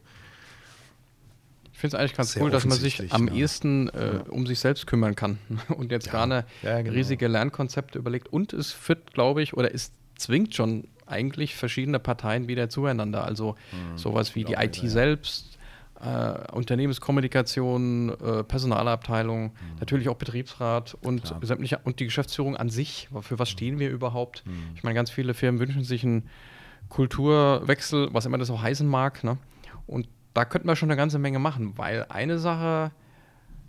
ich 1.75 1.81
finde 1.81 1.97
es 1.97 1.99
eigentlich 1.99 2.15
ganz 2.15 2.37
cool, 2.37 2.49
dass 2.49 2.63
man 2.63 2.77
sich 2.77 3.11
am 3.11 3.27
ja. 3.27 3.33
ehesten 3.33 3.89
äh, 3.89 4.21
um 4.29 4.47
sich 4.47 4.59
selbst 4.59 4.87
kümmern 4.87 5.13
kann 5.13 5.39
und 5.67 5.91
jetzt 5.91 6.05
ja. 6.05 6.13
gar 6.13 6.23
eine 6.23 6.45
ja, 6.63 6.81
genau. 6.81 6.95
riesige 6.95 7.27
Lernkonzepte 7.27 7.99
überlegt. 7.99 8.29
Und 8.29 8.53
es 8.53 8.71
führt, 8.71 9.13
glaube 9.13 9.43
ich, 9.43 9.55
oder 9.57 9.75
es 9.75 9.91
zwingt 10.15 10.55
schon 10.55 10.87
eigentlich 11.05 11.53
verschiedene 11.53 11.99
Parteien 11.99 12.47
wieder 12.47 12.69
zueinander. 12.69 13.25
Also 13.25 13.57
mhm. 13.73 13.97
sowas 13.97 14.35
wie 14.35 14.45
die 14.45 14.53
IT 14.53 14.77
selbst, 14.85 15.57
äh, 15.99 16.49
Unternehmenskommunikation, 16.53 18.09
äh, 18.21 18.43
Personalabteilung, 18.45 19.47
mhm. 19.47 19.51
natürlich 19.81 20.07
auch 20.07 20.15
Betriebsrat 20.15 20.95
und 21.01 21.35
sämtliche 21.41 21.81
und 21.83 21.99
die 21.99 22.05
Geschäftsführung 22.05 22.55
an 22.55 22.69
sich. 22.69 23.09
Für 23.19 23.37
was 23.37 23.49
stehen 23.49 23.79
wir 23.79 23.89
überhaupt? 23.89 24.45
Mhm. 24.45 24.75
Ich 24.75 24.83
meine, 24.83 24.95
ganz 24.95 25.11
viele 25.11 25.33
Firmen 25.33 25.59
wünschen 25.59 25.83
sich 25.83 26.05
einen 26.05 26.29
Kulturwechsel, 26.87 28.13
was 28.13 28.25
immer 28.25 28.37
das 28.37 28.49
auch 28.49 28.61
heißen 28.61 28.87
mag. 28.87 29.25
Ne? 29.25 29.37
Und 29.87 30.07
da 30.35 30.45
könnten 30.45 30.67
wir 30.67 30.75
schon 30.75 30.91
eine 30.91 30.97
ganze 30.97 31.17
Menge 31.17 31.39
machen, 31.39 31.77
weil 31.77 32.05
eine 32.09 32.37
Sache 32.37 32.91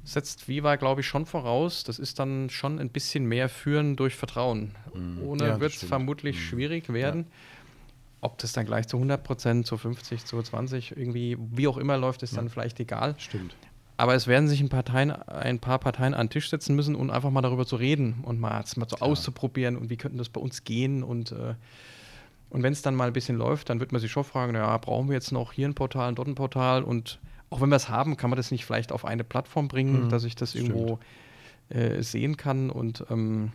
setzt 0.04 0.48
Viva, 0.48 0.76
glaube 0.76 1.00
ich, 1.00 1.06
schon 1.06 1.24
voraus. 1.24 1.84
Das 1.84 1.98
ist 1.98 2.18
dann 2.18 2.50
schon 2.50 2.78
ein 2.78 2.90
bisschen 2.90 3.24
mehr 3.24 3.48
Führen 3.48 3.96
durch 3.96 4.16
Vertrauen. 4.16 4.74
Mhm. 4.92 5.22
Ohne 5.22 5.46
ja, 5.46 5.60
wird 5.60 5.74
es 5.74 5.84
vermutlich 5.84 6.36
mhm. 6.36 6.40
schwierig 6.40 6.92
werden. 6.92 7.22
Ja. 7.22 7.36
Ob 8.20 8.38
das 8.38 8.52
dann 8.52 8.66
gleich 8.66 8.88
zu 8.88 8.96
100 8.96 9.22
Prozent, 9.22 9.66
zu 9.66 9.76
50, 9.76 10.24
zu 10.24 10.42
20, 10.42 10.96
irgendwie, 10.96 11.36
wie 11.38 11.68
auch 11.68 11.76
immer 11.76 11.96
läuft, 11.96 12.24
ist 12.24 12.32
ja. 12.32 12.38
dann 12.38 12.48
vielleicht 12.48 12.80
egal. 12.80 13.14
Stimmt. 13.18 13.54
Aber 13.96 14.14
es 14.14 14.26
werden 14.26 14.48
sich 14.48 14.60
ein, 14.60 14.68
Parteien, 14.68 15.12
ein, 15.12 15.60
paar 15.60 15.78
Parteien 15.78 16.14
an 16.14 16.26
den 16.26 16.30
Tisch 16.30 16.50
setzen 16.50 16.74
müssen, 16.74 16.96
um 16.96 17.10
einfach 17.10 17.30
mal 17.30 17.42
darüber 17.42 17.64
zu 17.64 17.76
reden 17.76 18.24
und 18.24 18.40
mal, 18.40 18.64
mal 18.76 18.88
so 18.88 18.96
auszuprobieren 18.96 19.76
und 19.76 19.88
wie 19.88 19.96
könnte 19.96 20.18
das 20.18 20.28
bei 20.28 20.40
uns 20.40 20.64
gehen 20.64 21.02
und 21.02 21.32
äh, 21.32 21.54
und 22.50 22.62
wenn 22.62 22.72
es 22.72 22.82
dann 22.82 22.94
mal 22.94 23.08
ein 23.08 23.12
bisschen 23.12 23.36
läuft, 23.36 23.70
dann 23.70 23.80
wird 23.80 23.92
man 23.92 24.00
sich 24.00 24.10
schon 24.10 24.24
fragen, 24.24 24.54
ja, 24.54 24.76
brauchen 24.78 25.08
wir 25.08 25.14
jetzt 25.14 25.32
noch 25.32 25.52
hier 25.52 25.68
ein 25.68 25.74
Portal, 25.74 26.14
dort 26.14 26.28
ein 26.28 26.34
Portal 26.34 26.82
und 26.82 27.18
auch 27.50 27.60
wenn 27.60 27.68
wir 27.68 27.76
es 27.76 27.88
haben, 27.88 28.16
kann 28.16 28.30
man 28.30 28.36
das 28.36 28.50
nicht 28.50 28.64
vielleicht 28.64 28.92
auf 28.92 29.04
eine 29.04 29.24
Plattform 29.24 29.68
bringen, 29.68 30.04
mhm, 30.04 30.08
dass 30.08 30.24
ich 30.24 30.34
das 30.34 30.50
stimmt. 30.50 30.68
irgendwo 30.68 30.98
äh, 31.68 32.02
sehen 32.02 32.36
kann 32.36 32.70
und 32.70 33.04
ähm, 33.10 33.52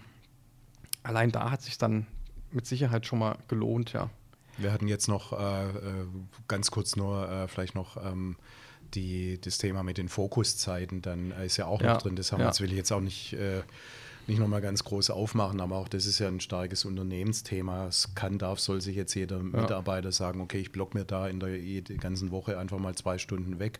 allein 1.03 1.31
da 1.31 1.51
hat 1.51 1.61
sich 1.61 1.77
dann 1.77 2.07
mit 2.51 2.65
Sicherheit 2.65 3.05
schon 3.05 3.19
mal 3.19 3.37
gelohnt, 3.47 3.93
ja. 3.93 4.09
Wir 4.57 4.73
hatten 4.73 4.87
jetzt 4.87 5.07
noch 5.07 5.33
äh, 5.33 5.69
äh 5.69 6.05
ganz 6.47 6.71
kurz 6.71 6.95
nur 6.95 7.29
äh, 7.29 7.47
vielleicht 7.47 7.73
noch 7.73 7.97
ähm, 7.97 8.35
die, 8.93 9.39
das 9.39 9.57
Thema 9.57 9.83
mit 9.83 9.97
den 9.97 10.09
Fokuszeiten 10.09 11.01
dann 11.01 11.31
ist 11.31 11.57
ja 11.57 11.65
auch 11.65 11.81
noch 11.81 11.97
drin. 11.97 12.15
Das, 12.15 12.31
haben, 12.31 12.41
ja. 12.41 12.47
das 12.47 12.61
will 12.61 12.69
ich 12.69 12.77
jetzt 12.77 12.91
auch 12.91 12.99
nicht, 12.99 13.33
äh, 13.33 13.61
nicht 14.31 14.39
nochmal 14.39 14.61
ganz 14.61 14.83
groß 14.83 15.11
aufmachen, 15.11 15.61
aber 15.61 15.77
auch 15.77 15.87
das 15.87 16.05
ist 16.05 16.19
ja 16.19 16.27
ein 16.27 16.39
starkes 16.39 16.85
Unternehmensthema. 16.85 17.87
Es 17.87 18.15
kann, 18.15 18.37
darf, 18.37 18.59
soll 18.59 18.81
sich 18.81 18.95
jetzt 18.95 19.13
jeder 19.13 19.37
ja. 19.37 19.43
Mitarbeiter 19.43 20.11
sagen, 20.11 20.41
okay, 20.41 20.59
ich 20.59 20.71
block 20.71 20.93
mir 20.93 21.05
da 21.05 21.27
in 21.27 21.39
der, 21.39 21.57
der 21.57 21.97
ganzen 21.97 22.31
Woche 22.31 22.57
einfach 22.57 22.79
mal 22.79 22.95
zwei 22.95 23.17
Stunden 23.17 23.59
weg 23.59 23.79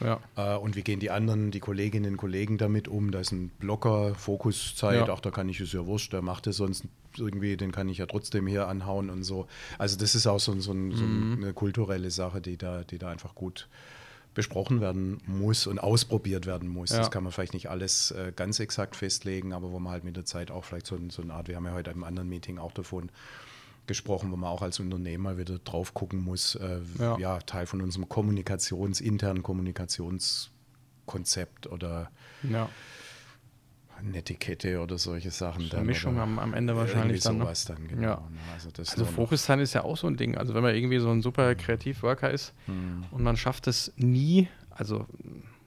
ja. 0.00 0.20
Äh, 0.36 0.56
und 0.56 0.76
wie 0.76 0.82
gehen 0.82 1.00
die 1.00 1.10
anderen, 1.10 1.50
die 1.50 1.60
Kolleginnen 1.60 2.12
und 2.12 2.16
Kollegen 2.16 2.58
damit 2.58 2.88
um? 2.88 3.10
Da 3.10 3.20
ist 3.20 3.32
ein 3.32 3.48
Blocker, 3.58 4.14
Fokuszeit, 4.14 5.08
ja. 5.08 5.12
ach, 5.12 5.20
da 5.20 5.30
kann 5.30 5.48
ich 5.48 5.60
es 5.60 5.72
ja 5.72 5.86
wurscht, 5.86 6.12
der 6.12 6.22
macht 6.22 6.46
es 6.46 6.56
sonst 6.56 6.84
irgendwie, 7.16 7.56
den 7.56 7.72
kann 7.72 7.88
ich 7.88 7.98
ja 7.98 8.06
trotzdem 8.06 8.46
hier 8.46 8.68
anhauen 8.68 9.10
und 9.10 9.24
so. 9.24 9.46
Also 9.78 9.96
das 9.96 10.14
ist 10.14 10.26
auch 10.26 10.38
so, 10.38 10.58
so, 10.60 10.72
ein, 10.72 10.92
so 10.92 11.04
mhm. 11.04 11.42
eine 11.42 11.52
kulturelle 11.52 12.10
Sache, 12.10 12.40
die 12.40 12.56
da, 12.56 12.84
die 12.84 12.98
da 12.98 13.10
einfach 13.10 13.34
gut 13.34 13.68
besprochen 14.38 14.80
werden 14.80 15.20
muss 15.26 15.66
und 15.66 15.80
ausprobiert 15.80 16.46
werden 16.46 16.68
muss. 16.68 16.90
Ja. 16.90 16.98
Das 16.98 17.10
kann 17.10 17.24
man 17.24 17.32
vielleicht 17.32 17.54
nicht 17.54 17.70
alles 17.70 18.12
äh, 18.12 18.32
ganz 18.36 18.60
exakt 18.60 18.94
festlegen, 18.94 19.52
aber 19.52 19.72
wo 19.72 19.80
man 19.80 19.92
halt 19.92 20.04
mit 20.04 20.16
der 20.16 20.24
Zeit 20.24 20.52
auch 20.52 20.64
vielleicht 20.64 20.86
so, 20.86 20.96
so 21.08 21.22
eine 21.22 21.34
Art, 21.34 21.48
wir 21.48 21.56
haben 21.56 21.66
ja 21.66 21.72
heute 21.72 21.90
im 21.90 22.04
anderen 22.04 22.28
Meeting 22.28 22.58
auch 22.58 22.70
davon 22.70 23.10
gesprochen, 23.88 24.30
wo 24.30 24.36
man 24.36 24.48
auch 24.48 24.62
als 24.62 24.78
Unternehmer 24.78 25.38
wieder 25.38 25.58
drauf 25.58 25.92
gucken 25.92 26.22
muss. 26.22 26.54
Äh, 26.54 26.78
ja. 27.00 27.18
ja. 27.18 27.40
Teil 27.40 27.66
von 27.66 27.82
unserem 27.82 28.08
Kommunikations, 28.08 29.00
internen 29.00 29.42
Kommunikationskonzept 29.42 31.66
oder 31.66 32.12
ja. 32.48 32.68
Netiquette 34.02 34.80
oder 34.80 34.98
solche 34.98 35.30
Sachen. 35.30 35.66
So 35.66 35.76
eine 35.76 35.86
Mischung 35.86 36.18
am, 36.18 36.38
am, 36.38 36.54
Ende 36.54 36.76
wahrscheinlich 36.76 37.22
dann. 37.22 37.38
Ne? 37.38 37.44
Sowas 37.44 37.64
dann, 37.64 37.88
genau. 37.88 38.02
Ja. 38.02 38.14
Ne? 38.16 38.38
Also, 38.54 38.70
also 38.76 39.04
Fokuszeit 39.04 39.60
ist 39.60 39.74
ja 39.74 39.84
auch 39.84 39.96
so 39.96 40.06
ein 40.06 40.16
Ding. 40.16 40.36
Also 40.36 40.54
wenn 40.54 40.62
man 40.62 40.74
irgendwie 40.74 40.98
so 40.98 41.10
ein 41.10 41.22
super 41.22 41.54
Kreativworker 41.54 42.30
ist 42.30 42.54
hm. 42.66 43.04
und 43.10 43.22
man 43.22 43.36
schafft 43.36 43.66
es 43.66 43.92
nie, 43.96 44.48
also 44.70 45.06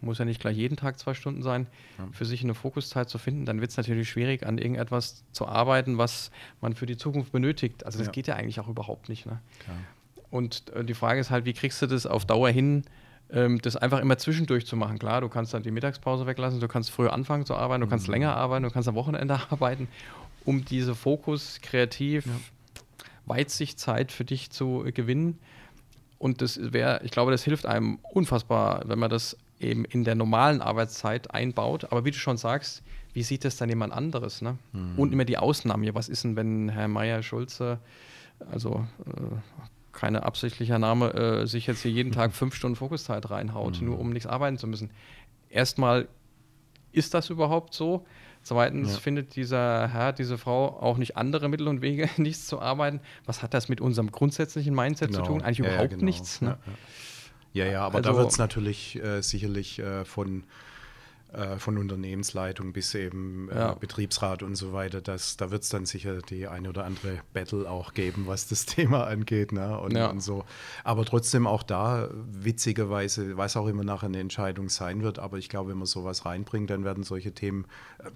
muss 0.02 0.18
ja 0.18 0.26
nicht 0.26 0.42
gleich 0.42 0.58
jeden 0.58 0.78
Tag 0.78 1.00
zwei 1.00 1.14
Stunden 1.14 1.44
sein, 1.44 1.68
ja. 1.98 2.08
für 2.12 2.26
sich 2.26 2.44
eine 2.44 2.56
Fokuszeit 2.56 3.10
zu 3.10 3.18
finden, 3.18 3.46
dann 3.46 3.62
wird 3.62 3.72
es 3.72 3.78
natürlich 3.78 4.10
schwierig, 4.10 4.46
an 4.46 4.58
irgendetwas 4.58 5.24
zu 5.32 5.48
arbeiten, 5.48 5.98
was 5.98 6.32
man 6.60 6.74
für 6.74 6.86
die 6.86 6.98
Zukunft 6.98 7.32
benötigt. 7.32 7.86
Also 7.86 8.00
das 8.00 8.08
ja. 8.08 8.12
geht 8.12 8.28
ja 8.28 8.36
eigentlich 8.36 8.60
auch 8.60 8.68
überhaupt 8.68 9.10
nicht. 9.10 9.26
Ne? 9.26 9.40
Und 10.30 10.70
äh, 10.74 10.84
die 10.84 10.94
Frage 10.94 11.20
ist 11.20 11.30
halt, 11.30 11.46
wie 11.46 11.54
kriegst 11.54 11.82
du 11.82 11.88
das 11.88 12.06
auf 12.06 12.26
Dauer 12.26 12.50
hin, 12.50 12.84
das 13.32 13.78
einfach 13.78 14.00
immer 14.00 14.18
zwischendurch 14.18 14.66
zu 14.66 14.76
machen? 14.76 15.00
Klar, 15.00 15.22
du 15.22 15.30
kannst 15.30 15.54
dann 15.54 15.64
die 15.64 15.72
Mittagspause 15.72 16.26
weglassen, 16.26 16.60
du 16.60 16.68
kannst 16.68 16.92
früher 16.92 17.14
anfangen 17.14 17.46
zu 17.46 17.56
arbeiten, 17.56 17.82
du 17.82 17.88
kannst 17.88 18.08
mhm. 18.08 18.14
länger 18.14 18.36
arbeiten, 18.36 18.64
du 18.64 18.72
kannst 18.72 18.90
am 18.90 18.96
Wochenende 18.96 19.40
arbeiten, 19.50 19.88
um 20.46 20.66
diese 20.66 20.96
Fokus, 20.96 21.60
kreativ, 21.62 22.26
ja. 22.26 22.34
Weitsichtzeit 23.26 24.12
für 24.12 24.26
dich 24.26 24.50
zu 24.50 24.84
äh, 24.86 24.92
gewinnen. 24.92 25.40
Und 26.18 26.42
das 26.42 26.60
wäre, 26.74 27.02
ich 27.04 27.12
glaube, 27.12 27.32
das 27.32 27.44
hilft 27.44 27.66
einem 27.66 28.00
unfassbar, 28.14 28.84
wenn 28.86 29.00
man 29.00 29.10
das 29.10 29.38
eben 29.60 29.86
in 29.86 30.04
der 30.04 30.16
normalen 30.16 30.62
Arbeitszeit 30.62 31.34
einbaut. 31.34 31.86
Aber 31.86 32.06
wie 32.06 32.12
du 32.12 32.18
schon 32.18 32.38
sagst, 32.38 32.84
wie 33.14 33.24
sieht 33.24 33.46
das 33.46 33.58
dann 33.58 33.70
jemand 33.70 33.94
anderes? 33.94 34.42
Ne? 34.42 34.58
Mhm. 34.74 34.94
Und 34.98 35.14
immer 35.14 35.26
die 35.26 35.38
Ausnahmen 35.38 35.84
hier. 35.84 35.96
Was 35.96 36.10
ist 36.10 36.24
denn, 36.24 36.36
wenn 36.36 36.70
Herr 36.70 36.88
Meier-Schulze, 36.88 37.80
also 38.52 38.86
äh, 39.06 39.71
keine 40.02 40.24
absichtlicher 40.24 40.80
Name, 40.80 41.14
äh, 41.14 41.46
sich 41.46 41.68
jetzt 41.68 41.84
hier 41.84 41.92
jeden 41.92 42.12
Tag 42.12 42.34
fünf 42.34 42.56
Stunden 42.56 42.76
Fokuszeit 42.76 43.30
reinhaut, 43.30 43.80
mhm. 43.80 43.86
nur 43.86 44.00
um 44.00 44.10
nichts 44.10 44.26
arbeiten 44.26 44.58
zu 44.58 44.66
müssen? 44.66 44.90
Erstmal, 45.48 46.08
ist 46.92 47.14
das 47.14 47.30
überhaupt 47.30 47.76
so? 47.76 48.04
Zweitens 48.42 48.94
ja. 48.94 49.00
findet 49.00 49.36
dieser 49.36 49.90
Herr, 49.90 50.12
diese 50.12 50.40
Frau 50.40 50.70
auch 50.82 50.98
nicht 50.98 51.18
andere 51.18 51.50
Mittel 51.50 51.68
und 51.68 51.84
Wege, 51.84 52.10
nichts 52.18 52.48
zu 52.48 52.60
arbeiten. 52.60 53.00
Was 53.26 53.44
hat 53.44 53.54
das 53.54 53.70
mit 53.70 53.80
unserem 53.80 54.12
grundsätzlichen 54.12 54.74
Mindset 54.74 55.12
genau. 55.12 55.22
zu 55.22 55.28
tun? 55.28 55.44
Eigentlich 55.44 55.60
ja, 55.60 55.66
überhaupt 55.66 55.92
ja, 55.92 55.98
genau. 55.98 56.06
nichts. 56.06 56.42
Ne? 56.42 56.58
Ja, 57.54 57.66
ja, 57.66 57.86
aber 57.86 57.98
also, 58.00 58.10
da 58.10 58.18
wird 58.18 58.32
es 58.32 58.40
natürlich 58.40 58.96
äh, 59.04 59.22
sicherlich 59.22 59.78
äh, 59.78 60.04
von, 60.04 60.46
äh, 61.34 61.60
von 61.60 61.78
Unternehmensleitung 61.78 62.74
bis 62.74 62.94
eben 62.94 63.50
äh, 63.50 63.56
ja. 63.56 63.74
Betriebsrat 63.74 64.44
und 64.44 64.56
so 64.56 64.74
weiter, 64.74 65.00
das, 65.00 65.38
da 65.38 65.50
wird 65.50 65.64
es 65.64 65.70
dann 65.70 65.86
sicher 65.86 66.22
die 66.22 66.48
eine 66.48 66.68
oder 66.68 66.84
andere 66.84 67.20
Battle 67.34 67.70
auch 67.70 67.94
geben, 67.94 68.24
was 68.28 68.50
das 68.50 68.66
Thema 68.66 69.08
angeht. 69.08 69.54
Ne? 69.54 69.80
Und, 69.80 69.96
ja. 69.96 70.10
und 70.10 70.20
so. 70.20 70.44
Aber 70.84 71.06
trotzdem 71.06 71.48
auch 71.48 71.64
da, 71.64 72.10
witzigerweise, 72.32 73.38
was 73.38 73.56
auch 73.56 73.68
immer 73.68 73.86
nachher 73.86 74.08
eine 74.08 74.20
Entscheidung 74.20 74.68
sein 74.68 75.04
wird, 75.04 75.20
aber 75.20 75.38
ich 75.38 75.48
glaube, 75.48 75.70
wenn 75.70 75.78
man 75.78 75.88
sowas 75.88 76.26
reinbringt, 76.26 76.70
dann 76.70 76.84
werden 76.84 77.04
solche 77.04 77.32
Themen, 77.32 77.66
äh, 78.00 78.10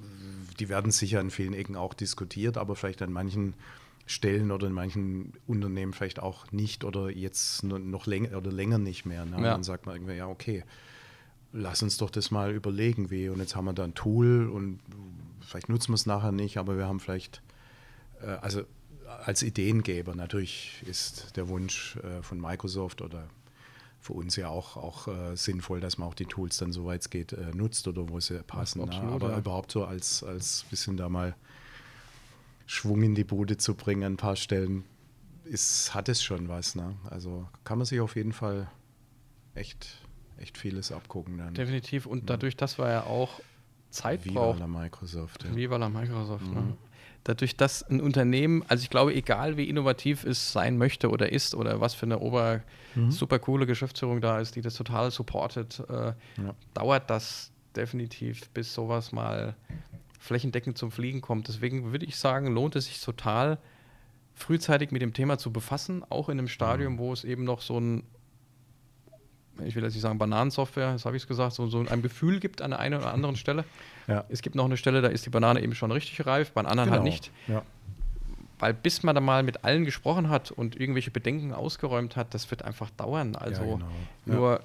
die 0.59 0.67
werden 0.67 0.91
sicher 0.91 1.21
an 1.21 1.29
vielen 1.29 1.53
Ecken 1.53 1.77
auch 1.77 1.93
diskutiert, 1.93 2.57
aber 2.57 2.75
vielleicht 2.75 3.01
an 3.01 3.13
manchen 3.13 3.53
Stellen 4.07 4.51
oder 4.51 4.67
in 4.67 4.73
manchen 4.73 5.31
Unternehmen 5.47 5.93
vielleicht 5.93 6.19
auch 6.19 6.51
nicht 6.51 6.83
oder 6.83 7.09
jetzt 7.09 7.63
noch 7.63 8.05
länger 8.05 8.37
oder 8.37 8.51
länger 8.51 8.77
nicht 8.77 9.05
mehr. 9.05 9.25
Ne? 9.25 9.37
Ja. 9.37 9.53
Dann 9.53 9.63
sagt 9.63 9.85
man 9.85 9.95
irgendwie, 9.95 10.15
ja, 10.15 10.27
okay, 10.27 10.63
lass 11.55 11.81
uns 11.81 11.97
doch 11.97 12.09
das 12.09 12.31
mal 12.31 12.51
überlegen, 12.53 13.09
wie. 13.09 13.29
Und 13.29 13.39
jetzt 13.39 13.55
haben 13.55 13.65
wir 13.65 13.73
da 13.73 13.83
ein 13.83 13.95
Tool 13.95 14.49
und 14.49 14.79
vielleicht 15.41 15.69
nutzen 15.69 15.89
wir 15.91 15.95
es 15.95 16.05
nachher 16.05 16.31
nicht, 16.31 16.57
aber 16.57 16.77
wir 16.77 16.85
haben 16.85 16.99
vielleicht, 16.99 17.41
äh, 18.21 18.27
also 18.27 18.63
als 19.23 19.41
Ideengeber 19.43 20.15
natürlich 20.15 20.83
ist 20.85 21.37
der 21.37 21.47
Wunsch 21.47 21.97
äh, 21.97 22.21
von 22.21 22.39
Microsoft 22.39 23.01
oder 23.01 23.27
für 24.01 24.13
uns 24.13 24.35
ja 24.35 24.49
auch, 24.49 24.77
auch 24.77 25.07
äh, 25.07 25.35
sinnvoll, 25.35 25.79
dass 25.79 25.97
man 25.97 26.07
auch 26.07 26.13
die 26.13 26.25
Tools 26.25 26.57
dann, 26.57 26.71
soweit 26.71 27.01
es 27.01 27.09
geht, 27.09 27.33
äh, 27.33 27.51
nutzt 27.55 27.87
oder 27.87 28.07
wo 28.09 28.19
sie 28.19 28.43
passen. 28.43 28.85
Ne? 28.85 29.01
Aber 29.01 29.31
ja. 29.31 29.37
überhaupt 29.39 29.71
so 29.71 29.85
als, 29.85 30.23
als 30.23 30.65
bisschen 30.69 30.97
da 30.97 31.09
mal 31.09 31.35
Schwung 32.67 33.01
in 33.01 33.15
die 33.15 33.23
Bude 33.23 33.57
zu 33.57 33.73
bringen 33.73 34.03
an 34.03 34.13
ein 34.13 34.17
paar 34.17 34.35
Stellen, 34.35 34.83
ist, 35.45 35.93
hat 35.93 36.09
es 36.09 36.23
schon 36.23 36.49
was. 36.49 36.75
Ne? 36.75 36.95
Also 37.09 37.47
kann 37.63 37.77
man 37.77 37.85
sich 37.85 37.99
auf 37.99 38.15
jeden 38.15 38.33
Fall 38.33 38.69
echt, 39.55 40.04
echt 40.37 40.57
vieles 40.57 40.91
abgucken. 40.91 41.37
Dann. 41.37 41.53
Definitiv. 41.53 42.05
Und 42.05 42.29
dadurch, 42.29 42.55
dass 42.55 42.77
wir 42.77 42.89
ja 42.89 43.03
auch 43.03 43.39
Zeit 43.89 44.25
Viva 44.25 44.41
braucht. 44.41 44.59
la 44.59 44.67
Microsoft. 44.67 45.43
Ja. 45.43 45.55
Viva 45.55 45.77
la 45.77 45.89
Microsoft. 45.89 46.45
Ne? 46.45 46.61
Mhm. 46.61 46.67
Ne? 46.67 46.77
Dadurch, 47.23 47.55
dass 47.57 47.81
ein 47.81 48.01
Unternehmen, 48.01 48.63
also 48.67 48.83
ich 48.83 48.91
glaube, 48.91 49.15
egal 49.15 49.57
wie 49.57 49.67
innovativ 49.67 50.25
es 50.25 50.51
sein 50.51 50.77
möchte 50.77 51.09
oder 51.09 51.31
ist 51.31 51.55
oder 51.55 51.81
was 51.81 51.95
für 51.95 52.05
eine 52.05 52.19
ober 52.19 52.61
mhm. 52.93 53.09
super 53.09 53.39
coole 53.39 53.65
Geschäftsführung 53.65 54.21
da 54.21 54.39
ist, 54.39 54.55
die 54.55 54.61
das 54.61 54.75
total 54.75 55.09
supportet, 55.09 55.81
äh, 55.89 55.93
ja. 55.93 56.15
dauert 56.75 57.09
das 57.09 57.51
definitiv, 57.75 58.47
bis 58.49 58.73
sowas 58.73 59.11
mal 59.11 59.55
flächendeckend 60.19 60.77
zum 60.77 60.91
Fliegen 60.91 61.21
kommt. 61.21 61.47
Deswegen 61.47 61.91
würde 61.91 62.05
ich 62.05 62.15
sagen, 62.17 62.47
lohnt 62.47 62.75
es 62.75 62.85
sich 62.85 63.01
total, 63.01 63.57
frühzeitig 64.35 64.91
mit 64.91 65.01
dem 65.01 65.13
Thema 65.13 65.37
zu 65.37 65.51
befassen, 65.51 66.03
auch 66.09 66.29
in 66.29 66.37
einem 66.37 66.47
Stadium, 66.47 66.93
mhm. 66.93 66.97
wo 66.99 67.13
es 67.13 67.23
eben 67.23 67.43
noch 67.43 67.61
so 67.61 67.79
ein, 67.79 68.03
ich 69.63 69.75
will 69.75 69.83
jetzt 69.83 69.93
nicht 69.93 70.01
sagen 70.01 70.17
Bananensoftware, 70.17 70.93
das 70.93 71.05
habe 71.05 71.15
ich 71.15 71.23
es 71.23 71.27
gesagt, 71.27 71.53
so, 71.53 71.67
so 71.67 71.85
ein 71.85 72.01
Gefühl 72.01 72.39
gibt 72.39 72.61
an 72.61 72.71
der 72.71 72.79
einen 72.79 72.95
oder 72.99 73.13
anderen 73.13 73.35
Stelle. 73.35 73.63
Ja. 74.07 74.25
Es 74.29 74.41
gibt 74.41 74.55
noch 74.55 74.65
eine 74.65 74.77
Stelle, 74.77 75.01
da 75.01 75.07
ist 75.07 75.25
die 75.25 75.29
Banane 75.29 75.61
eben 75.61 75.75
schon 75.75 75.91
richtig 75.91 76.25
reif, 76.25 76.51
bei 76.51 76.61
anderen 76.61 76.91
halt 76.91 77.03
genau. 77.03 77.03
halt 77.03 77.03
nicht. 77.03 77.31
Ja. 77.47 77.63
Weil 78.59 78.73
bis 78.73 79.03
man 79.03 79.15
da 79.15 79.21
mal 79.21 79.43
mit 79.43 79.63
allen 79.63 79.85
gesprochen 79.85 80.29
hat 80.29 80.51
und 80.51 80.79
irgendwelche 80.79 81.11
Bedenken 81.11 81.53
ausgeräumt 81.53 82.15
hat, 82.15 82.33
das 82.33 82.49
wird 82.51 82.63
einfach 82.63 82.89
dauern. 82.91 83.35
Also 83.35 83.63
ja, 83.63 83.73
genau. 83.73 83.87
nur, 84.25 84.63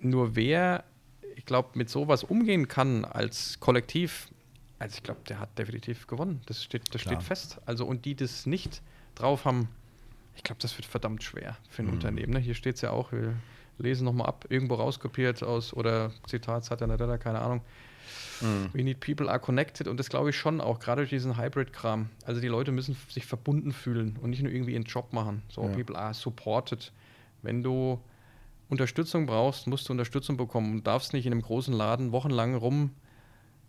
nur 0.00 0.36
wer, 0.36 0.84
ich 1.36 1.44
glaube, 1.44 1.70
mit 1.74 1.90
sowas 1.90 2.24
umgehen 2.24 2.68
kann 2.68 3.04
als 3.04 3.58
Kollektiv, 3.60 4.28
also 4.78 4.94
ich 4.96 5.02
glaube, 5.02 5.20
der 5.28 5.40
hat 5.40 5.58
definitiv 5.58 6.06
gewonnen. 6.06 6.40
Das 6.46 6.62
steht, 6.62 6.94
das 6.94 7.00
steht 7.00 7.22
fest. 7.22 7.58
Also 7.66 7.84
und 7.84 8.04
die 8.04 8.14
das 8.14 8.46
nicht 8.46 8.80
drauf 9.16 9.44
haben, 9.44 9.68
ich 10.36 10.44
glaube, 10.44 10.60
das 10.62 10.78
wird 10.78 10.86
verdammt 10.86 11.24
schwer 11.24 11.56
für 11.68 11.82
ein 11.82 11.86
mhm. 11.86 11.94
Unternehmen. 11.94 12.32
Ne? 12.34 12.38
Hier 12.38 12.54
steht 12.54 12.76
es 12.76 12.82
ja 12.82 12.90
auch, 12.90 13.10
wir 13.10 13.34
lesen 13.78 14.04
nochmal 14.04 14.26
ab, 14.26 14.46
irgendwo 14.48 14.74
rauskopiert 14.74 15.42
aus, 15.42 15.72
oder 15.72 16.12
Zitat 16.26 16.64
Satya 16.64 17.16
keine 17.18 17.40
Ahnung. 17.40 17.60
Mhm. 18.40 18.70
We 18.72 18.82
need 18.82 19.00
people 19.00 19.28
are 19.28 19.40
connected 19.40 19.88
und 19.88 19.98
das 19.98 20.08
glaube 20.08 20.30
ich 20.30 20.36
schon 20.36 20.60
auch, 20.60 20.78
gerade 20.78 21.02
durch 21.02 21.10
diesen 21.10 21.36
Hybrid-Kram. 21.36 22.08
Also 22.24 22.40
die 22.40 22.48
Leute 22.48 22.72
müssen 22.72 22.96
sich 23.08 23.26
verbunden 23.26 23.72
fühlen 23.72 24.16
und 24.20 24.30
nicht 24.30 24.42
nur 24.42 24.52
irgendwie 24.52 24.72
ihren 24.72 24.84
Job 24.84 25.12
machen. 25.12 25.42
So, 25.48 25.62
ja. 25.62 25.68
people 25.68 25.96
are 25.96 26.14
supported. 26.14 26.92
Wenn 27.42 27.62
du 27.62 28.00
Unterstützung 28.68 29.26
brauchst, 29.26 29.66
musst 29.66 29.88
du 29.88 29.92
Unterstützung 29.92 30.36
bekommen 30.36 30.72
und 30.72 30.86
darfst 30.86 31.12
nicht 31.12 31.26
in 31.26 31.32
einem 31.32 31.42
großen 31.42 31.74
Laden 31.74 32.12
wochenlang 32.12 32.54
rum 32.54 32.90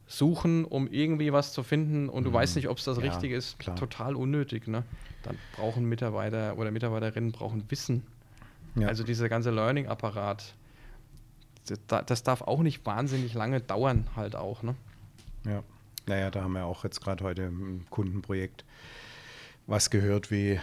suchen, 0.07 0.65
um 0.65 0.87
irgendwie 0.87 1.31
was 1.31 1.53
zu 1.53 1.61
finden 1.63 2.09
und 2.09 2.23
du 2.23 2.31
mhm. 2.31 2.35
weißt 2.35 2.55
nicht, 2.55 2.67
ob 2.67 2.79
es 2.79 2.83
das 2.83 2.97
ja, 2.97 3.03
Richtige 3.03 3.35
ist, 3.35 3.59
klar. 3.59 3.75
total 3.75 4.15
unnötig. 4.15 4.67
Ne? 4.67 4.83
Dann 5.23 5.37
brauchen 5.55 5.85
Mitarbeiter 5.85 6.57
oder 6.57 6.71
Mitarbeiterinnen 6.71 7.31
brauchen 7.31 7.63
Wissen. 7.69 8.03
Ja. 8.81 8.87
Also 8.87 9.03
dieser 9.03 9.29
ganze 9.29 9.51
Learning-Apparat, 9.51 10.53
das, 11.87 12.23
darf 12.23 12.41
auch 12.41 12.61
nicht 12.61 12.85
wahnsinnig 12.85 13.33
lange 13.33 13.61
dauern, 13.61 14.07
halt 14.15 14.35
auch. 14.35 14.63
Ne? 14.63 14.75
Ja, 15.45 15.63
naja, 16.07 16.31
da 16.31 16.41
haben 16.41 16.53
wir 16.53 16.65
auch 16.65 16.83
jetzt 16.83 17.01
gerade 17.01 17.23
heute 17.23 17.43
im 17.43 17.85
Kundenprojekt 17.89 18.65
was 19.67 19.89
gehört, 19.89 20.31
wie 20.31 20.59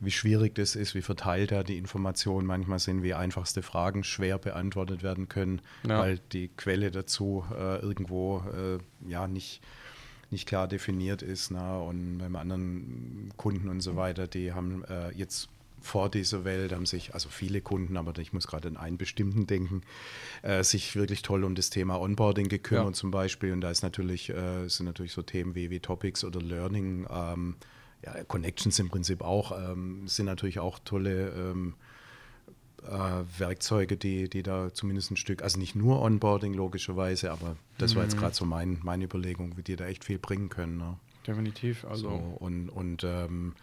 wie 0.00 0.10
schwierig 0.10 0.54
das 0.54 0.76
ist, 0.76 0.94
wie 0.94 1.02
verteilt 1.02 1.52
da 1.52 1.62
die 1.62 1.78
Informationen 1.78 2.46
manchmal 2.46 2.78
sind, 2.78 3.02
wie 3.02 3.14
einfachste 3.14 3.62
Fragen 3.62 4.04
schwer 4.04 4.38
beantwortet 4.38 5.02
werden 5.02 5.28
können, 5.28 5.62
ja. 5.86 5.98
weil 5.98 6.18
die 6.32 6.48
Quelle 6.48 6.90
dazu 6.90 7.44
äh, 7.52 7.78
irgendwo 7.78 8.42
äh, 8.52 8.78
ja 9.08 9.26
nicht, 9.26 9.62
nicht 10.30 10.46
klar 10.46 10.68
definiert 10.68 11.22
ist. 11.22 11.50
Na? 11.50 11.78
Und 11.78 12.18
beim 12.18 12.36
anderen 12.36 13.32
Kunden 13.36 13.68
und 13.68 13.80
so 13.80 13.96
weiter, 13.96 14.26
die 14.26 14.52
haben 14.52 14.84
äh, 14.84 15.10
jetzt 15.12 15.48
vor 15.86 16.10
dieser 16.10 16.44
Welt 16.44 16.72
haben 16.72 16.84
sich, 16.84 17.14
also 17.14 17.28
viele 17.28 17.60
Kunden, 17.60 17.96
aber 17.96 18.18
ich 18.18 18.32
muss 18.32 18.46
gerade 18.46 18.68
an 18.68 18.76
einen 18.76 18.98
bestimmten 18.98 19.46
denken, 19.46 19.82
äh, 20.42 20.62
sich 20.62 20.96
wirklich 20.96 21.22
toll 21.22 21.44
um 21.44 21.54
das 21.54 21.70
Thema 21.70 22.00
Onboarding 22.00 22.48
gekümmert 22.48 22.86
ja. 22.86 22.92
zum 22.92 23.10
Beispiel. 23.10 23.52
Und 23.52 23.60
da 23.60 23.70
ist 23.70 23.82
natürlich, 23.82 24.28
äh, 24.30 24.68
sind 24.68 24.86
natürlich 24.86 25.12
so 25.12 25.22
Themen 25.22 25.54
wie, 25.54 25.70
wie 25.70 25.80
Topics 25.80 26.24
oder 26.24 26.40
Learning, 26.40 27.06
ähm, 27.10 27.56
ja, 28.04 28.24
Connections 28.24 28.78
im 28.78 28.88
Prinzip 28.88 29.22
auch, 29.22 29.52
ähm, 29.52 30.06
sind 30.06 30.26
natürlich 30.26 30.58
auch 30.58 30.78
tolle 30.80 31.30
ähm, 31.30 31.74
äh, 32.84 33.38
Werkzeuge, 33.38 33.96
die, 33.96 34.28
die 34.28 34.42
da 34.42 34.74
zumindest 34.74 35.12
ein 35.12 35.16
Stück, 35.16 35.42
also 35.42 35.58
nicht 35.58 35.74
nur 35.74 36.02
Onboarding 36.02 36.52
logischerweise, 36.52 37.30
aber 37.30 37.56
das 37.78 37.94
war 37.94 38.02
jetzt 38.02 38.16
mhm. 38.16 38.20
gerade 38.20 38.34
so 38.34 38.44
mein, 38.44 38.80
meine 38.82 39.04
Überlegung, 39.04 39.56
wie 39.56 39.62
die 39.62 39.76
da 39.76 39.86
echt 39.86 40.04
viel 40.04 40.18
bringen 40.18 40.48
können. 40.48 40.76
Ne? 40.78 40.98
Definitiv. 41.26 41.84
Also. 41.84 42.10
So, 42.10 42.16
und 42.16 42.68
und 42.68 43.04
ähm, 43.04 43.54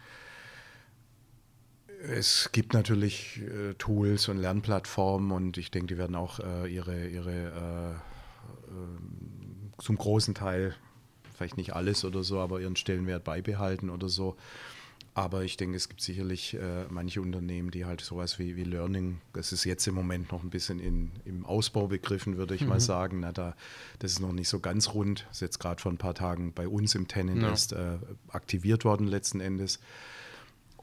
es 2.10 2.50
gibt 2.52 2.72
natürlich 2.74 3.42
äh, 3.42 3.74
Tools 3.74 4.28
und 4.28 4.38
Lernplattformen 4.38 5.30
und 5.32 5.58
ich 5.58 5.70
denke, 5.70 5.94
die 5.94 5.98
werden 5.98 6.16
auch 6.16 6.40
äh, 6.40 6.66
ihre, 6.66 7.06
ihre 7.08 7.32
äh, 7.32 7.90
äh 7.92 7.98
zum 9.78 9.98
großen 9.98 10.34
Teil, 10.34 10.74
vielleicht 11.36 11.56
nicht 11.56 11.74
alles 11.74 12.04
oder 12.04 12.22
so, 12.22 12.38
aber 12.38 12.60
ihren 12.60 12.76
Stellenwert 12.76 13.24
beibehalten 13.24 13.90
oder 13.90 14.08
so. 14.08 14.36
Aber 15.16 15.44
ich 15.44 15.56
denke, 15.56 15.76
es 15.76 15.88
gibt 15.88 16.00
sicherlich 16.00 16.54
äh, 16.54 16.86
manche 16.90 17.20
Unternehmen, 17.20 17.70
die 17.70 17.84
halt 17.84 18.00
sowas 18.00 18.40
wie, 18.40 18.56
wie 18.56 18.64
Learning, 18.64 19.20
das 19.32 19.52
ist 19.52 19.64
jetzt 19.64 19.86
im 19.86 19.94
Moment 19.94 20.32
noch 20.32 20.42
ein 20.42 20.50
bisschen 20.50 20.80
in, 20.80 21.12
im 21.24 21.46
Ausbau 21.46 21.86
begriffen, 21.86 22.36
würde 22.36 22.56
ich 22.56 22.62
mhm. 22.62 22.68
mal 22.68 22.80
sagen. 22.80 23.20
Na, 23.20 23.30
da, 23.30 23.54
das 24.00 24.12
ist 24.12 24.20
noch 24.20 24.32
nicht 24.32 24.48
so 24.48 24.58
ganz 24.58 24.92
rund. 24.92 25.24
Das 25.28 25.36
ist 25.36 25.40
jetzt 25.42 25.60
gerade 25.60 25.80
vor 25.80 25.92
ein 25.92 25.98
paar 25.98 26.14
Tagen 26.14 26.52
bei 26.52 26.66
uns 26.66 26.96
im 26.96 27.06
Tenant 27.06 27.42
ja. 27.42 27.48
erst 27.48 27.72
äh, 27.72 27.98
aktiviert 28.28 28.84
worden 28.84 29.06
letzten 29.06 29.40
Endes. 29.40 29.78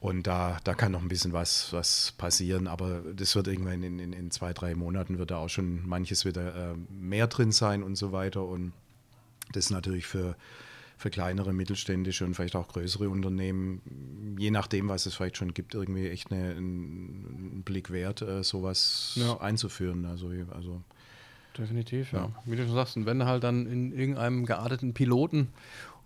Und 0.02 0.26
da, 0.26 0.58
da 0.64 0.74
kann 0.74 0.90
noch 0.90 1.00
ein 1.00 1.06
bisschen 1.06 1.32
was, 1.32 1.72
was 1.72 2.12
passieren, 2.18 2.66
aber 2.66 3.04
das 3.14 3.36
wird 3.36 3.46
irgendwann 3.46 3.84
in, 3.84 4.00
in, 4.00 4.12
in 4.12 4.32
zwei, 4.32 4.52
drei 4.52 4.74
Monaten 4.74 5.16
wird 5.16 5.30
da 5.30 5.36
auch 5.36 5.48
schon 5.48 5.86
manches 5.86 6.24
wieder 6.24 6.72
äh, 6.72 6.74
mehr 6.90 7.28
drin 7.28 7.52
sein 7.52 7.84
und 7.84 7.94
so 7.94 8.10
weiter. 8.10 8.44
Und 8.44 8.72
das 9.52 9.66
ist 9.66 9.70
natürlich 9.70 10.08
für, 10.08 10.34
für 10.98 11.08
kleinere, 11.08 11.52
mittelständische 11.52 12.24
und 12.24 12.34
vielleicht 12.34 12.56
auch 12.56 12.66
größere 12.66 13.08
Unternehmen, 13.08 14.34
je 14.40 14.50
nachdem, 14.50 14.88
was 14.88 15.06
es 15.06 15.14
vielleicht 15.14 15.36
schon 15.36 15.54
gibt, 15.54 15.72
irgendwie 15.76 16.08
echt 16.08 16.32
eine, 16.32 16.50
einen 16.50 17.62
Blick 17.64 17.92
wert, 17.92 18.22
äh, 18.22 18.42
sowas 18.42 19.12
ja. 19.14 19.40
einzuführen. 19.40 20.04
Also, 20.04 20.32
also 20.50 20.82
Definitiv, 21.56 22.12
ja. 22.12 22.24
ja. 22.24 22.42
Wie 22.44 22.56
du 22.56 22.66
schon 22.66 22.74
sagst, 22.74 22.96
und 22.96 23.06
wenn 23.06 23.24
halt 23.24 23.44
dann 23.44 23.66
in 23.66 23.92
irgendeinem 23.92 24.46
gearteten 24.46 24.94
Piloten, 24.94 25.46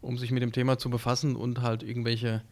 um 0.03 0.18
sich 0.18 0.32
mit 0.32 0.42
dem 0.42 0.53
Thema 0.53 0.76
zu 0.76 0.90
befassen 0.90 1.34
und 1.34 1.62
halt 1.62 1.82
irgendwelche 1.82 2.42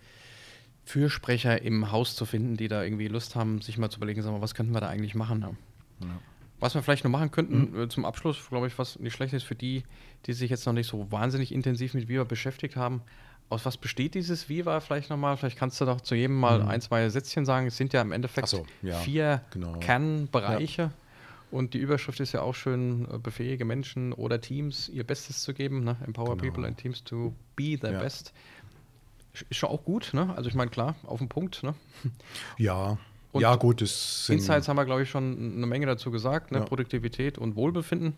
Fürsprecher 0.85 1.63
im 1.63 1.91
Haus 1.91 2.15
zu 2.15 2.27
finden, 2.27 2.57
die 2.57 2.69
da 2.69 2.83
irgendwie 2.83 3.09
Lust 3.09 3.37
haben, 3.37 3.61
sich 3.61 3.79
mal 3.79 3.91
zu 3.91 3.99
überlegen, 3.99 4.23
sagen 4.23 4.37
wir, 4.37 4.43
was 4.43 4.55
könnten 4.55 4.73
wir 4.73 4.81
da 4.81 4.89
eigentlich 4.89 5.15
machen. 5.15 5.41
Ja. 5.41 6.07
Ja. 6.07 6.21
Was 6.61 6.75
wir 6.75 6.83
vielleicht 6.83 7.05
noch 7.05 7.11
machen 7.11 7.31
könnten 7.31 7.73
mhm. 7.73 7.83
Äh, 7.83 7.89
zum 7.89 8.05
Abschluss, 8.05 8.49
glaube 8.49 8.67
ich, 8.67 8.79
was 8.79 8.99
nicht 8.99 9.15
schlecht 9.15 9.35
ist 9.35 9.45
für 9.45 9.55
die, 9.55 9.83
die 10.27 10.33
sich 10.33 10.51
jetzt 10.51 10.67
noch 10.67 10.73
nicht 10.73 10.89
so 10.89 11.11
wahnsinnig 11.11 11.53
intensiv 11.53 11.95
mit 11.95 12.09
Viva 12.09 12.25
beschäftigt 12.25 12.77
haben. 12.77 13.03
Aus 13.51 13.67
was 13.67 13.77
besteht 13.77 14.15
dieses 14.15 14.49
Viva 14.49 14.81
vielleicht 14.81 15.11
nochmal? 15.11 15.37
Vielleicht 15.37 15.59
kannst 15.59 15.81
du 15.81 15.85
doch 15.85 16.01
zu 16.01 16.15
jedem 16.15 16.39
mal 16.39 16.63
mhm. 16.63 16.69
ein, 16.69 16.81
zwei 16.81 17.09
Sätzchen 17.09 17.45
sagen. 17.45 17.67
Es 17.67 17.77
sind 17.77 17.93
ja 17.93 18.01
im 18.01 18.13
Endeffekt 18.13 18.49
so, 18.49 18.65
ja, 18.83 18.95
vier 18.99 19.43
genau. 19.51 19.79
Kernbereiche. 19.81 20.83
Ja. 20.83 20.93
Und 21.51 21.75
die 21.75 21.79
Überschrift 21.79 22.19
ist 22.21 22.33
ja 22.33 22.41
auch 22.43 22.55
schön, 22.55 23.07
äh, 23.13 23.19
befähige 23.19 23.65
Menschen 23.65 24.13
oder 24.13 24.41
Teams 24.41 24.89
ihr 24.89 25.05
Bestes 25.05 25.43
zu 25.43 25.55
geben. 25.55 25.85
Ne? 25.85 25.97
Empower 26.05 26.37
genau. 26.37 26.51
people 26.51 26.67
and 26.67 26.79
teams 26.79 27.05
to 27.05 27.35
be 27.55 27.79
their 27.79 27.93
ja. 27.93 28.01
best. 28.01 28.33
Ist 29.35 29.59
schon 29.59 29.69
auch 29.69 29.85
gut, 29.85 30.11
ne? 30.13 30.33
Also 30.37 30.49
ich 30.49 30.55
meine, 30.55 30.71
klar, 30.71 30.95
auf 31.05 31.19
den 31.19 31.29
Punkt, 31.29 31.63
ne? 31.63 31.75
Ja, 32.57 32.99
und 33.33 33.43
ja, 33.43 33.57
gut. 33.57 33.81
Das 33.81 34.29
Insights 34.29 34.69
haben 34.69 34.77
wir, 34.77 34.85
glaube 34.85 35.03
ich, 35.03 35.11
schon 35.11 35.57
eine 35.57 35.67
Menge 35.67 35.87
dazu 35.87 36.13
gesagt, 36.13 36.53
ne? 36.53 36.59
Ja. 36.59 36.65
Produktivität 36.65 37.37
und 37.37 37.57
Wohlbefinden. 37.57 38.17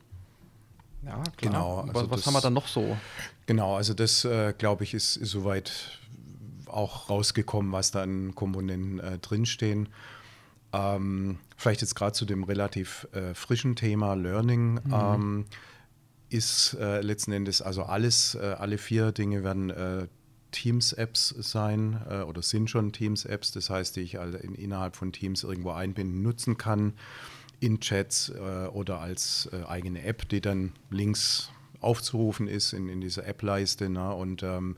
Ja, 1.03 1.23
klar. 1.23 1.33
Genau. 1.39 1.81
Also 1.81 1.95
was, 1.95 2.11
was 2.11 2.27
haben 2.27 2.35
wir 2.35 2.41
dann 2.43 2.53
noch 2.53 2.69
so? 2.69 2.97
Genau, 3.47 3.77
also 3.77 3.95
das, 3.95 4.25
äh, 4.25 4.53
glaube 4.59 4.85
ich, 4.85 4.93
ist, 4.93 5.17
ist 5.17 5.31
soweit 5.31 5.99
auch 6.67 7.09
rausgekommen, 7.09 7.73
was 7.73 7.93
da 7.93 8.03
an 8.03 8.35
Komponenten 8.35 9.01
äh, 9.01 9.19
drinstehen. 9.19 9.89
Ähm, 10.73 11.39
vielleicht 11.57 11.81
jetzt 11.81 11.95
gerade 11.95 12.13
zu 12.13 12.27
dem 12.27 12.45
relativ 12.45 13.09
äh, 13.13 13.33
frischen 13.35 13.77
Thema 13.77 14.15
Learning. 14.15 14.75
Mhm. 14.85 14.93
Ähm, 14.93 15.45
ist 16.29 16.75
äh, 16.75 17.01
letzten 17.01 17.33
Endes, 17.33 17.63
also 17.63 17.85
alles, 17.85 18.35
äh, 18.35 18.57
alle 18.59 18.79
vier 18.79 19.13
Dinge 19.13 19.45
werden 19.45 19.71
äh, 19.71 20.09
Teams-Apps 20.57 21.35
sein 21.39 22.01
äh, 22.09 22.23
oder 22.23 22.41
sind 22.41 22.71
schon 22.71 22.91
Teams-Apps, 22.91 23.53
das 23.53 23.69
heißt, 23.69 23.97
die 23.97 24.01
ich 24.01 24.19
alle 24.19 24.39
in, 24.39 24.55
innerhalb 24.55 24.97
von 24.97 25.13
Teams 25.13 25.45
irgendwo 25.45 25.73
einbinden, 25.73 26.23
nutzen 26.23 26.57
kann, 26.57 26.95
in 27.61 27.81
Chats 27.81 28.31
äh, 28.31 28.69
oder 28.69 29.01
als 29.01 29.51
äh, 29.53 29.67
eigene 29.67 30.03
App, 30.03 30.27
die 30.31 30.41
dann 30.41 30.73
links 30.91 31.51
aufzurufen 31.81 32.49
ist 32.49 32.73
in, 32.73 32.89
in 32.89 33.03
dieser 33.03 33.27
App-Leiste. 33.27 33.91
Ne? 33.91 34.15
Und, 34.15 34.43
ähm, 34.43 34.77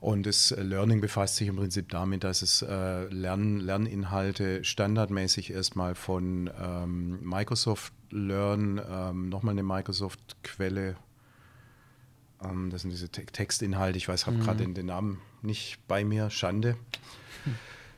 und 0.00 0.26
das 0.26 0.50
Learning 0.50 1.00
befasst 1.00 1.36
sich 1.36 1.46
im 1.46 1.56
Prinzip 1.56 1.88
damit, 1.90 2.24
dass 2.24 2.42
es 2.42 2.62
äh, 2.62 3.04
Lern, 3.04 3.60
Lerninhalte 3.60 4.64
standardmäßig 4.64 5.52
erstmal 5.52 5.94
von 5.94 6.50
ähm, 6.60 7.20
Microsoft 7.22 7.92
Learn, 8.10 8.80
ähm, 8.90 9.28
nochmal 9.28 9.52
eine 9.52 9.62
Microsoft-Quelle 9.62 10.96
ähm, 12.44 12.70
das 12.70 12.82
sind 12.82 12.90
diese 12.90 13.08
Te 13.08 13.24
Textinhalte. 13.26 13.98
Ich 13.98 14.08
weiß, 14.08 14.26
habe 14.26 14.36
mhm. 14.36 14.40
gerade 14.42 14.58
den, 14.58 14.74
den, 14.74 14.86
Namen 14.86 15.20
nicht 15.42 15.78
bei 15.88 16.04
mir. 16.04 16.30
Schande. 16.30 16.76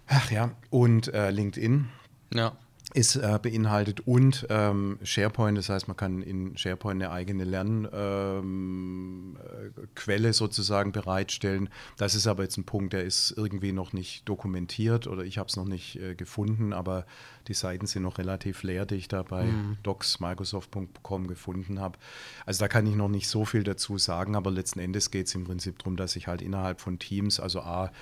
Ach 0.07 0.31
ja. 0.31 0.53
Und 0.71 1.13
äh, 1.13 1.31
LinkedIn. 1.31 1.89
Ja 2.33 2.57
ist 2.97 3.17
äh, 3.17 3.39
beinhaltet 3.41 4.01
und 4.07 4.47
ähm, 4.49 4.99
SharePoint, 5.03 5.59
das 5.59 5.69
heißt, 5.69 5.87
man 5.87 5.99
kann 5.99 6.23
in 6.23 6.57
SharePoint 6.57 7.03
eine 7.03 7.13
eigene 7.13 7.45
Lernquelle 7.45 8.39
ähm, 10.27 10.33
sozusagen 10.33 10.93
bereitstellen. 10.93 11.69
Das 11.99 12.15
ist 12.15 12.27
aber 12.27 12.45
jetzt 12.45 12.57
ein 12.57 12.65
Punkt, 12.65 12.95
der 12.95 13.05
ist 13.05 13.35
irgendwie 13.37 13.73
noch 13.73 13.93
nicht 13.93 14.27
dokumentiert 14.27 15.07
oder 15.07 15.25
ich 15.25 15.37
habe 15.37 15.49
es 15.49 15.57
noch 15.57 15.67
nicht 15.67 15.97
äh, 15.97 16.15
gefunden, 16.15 16.73
aber 16.73 17.05
die 17.49 17.55
Seiten 17.55 17.87
sind 17.87 18.03
noch 18.03 18.17
relativ 18.17 18.63
leer, 18.63 18.87
die 18.87 18.95
ich 18.95 19.09
da 19.09 19.23
bei 19.23 19.45
mhm. 19.45 19.77
docsmicrosoft.com 19.83 21.27
gefunden 21.27 21.81
habe. 21.81 21.99
Also 22.47 22.61
da 22.61 22.69
kann 22.69 22.87
ich 22.87 22.95
noch 22.95 23.09
nicht 23.09 23.29
so 23.29 23.45
viel 23.45 23.63
dazu 23.63 23.99
sagen, 23.99 24.35
aber 24.37 24.51
letzten 24.51 24.81
Endes 24.81 25.11
geht 25.11 25.27
es 25.27 25.35
im 25.35 25.45
Prinzip 25.45 25.79
darum, 25.81 25.97
dass 25.97 26.17
ich 26.17 26.29
halt 26.29 26.41
innerhalb 26.41 26.81
von 26.81 26.99
Teams, 26.99 27.41
also 27.41 27.61
A, 27.61 27.93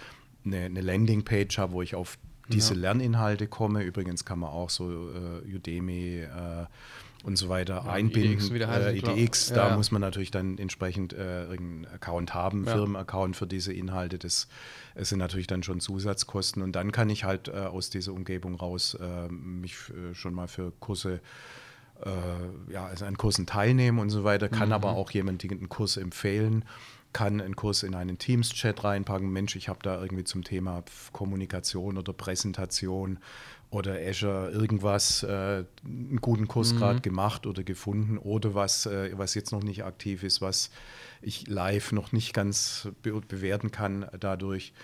eine, 0.44 0.66
eine 0.66 0.80
Landingpage 0.82 1.58
habe, 1.58 1.72
wo 1.72 1.82
ich 1.82 1.96
auf 1.96 2.16
diese 2.48 2.74
ja. 2.74 2.80
Lerninhalte 2.80 3.46
komme. 3.46 3.82
Übrigens 3.82 4.24
kann 4.24 4.38
man 4.38 4.50
auch 4.50 4.70
so 4.70 4.90
äh, 4.90 5.54
Udemy 5.54 6.20
äh, 6.20 6.66
und 7.24 7.36
so 7.36 7.48
weiter 7.48 7.82
ja, 7.84 7.92
einbinden. 7.92 8.54
IDX, 8.54 8.70
äh, 8.70 8.96
IDX 8.96 9.48
da 9.48 9.70
ja. 9.70 9.76
muss 9.76 9.90
man 9.90 10.00
natürlich 10.00 10.30
dann 10.30 10.58
entsprechend 10.58 11.12
äh, 11.12 11.44
irgendeinen 11.44 11.86
Account 11.94 12.34
haben, 12.34 12.66
Firmenaccount 12.66 13.36
für 13.36 13.46
diese 13.46 13.72
Inhalte. 13.72 14.18
Das, 14.18 14.48
das, 14.94 15.08
sind 15.08 15.18
natürlich 15.18 15.46
dann 15.46 15.62
schon 15.62 15.80
Zusatzkosten. 15.80 16.62
Und 16.62 16.72
dann 16.72 16.92
kann 16.92 17.08
ich 17.08 17.24
halt 17.24 17.48
äh, 17.48 17.52
aus 17.52 17.90
dieser 17.90 18.12
Umgebung 18.12 18.54
raus 18.54 18.94
äh, 19.00 19.28
mich 19.28 19.76
schon 20.12 20.34
mal 20.34 20.48
für 20.48 20.72
Kurse 20.80 21.20
ja, 22.70 22.86
also 22.86 23.06
an 23.06 23.16
Kursen 23.16 23.46
teilnehmen 23.46 24.00
und 24.00 24.10
so 24.10 24.24
weiter, 24.24 24.48
kann 24.48 24.70
mhm. 24.70 24.74
aber 24.74 24.90
auch 24.90 25.12
jemanden 25.12 25.48
einen 25.48 25.68
Kurs 25.68 25.96
empfehlen 25.96 26.64
kann 27.14 27.40
einen 27.40 27.56
Kurs 27.56 27.82
in 27.82 27.94
einen 27.94 28.18
Teams-Chat 28.18 28.84
reinpacken. 28.84 29.32
Mensch, 29.32 29.56
ich 29.56 29.70
habe 29.70 29.78
da 29.82 30.02
irgendwie 30.02 30.24
zum 30.24 30.44
Thema 30.44 30.84
Kommunikation 31.12 31.96
oder 31.96 32.12
Präsentation 32.12 33.18
oder 33.70 33.94
Azure 33.94 34.50
irgendwas, 34.50 35.22
äh, 35.22 35.64
einen 35.84 36.18
guten 36.20 36.46
Kurs 36.46 36.74
mhm. 36.74 36.78
gerade 36.78 37.00
gemacht 37.00 37.46
oder 37.46 37.62
gefunden 37.62 38.18
oder 38.18 38.54
was, 38.54 38.86
äh, 38.86 39.12
was 39.16 39.34
jetzt 39.34 39.52
noch 39.52 39.62
nicht 39.62 39.84
aktiv 39.84 40.22
ist, 40.22 40.42
was 40.42 40.70
ich 41.22 41.46
live 41.48 41.92
noch 41.92 42.12
nicht 42.12 42.34
ganz 42.34 42.88
be 43.02 43.20
bewerten 43.26 43.70
kann 43.70 44.06
dadurch 44.20 44.74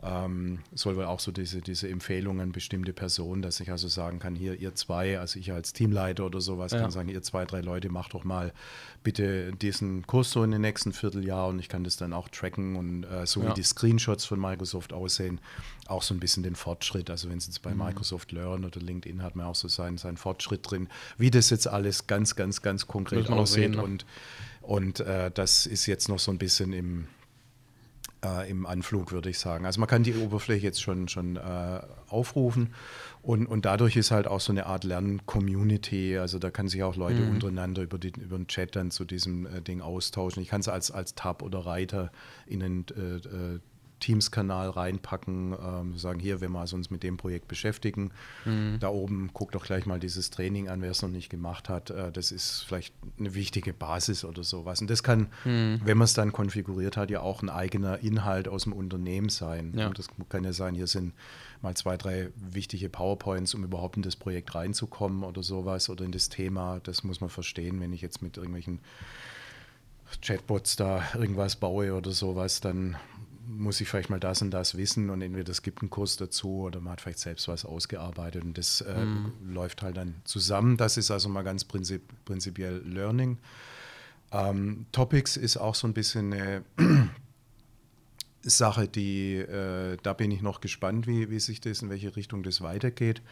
ähm, 0.00 0.60
soll 0.74 0.96
wohl 0.96 1.06
auch 1.06 1.18
so 1.18 1.32
diese, 1.32 1.60
diese 1.60 1.88
Empfehlungen 1.88 2.40
an 2.40 2.52
bestimmte 2.52 2.92
Personen, 2.92 3.42
dass 3.42 3.58
ich 3.58 3.70
also 3.70 3.88
sagen 3.88 4.20
kann, 4.20 4.36
hier 4.36 4.54
ihr 4.54 4.74
zwei, 4.74 5.18
also 5.18 5.40
ich 5.40 5.52
als 5.52 5.72
Teamleiter 5.72 6.24
oder 6.26 6.40
sowas, 6.40 6.70
ja. 6.70 6.80
kann 6.80 6.92
sagen, 6.92 7.08
ihr 7.08 7.22
zwei, 7.22 7.44
drei 7.44 7.62
Leute, 7.62 7.88
macht 7.88 8.14
doch 8.14 8.22
mal 8.22 8.52
bitte 9.02 9.52
diesen 9.52 10.06
Kurs 10.06 10.30
so 10.30 10.44
in 10.44 10.52
den 10.52 10.60
nächsten 10.60 10.92
Vierteljahr 10.92 11.48
und 11.48 11.58
ich 11.58 11.68
kann 11.68 11.82
das 11.82 11.96
dann 11.96 12.12
auch 12.12 12.28
tracken 12.28 12.76
und 12.76 13.04
äh, 13.04 13.26
so 13.26 13.42
ja. 13.42 13.50
wie 13.50 13.54
die 13.54 13.64
Screenshots 13.64 14.24
von 14.24 14.40
Microsoft 14.40 14.92
aussehen, 14.92 15.40
auch 15.88 16.02
so 16.02 16.14
ein 16.14 16.20
bisschen 16.20 16.44
den 16.44 16.54
Fortschritt. 16.54 17.10
Also 17.10 17.28
wenn 17.28 17.38
es 17.38 17.46
jetzt 17.46 17.62
bei 17.62 17.72
mhm. 17.72 17.78
Microsoft 17.78 18.30
Learn 18.30 18.64
oder 18.64 18.80
LinkedIn 18.80 19.22
hat 19.22 19.34
man 19.34 19.46
auch 19.46 19.56
so 19.56 19.66
seinen, 19.66 19.98
seinen 19.98 20.16
Fortschritt 20.16 20.70
drin, 20.70 20.88
wie 21.16 21.32
das 21.32 21.50
jetzt 21.50 21.66
alles 21.66 22.06
ganz, 22.06 22.36
ganz, 22.36 22.62
ganz 22.62 22.86
konkret 22.86 23.30
aussieht. 23.30 23.64
Sehen, 23.64 23.72
ne? 23.72 23.82
Und, 23.82 24.06
und 24.62 25.00
äh, 25.00 25.32
das 25.32 25.66
ist 25.66 25.86
jetzt 25.86 26.08
noch 26.08 26.20
so 26.20 26.30
ein 26.30 26.38
bisschen 26.38 26.72
im 26.72 27.08
äh, 28.24 28.50
im 28.50 28.66
Anflug, 28.66 29.12
würde 29.12 29.30
ich 29.30 29.38
sagen. 29.38 29.66
Also 29.66 29.80
man 29.80 29.88
kann 29.88 30.02
die 30.02 30.14
Oberfläche 30.14 30.66
jetzt 30.66 30.82
schon, 30.82 31.08
schon 31.08 31.36
äh, 31.36 31.80
aufrufen 32.08 32.74
und, 33.22 33.46
und 33.46 33.64
dadurch 33.64 33.96
ist 33.96 34.10
halt 34.10 34.26
auch 34.26 34.40
so 34.40 34.52
eine 34.52 34.66
Art 34.66 34.84
Lern-Community. 34.84 36.18
Also 36.18 36.38
da 36.38 36.50
kann 36.50 36.68
sich 36.68 36.82
auch 36.82 36.96
Leute 36.96 37.20
mhm. 37.20 37.30
untereinander 37.30 37.82
über, 37.82 37.98
die, 37.98 38.12
über 38.18 38.36
den 38.36 38.46
Chat 38.46 38.76
dann 38.76 38.90
zu 38.90 39.04
diesem 39.04 39.46
äh, 39.46 39.60
Ding 39.60 39.80
austauschen. 39.80 40.42
Ich 40.42 40.48
kann 40.48 40.60
es 40.60 40.68
als, 40.68 40.90
als 40.90 41.14
Tab 41.14 41.42
oder 41.42 41.60
Reiter 41.60 42.10
in 42.46 42.60
den 42.60 42.86
äh, 42.96 43.16
äh, 43.16 43.60
Teams-Kanal 44.00 44.70
reinpacken, 44.70 45.52
ähm, 45.52 45.98
sagen 45.98 46.20
hier, 46.20 46.40
wenn 46.40 46.52
wir 46.52 46.60
also 46.60 46.76
uns 46.76 46.90
mit 46.90 47.02
dem 47.02 47.16
Projekt 47.16 47.48
beschäftigen, 47.48 48.10
mhm. 48.44 48.78
da 48.80 48.88
oben 48.88 49.30
guckt 49.32 49.54
doch 49.54 49.64
gleich 49.64 49.86
mal 49.86 49.98
dieses 49.98 50.30
Training 50.30 50.68
an, 50.68 50.82
wer 50.82 50.90
es 50.90 51.02
noch 51.02 51.08
nicht 51.08 51.30
gemacht 51.30 51.68
hat. 51.68 51.90
Äh, 51.90 52.12
das 52.12 52.32
ist 52.32 52.64
vielleicht 52.66 52.94
eine 53.18 53.34
wichtige 53.34 53.72
Basis 53.72 54.24
oder 54.24 54.44
sowas. 54.44 54.80
Und 54.80 54.90
das 54.90 55.02
kann, 55.02 55.28
mhm. 55.44 55.80
wenn 55.84 55.98
man 55.98 56.04
es 56.04 56.14
dann 56.14 56.32
konfiguriert 56.32 56.96
hat, 56.96 57.10
ja 57.10 57.20
auch 57.20 57.42
ein 57.42 57.50
eigener 57.50 57.98
Inhalt 57.98 58.48
aus 58.48 58.64
dem 58.64 58.72
Unternehmen 58.72 59.28
sein. 59.28 59.72
Ja. 59.76 59.88
Und 59.88 59.98
das 59.98 60.08
kann 60.28 60.44
ja 60.44 60.52
sein, 60.52 60.74
hier 60.74 60.86
sind 60.86 61.12
mal 61.62 61.74
zwei, 61.74 61.96
drei 61.96 62.30
wichtige 62.36 62.88
PowerPoints, 62.88 63.54
um 63.54 63.64
überhaupt 63.64 63.96
in 63.96 64.02
das 64.02 64.16
Projekt 64.16 64.54
reinzukommen 64.54 65.24
oder 65.24 65.42
sowas 65.42 65.90
oder 65.90 66.04
in 66.04 66.12
das 66.12 66.28
Thema. 66.28 66.80
Das 66.82 67.04
muss 67.04 67.20
man 67.20 67.30
verstehen, 67.30 67.80
wenn 67.80 67.92
ich 67.92 68.00
jetzt 68.00 68.22
mit 68.22 68.36
irgendwelchen 68.36 68.80
Chatbots 70.22 70.76
da 70.76 71.02
irgendwas 71.14 71.56
baue 71.56 71.94
oder 71.94 72.12
sowas, 72.12 72.60
dann 72.60 72.96
muss 73.48 73.80
ich 73.80 73.88
vielleicht 73.88 74.10
mal 74.10 74.20
das 74.20 74.42
und 74.42 74.50
das 74.50 74.76
wissen 74.76 75.10
und 75.10 75.22
entweder 75.22 75.50
es 75.50 75.62
gibt 75.62 75.80
einen 75.80 75.90
Kurs 75.90 76.16
dazu 76.16 76.60
oder 76.60 76.80
man 76.80 76.92
hat 76.92 77.00
vielleicht 77.00 77.18
selbst 77.18 77.48
was 77.48 77.64
ausgearbeitet 77.64 78.44
und 78.44 78.58
das 78.58 78.82
äh, 78.82 79.04
mhm. 79.04 79.32
läuft 79.48 79.82
halt 79.82 79.96
dann 79.96 80.16
zusammen. 80.24 80.76
Das 80.76 80.96
ist 80.96 81.10
also 81.10 81.28
mal 81.28 81.42
ganz 81.42 81.64
prinzip, 81.64 82.02
prinzipiell 82.24 82.82
Learning. 82.84 83.38
Ähm, 84.30 84.86
Topics 84.92 85.36
ist 85.36 85.56
auch 85.56 85.74
so 85.74 85.86
ein 85.86 85.94
bisschen 85.94 86.32
eine 86.32 86.62
Sache, 88.42 88.86
die, 88.86 89.36
äh, 89.36 89.96
da 90.02 90.12
bin 90.12 90.30
ich 90.30 90.42
noch 90.42 90.60
gespannt, 90.60 91.06
wie, 91.06 91.30
wie 91.30 91.40
sich 91.40 91.60
das, 91.60 91.82
in 91.82 91.90
welche 91.90 92.14
Richtung 92.16 92.42
das 92.42 92.60
weitergeht. 92.60 93.22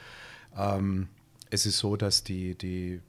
Ähm, 0.56 1.08
es 1.56 1.64
ist 1.64 1.78
so, 1.78 1.96
dass 1.96 2.22
die, 2.22 2.54
die 2.54 3.00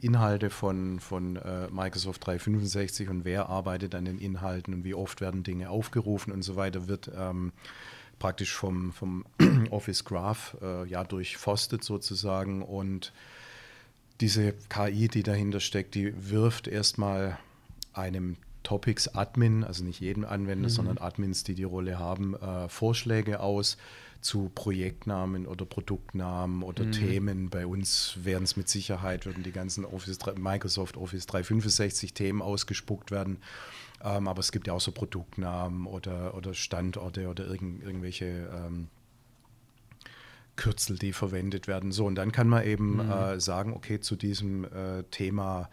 Inhalte 0.00 0.50
von, 0.50 1.00
von 1.00 1.34
äh, 1.34 1.68
Microsoft 1.70 2.24
365 2.24 3.08
und 3.08 3.24
wer 3.24 3.48
arbeitet 3.48 3.96
an 3.96 4.04
den 4.04 4.18
Inhalten 4.18 4.72
und 4.72 4.84
wie 4.84 4.94
oft 4.94 5.20
werden 5.20 5.42
Dinge 5.42 5.68
aufgerufen 5.68 6.32
und 6.32 6.42
so 6.42 6.54
weiter, 6.54 6.86
wird 6.86 7.10
ähm, 7.14 7.52
praktisch 8.20 8.54
vom, 8.54 8.92
vom 8.92 9.24
Office 9.70 10.04
Graph 10.04 10.56
äh, 10.62 10.86
ja 10.86 11.02
durchforstet 11.02 11.82
sozusagen 11.82 12.62
und 12.62 13.12
diese 14.20 14.54
KI, 14.68 15.08
die 15.08 15.24
dahinter 15.24 15.58
steckt, 15.58 15.96
die 15.96 16.30
wirft 16.30 16.68
erstmal 16.68 17.36
einem 17.94 18.36
Topics-Admin, 18.62 19.64
also 19.64 19.82
nicht 19.82 19.98
jedem 19.98 20.24
Anwender, 20.24 20.68
mhm. 20.68 20.72
sondern 20.72 20.98
Admins, 20.98 21.42
die 21.42 21.56
die 21.56 21.64
Rolle 21.64 21.98
haben, 21.98 22.36
äh, 22.36 22.68
Vorschläge 22.68 23.40
aus 23.40 23.76
zu 24.22 24.50
Projektnamen 24.54 25.46
oder 25.46 25.66
Produktnamen 25.66 26.62
oder 26.62 26.84
mhm. 26.84 26.92
Themen. 26.92 27.50
Bei 27.50 27.66
uns 27.66 28.16
werden 28.22 28.44
es 28.44 28.56
mit 28.56 28.68
Sicherheit, 28.68 29.26
würden 29.26 29.42
die 29.42 29.52
ganzen 29.52 29.84
Office, 29.84 30.18
Microsoft 30.36 30.96
Office 30.96 31.26
365 31.26 32.14
Themen 32.14 32.40
ausgespuckt 32.40 33.10
werden. 33.10 33.38
Ähm, 34.02 34.28
aber 34.28 34.40
es 34.40 34.52
gibt 34.52 34.66
ja 34.66 34.72
auch 34.72 34.80
so 34.80 34.92
Produktnamen 34.92 35.86
oder, 35.86 36.34
oder 36.34 36.54
Standorte 36.54 37.28
oder 37.28 37.46
irgend, 37.46 37.82
irgendwelche 37.82 38.48
ähm, 38.54 38.88
Kürzel, 40.56 40.98
die 40.98 41.12
verwendet 41.12 41.66
werden. 41.66 41.92
So, 41.92 42.06
und 42.06 42.14
dann 42.14 42.32
kann 42.32 42.48
man 42.48 42.64
eben 42.64 43.04
mhm. 43.04 43.10
äh, 43.10 43.40
sagen, 43.40 43.74
okay, 43.74 44.00
zu 44.00 44.16
diesem 44.16 44.64
äh, 44.64 45.02
Thema 45.10 45.68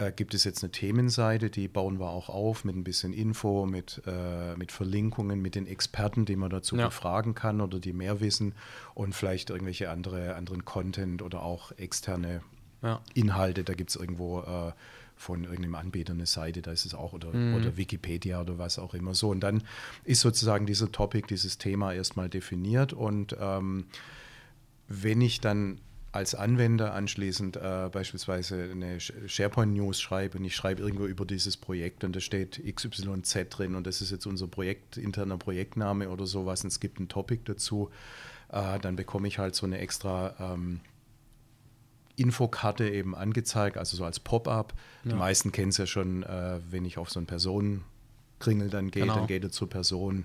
äh, 0.00 0.12
gibt 0.12 0.34
es 0.34 0.44
jetzt 0.44 0.62
eine 0.62 0.72
Themenseite, 0.72 1.50
die 1.50 1.68
bauen 1.68 2.00
wir 2.00 2.08
auch 2.08 2.28
auf 2.28 2.64
mit 2.64 2.74
ein 2.74 2.84
bisschen 2.84 3.12
Info, 3.12 3.66
mit, 3.66 4.02
äh, 4.06 4.56
mit 4.56 4.72
Verlinkungen, 4.72 5.40
mit 5.40 5.54
den 5.54 5.66
Experten, 5.66 6.24
die 6.24 6.36
man 6.36 6.50
dazu 6.50 6.76
ja. 6.76 6.86
befragen 6.86 7.34
kann 7.34 7.60
oder 7.60 7.78
die 7.78 7.92
mehr 7.92 8.20
wissen 8.20 8.54
und 8.94 9.14
vielleicht 9.14 9.50
irgendwelche 9.50 9.90
andere, 9.90 10.34
anderen 10.34 10.64
Content 10.64 11.22
oder 11.22 11.42
auch 11.42 11.72
externe 11.72 12.40
ja. 12.82 13.00
Inhalte. 13.14 13.62
Da 13.62 13.74
gibt 13.74 13.90
es 13.90 13.96
irgendwo 13.96 14.40
äh, 14.40 14.72
von 15.16 15.44
irgendeinem 15.44 15.74
Anbieter 15.74 16.14
eine 16.14 16.24
Seite, 16.24 16.62
da 16.62 16.72
ist 16.72 16.86
es 16.86 16.94
auch, 16.94 17.12
oder, 17.12 17.30
mhm. 17.32 17.54
oder 17.54 17.76
Wikipedia 17.76 18.40
oder 18.40 18.56
was 18.56 18.78
auch 18.78 18.94
immer 18.94 19.14
so. 19.14 19.28
Und 19.28 19.40
dann 19.40 19.62
ist 20.04 20.20
sozusagen 20.20 20.64
dieser 20.64 20.90
Topic, 20.90 21.26
dieses 21.28 21.58
Thema 21.58 21.92
erstmal 21.92 22.30
definiert 22.30 22.94
und 22.94 23.36
ähm, 23.38 23.84
wenn 24.88 25.20
ich 25.20 25.40
dann 25.40 25.78
als 26.12 26.34
Anwender 26.34 26.92
anschließend 26.94 27.56
äh, 27.56 27.88
beispielsweise 27.90 28.70
eine 28.72 28.98
SharePoint-News 28.98 30.00
schreibe 30.00 30.38
und 30.38 30.44
ich 30.44 30.56
schreibe 30.56 30.82
irgendwo 30.82 31.06
über 31.06 31.24
dieses 31.24 31.56
Projekt 31.56 32.02
und 32.02 32.16
da 32.16 32.20
steht 32.20 32.60
XYZ 32.64 33.46
drin 33.50 33.76
und 33.76 33.86
das 33.86 34.00
ist 34.00 34.10
jetzt 34.10 34.26
unser 34.26 34.48
Projekt, 34.48 34.96
interner 34.96 35.38
Projektname 35.38 36.10
oder 36.10 36.26
sowas 36.26 36.64
und 36.64 36.68
es 36.68 36.80
gibt 36.80 36.98
ein 36.98 37.08
Topic 37.08 37.42
dazu, 37.44 37.90
äh, 38.50 38.80
dann 38.80 38.96
bekomme 38.96 39.28
ich 39.28 39.38
halt 39.38 39.54
so 39.54 39.66
eine 39.66 39.78
extra 39.78 40.34
ähm, 40.54 40.80
Infokarte 42.16 42.90
eben 42.90 43.14
angezeigt, 43.14 43.78
also 43.78 43.96
so 43.96 44.04
als 44.04 44.18
Pop-up. 44.18 44.74
Ja. 45.04 45.12
Die 45.12 45.16
meisten 45.16 45.52
kennen 45.52 45.68
es 45.68 45.76
ja 45.76 45.86
schon, 45.86 46.24
äh, 46.24 46.58
wenn 46.70 46.84
ich 46.84 46.98
auf 46.98 47.08
so 47.10 47.20
einen 47.20 47.26
Personenkringel 47.26 48.68
dann 48.68 48.90
gehe, 48.90 49.02
genau. 49.02 49.14
dann 49.14 49.26
geht 49.28 49.44
er 49.44 49.50
zur 49.50 49.70
Person. 49.70 50.24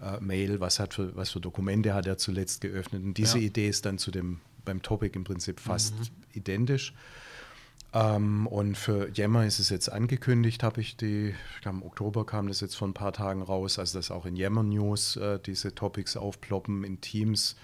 Äh, 0.00 0.20
Mail, 0.20 0.60
was, 0.60 0.78
hat 0.78 0.94
für, 0.94 1.14
was 1.16 1.30
für 1.30 1.40
Dokumente 1.40 1.92
hat 1.92 2.06
er 2.06 2.16
zuletzt 2.18 2.60
geöffnet. 2.60 3.02
Und 3.02 3.14
diese 3.14 3.38
ja. 3.38 3.46
Idee 3.46 3.68
ist 3.68 3.84
dann 3.84 3.98
zu 3.98 4.12
dem 4.12 4.40
beim 4.68 4.82
Topic 4.82 5.16
im 5.16 5.24
Prinzip 5.24 5.60
fast 5.60 5.94
mhm. 5.98 6.06
identisch. 6.34 6.92
Ähm, 7.94 8.46
und 8.46 8.76
für 8.76 9.10
Yammer 9.14 9.46
ist 9.46 9.58
es 9.58 9.70
jetzt 9.70 9.90
angekündigt, 9.90 10.62
habe 10.62 10.80
ich 10.80 10.96
die, 10.96 11.34
ich 11.54 11.60
glaube 11.62 11.78
im 11.78 11.82
Oktober 11.82 12.26
kam 12.26 12.48
das 12.48 12.60
jetzt 12.60 12.76
vor 12.76 12.86
ein 12.86 12.94
paar 12.94 13.12
Tagen 13.12 13.40
raus, 13.40 13.78
also 13.78 13.98
dass 13.98 14.10
auch 14.10 14.26
in 14.26 14.36
Yammer 14.36 14.62
News 14.62 15.16
äh, 15.16 15.38
diese 15.38 15.74
Topics 15.74 16.16
aufploppen. 16.16 16.84
In 16.84 17.00
Teams 17.00 17.56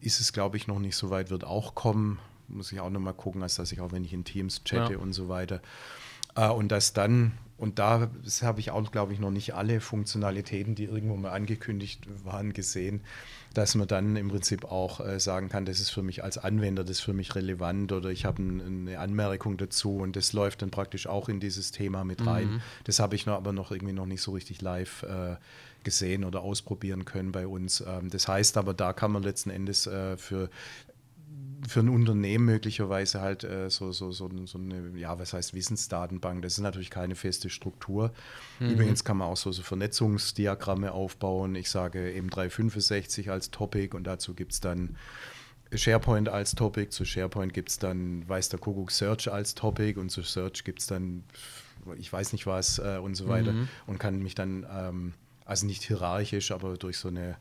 ist 0.00 0.18
es, 0.20 0.32
glaube 0.32 0.56
ich, 0.56 0.66
noch 0.66 0.80
nicht 0.80 0.96
so 0.96 1.10
weit, 1.10 1.30
wird 1.30 1.44
auch 1.44 1.76
kommen. 1.76 2.18
Muss 2.48 2.72
ich 2.72 2.80
auch 2.80 2.90
nochmal 2.90 3.14
gucken, 3.14 3.42
als 3.42 3.54
dass 3.54 3.70
ich 3.70 3.80
auch, 3.80 3.92
wenn 3.92 4.04
ich 4.04 4.12
in 4.12 4.24
Teams 4.24 4.64
chatte 4.64 4.94
ja. 4.94 4.98
und 4.98 5.12
so 5.12 5.28
weiter. 5.28 5.62
Äh, 6.38 6.48
und 6.48 6.72
dass 6.72 6.92
dann 6.92 7.32
und 7.58 7.80
da 7.80 8.08
habe 8.42 8.60
ich 8.60 8.70
auch, 8.70 8.92
glaube 8.92 9.12
ich, 9.12 9.18
noch 9.18 9.32
nicht 9.32 9.52
alle 9.54 9.80
Funktionalitäten, 9.80 10.76
die 10.76 10.84
irgendwo 10.84 11.16
mal 11.16 11.32
angekündigt 11.32 12.06
waren, 12.24 12.52
gesehen, 12.52 13.00
dass 13.52 13.74
man 13.74 13.88
dann 13.88 14.14
im 14.14 14.28
Prinzip 14.28 14.64
auch 14.64 15.00
äh, 15.00 15.18
sagen 15.18 15.48
kann, 15.48 15.64
das 15.64 15.80
ist 15.80 15.90
für 15.90 16.04
mich 16.04 16.22
als 16.22 16.38
Anwender, 16.38 16.84
das 16.84 16.98
ist 16.98 17.00
für 17.00 17.14
mich 17.14 17.34
relevant 17.34 17.90
oder 17.90 18.10
ich 18.10 18.24
habe 18.24 18.40
ein, 18.40 18.88
eine 18.88 19.00
Anmerkung 19.00 19.56
dazu 19.56 19.96
und 19.96 20.14
das 20.14 20.32
läuft 20.32 20.62
dann 20.62 20.70
praktisch 20.70 21.08
auch 21.08 21.28
in 21.28 21.40
dieses 21.40 21.72
Thema 21.72 22.04
mit 22.04 22.24
rein. 22.24 22.46
Mhm. 22.46 22.60
Das 22.84 23.00
habe 23.00 23.16
ich 23.16 23.26
noch, 23.26 23.34
aber 23.34 23.52
noch 23.52 23.72
irgendwie 23.72 23.94
noch 23.94 24.06
nicht 24.06 24.22
so 24.22 24.30
richtig 24.30 24.62
live 24.62 25.02
äh, 25.02 25.34
gesehen 25.82 26.24
oder 26.24 26.42
ausprobieren 26.42 27.06
können 27.06 27.32
bei 27.32 27.48
uns. 27.48 27.80
Ähm, 27.80 28.08
das 28.10 28.28
heißt 28.28 28.56
aber, 28.56 28.72
da 28.72 28.92
kann 28.92 29.10
man 29.10 29.24
letzten 29.24 29.50
Endes 29.50 29.88
äh, 29.88 30.16
für 30.16 30.48
für 31.66 31.80
ein 31.80 31.88
Unternehmen 31.88 32.44
möglicherweise 32.44 33.20
halt 33.20 33.44
äh, 33.44 33.70
so, 33.70 33.92
so, 33.92 34.12
so, 34.12 34.30
so, 34.46 34.58
eine, 34.58 34.96
ja, 34.96 35.18
was 35.18 35.32
heißt 35.32 35.54
Wissensdatenbank? 35.54 36.42
Das 36.42 36.52
ist 36.52 36.60
natürlich 36.60 36.90
keine 36.90 37.14
feste 37.14 37.50
Struktur. 37.50 38.12
Mhm. 38.60 38.70
Übrigens 38.70 39.04
kann 39.04 39.16
man 39.16 39.28
auch 39.28 39.36
so, 39.36 39.50
so 39.50 39.62
Vernetzungsdiagramme 39.62 40.92
aufbauen. 40.92 41.54
Ich 41.54 41.70
sage 41.70 42.12
eben 42.12 42.30
365 42.30 43.30
als 43.30 43.50
Topic 43.50 43.96
und 43.96 44.04
dazu 44.04 44.34
gibt 44.34 44.52
es 44.52 44.60
dann 44.60 44.96
SharePoint 45.74 46.28
als 46.28 46.54
Topic. 46.54 46.90
Zu 46.90 47.04
SharePoint 47.04 47.52
gibt 47.52 47.70
es 47.70 47.78
dann, 47.78 48.28
weiß 48.28 48.50
der 48.50 48.58
Kuckuck, 48.58 48.90
Search 48.90 49.30
als 49.30 49.54
Topic 49.54 49.98
und 49.98 50.10
zu 50.10 50.22
Search 50.22 50.64
gibt 50.64 50.80
es 50.80 50.86
dann, 50.86 51.24
ich 51.96 52.12
weiß 52.12 52.32
nicht 52.32 52.46
was 52.46 52.78
äh, 52.78 52.98
und 53.02 53.14
so 53.14 53.28
weiter 53.28 53.52
mhm. 53.52 53.68
und 53.86 53.98
kann 53.98 54.22
mich 54.22 54.34
dann, 54.34 54.66
ähm, 54.70 55.14
also 55.44 55.66
nicht 55.66 55.82
hierarchisch, 55.82 56.50
aber 56.52 56.76
durch 56.76 56.98
so 56.98 57.08
eine 57.08 57.36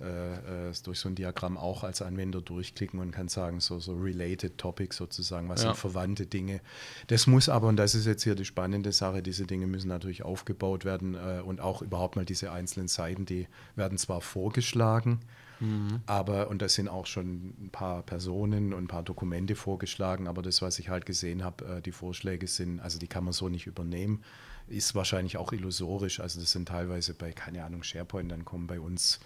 äh, 0.00 0.72
durch 0.84 0.98
so 0.98 1.08
ein 1.08 1.14
Diagramm 1.14 1.56
auch 1.56 1.84
als 1.84 2.02
Anwender 2.02 2.40
durchklicken 2.40 3.00
und 3.00 3.12
kann 3.12 3.28
sagen, 3.28 3.60
so, 3.60 3.78
so 3.80 3.94
related 3.94 4.58
topics 4.58 4.96
sozusagen, 4.96 5.48
was 5.48 5.62
ja. 5.62 5.68
sind 5.68 5.78
verwandte 5.78 6.26
Dinge. 6.26 6.60
Das 7.06 7.26
muss 7.26 7.48
aber, 7.48 7.68
und 7.68 7.76
das 7.76 7.94
ist 7.94 8.06
jetzt 8.06 8.22
hier 8.22 8.34
die 8.34 8.44
spannende 8.44 8.92
Sache, 8.92 9.22
diese 9.22 9.46
Dinge 9.46 9.66
müssen 9.66 9.88
natürlich 9.88 10.22
aufgebaut 10.22 10.84
werden 10.84 11.14
äh, 11.14 11.40
und 11.40 11.60
auch 11.60 11.82
überhaupt 11.82 12.16
mal 12.16 12.24
diese 12.24 12.52
einzelnen 12.52 12.88
Seiten, 12.88 13.26
die 13.26 13.48
werden 13.74 13.98
zwar 13.98 14.20
vorgeschlagen, 14.20 15.20
mhm. 15.60 16.00
aber, 16.06 16.48
und 16.48 16.62
das 16.62 16.74
sind 16.74 16.88
auch 16.88 17.06
schon 17.06 17.54
ein 17.58 17.70
paar 17.70 18.02
Personen 18.02 18.74
und 18.74 18.84
ein 18.84 18.88
paar 18.88 19.02
Dokumente 19.02 19.56
vorgeschlagen, 19.56 20.28
aber 20.28 20.42
das, 20.42 20.62
was 20.62 20.78
ich 20.78 20.88
halt 20.88 21.06
gesehen 21.06 21.42
habe, 21.42 21.76
äh, 21.76 21.82
die 21.82 21.92
Vorschläge 21.92 22.46
sind, 22.46 22.80
also 22.80 22.98
die 22.98 23.08
kann 23.08 23.24
man 23.24 23.32
so 23.32 23.48
nicht 23.48 23.66
übernehmen, 23.66 24.22
ist 24.68 24.94
wahrscheinlich 24.94 25.36
auch 25.36 25.52
illusorisch, 25.52 26.20
also 26.20 26.40
das 26.40 26.52
sind 26.52 26.68
teilweise 26.68 27.14
bei, 27.14 27.32
keine 27.32 27.64
Ahnung, 27.64 27.82
SharePoint, 27.82 28.30
dann 28.30 28.44
kommen 28.44 28.66
bei 28.66 28.80
uns 28.80 29.20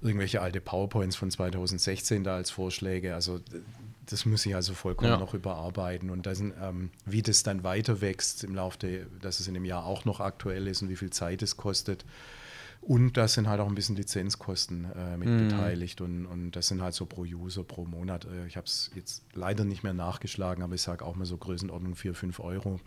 irgendwelche 0.00 0.40
alte 0.40 0.60
PowerPoints 0.60 1.16
von 1.16 1.30
2016 1.30 2.24
da 2.24 2.36
als 2.36 2.50
Vorschläge. 2.50 3.14
Also 3.14 3.40
das 4.06 4.26
muss 4.26 4.44
ich 4.46 4.54
also 4.54 4.74
vollkommen 4.74 5.10
ja. 5.10 5.18
noch 5.18 5.34
überarbeiten. 5.34 6.10
Und 6.10 6.26
das, 6.26 6.40
ähm, 6.40 6.90
wie 7.04 7.22
das 7.22 7.42
dann 7.42 7.64
weiter 7.64 8.00
wächst 8.00 8.44
im 8.44 8.54
Laufe, 8.54 8.78
der, 8.78 9.06
dass 9.20 9.40
es 9.40 9.48
in 9.48 9.54
dem 9.54 9.64
Jahr 9.64 9.84
auch 9.84 10.04
noch 10.04 10.20
aktuell 10.20 10.66
ist 10.66 10.82
und 10.82 10.88
wie 10.88 10.96
viel 10.96 11.10
Zeit 11.10 11.42
es 11.42 11.56
kostet. 11.56 12.04
Und 12.80 13.16
da 13.16 13.28
sind 13.28 13.48
halt 13.48 13.60
auch 13.60 13.68
ein 13.68 13.76
bisschen 13.76 13.94
Lizenzkosten 13.94 14.90
äh, 14.92 15.16
mit 15.16 15.28
mhm. 15.28 15.48
beteiligt 15.48 16.00
und, 16.00 16.26
und 16.26 16.50
das 16.52 16.66
sind 16.66 16.82
halt 16.82 16.94
so 16.94 17.06
pro 17.06 17.22
User, 17.22 17.62
pro 17.62 17.84
Monat. 17.84 18.24
Äh, 18.24 18.46
ich 18.48 18.56
habe 18.56 18.66
es 18.66 18.90
jetzt 18.96 19.22
leider 19.34 19.64
nicht 19.64 19.84
mehr 19.84 19.94
nachgeschlagen, 19.94 20.64
aber 20.64 20.74
ich 20.74 20.82
sage 20.82 21.04
auch 21.04 21.14
mal 21.14 21.24
so 21.24 21.36
Größenordnung 21.36 21.94
4, 21.94 22.14
5 22.14 22.40
Euro 22.40 22.80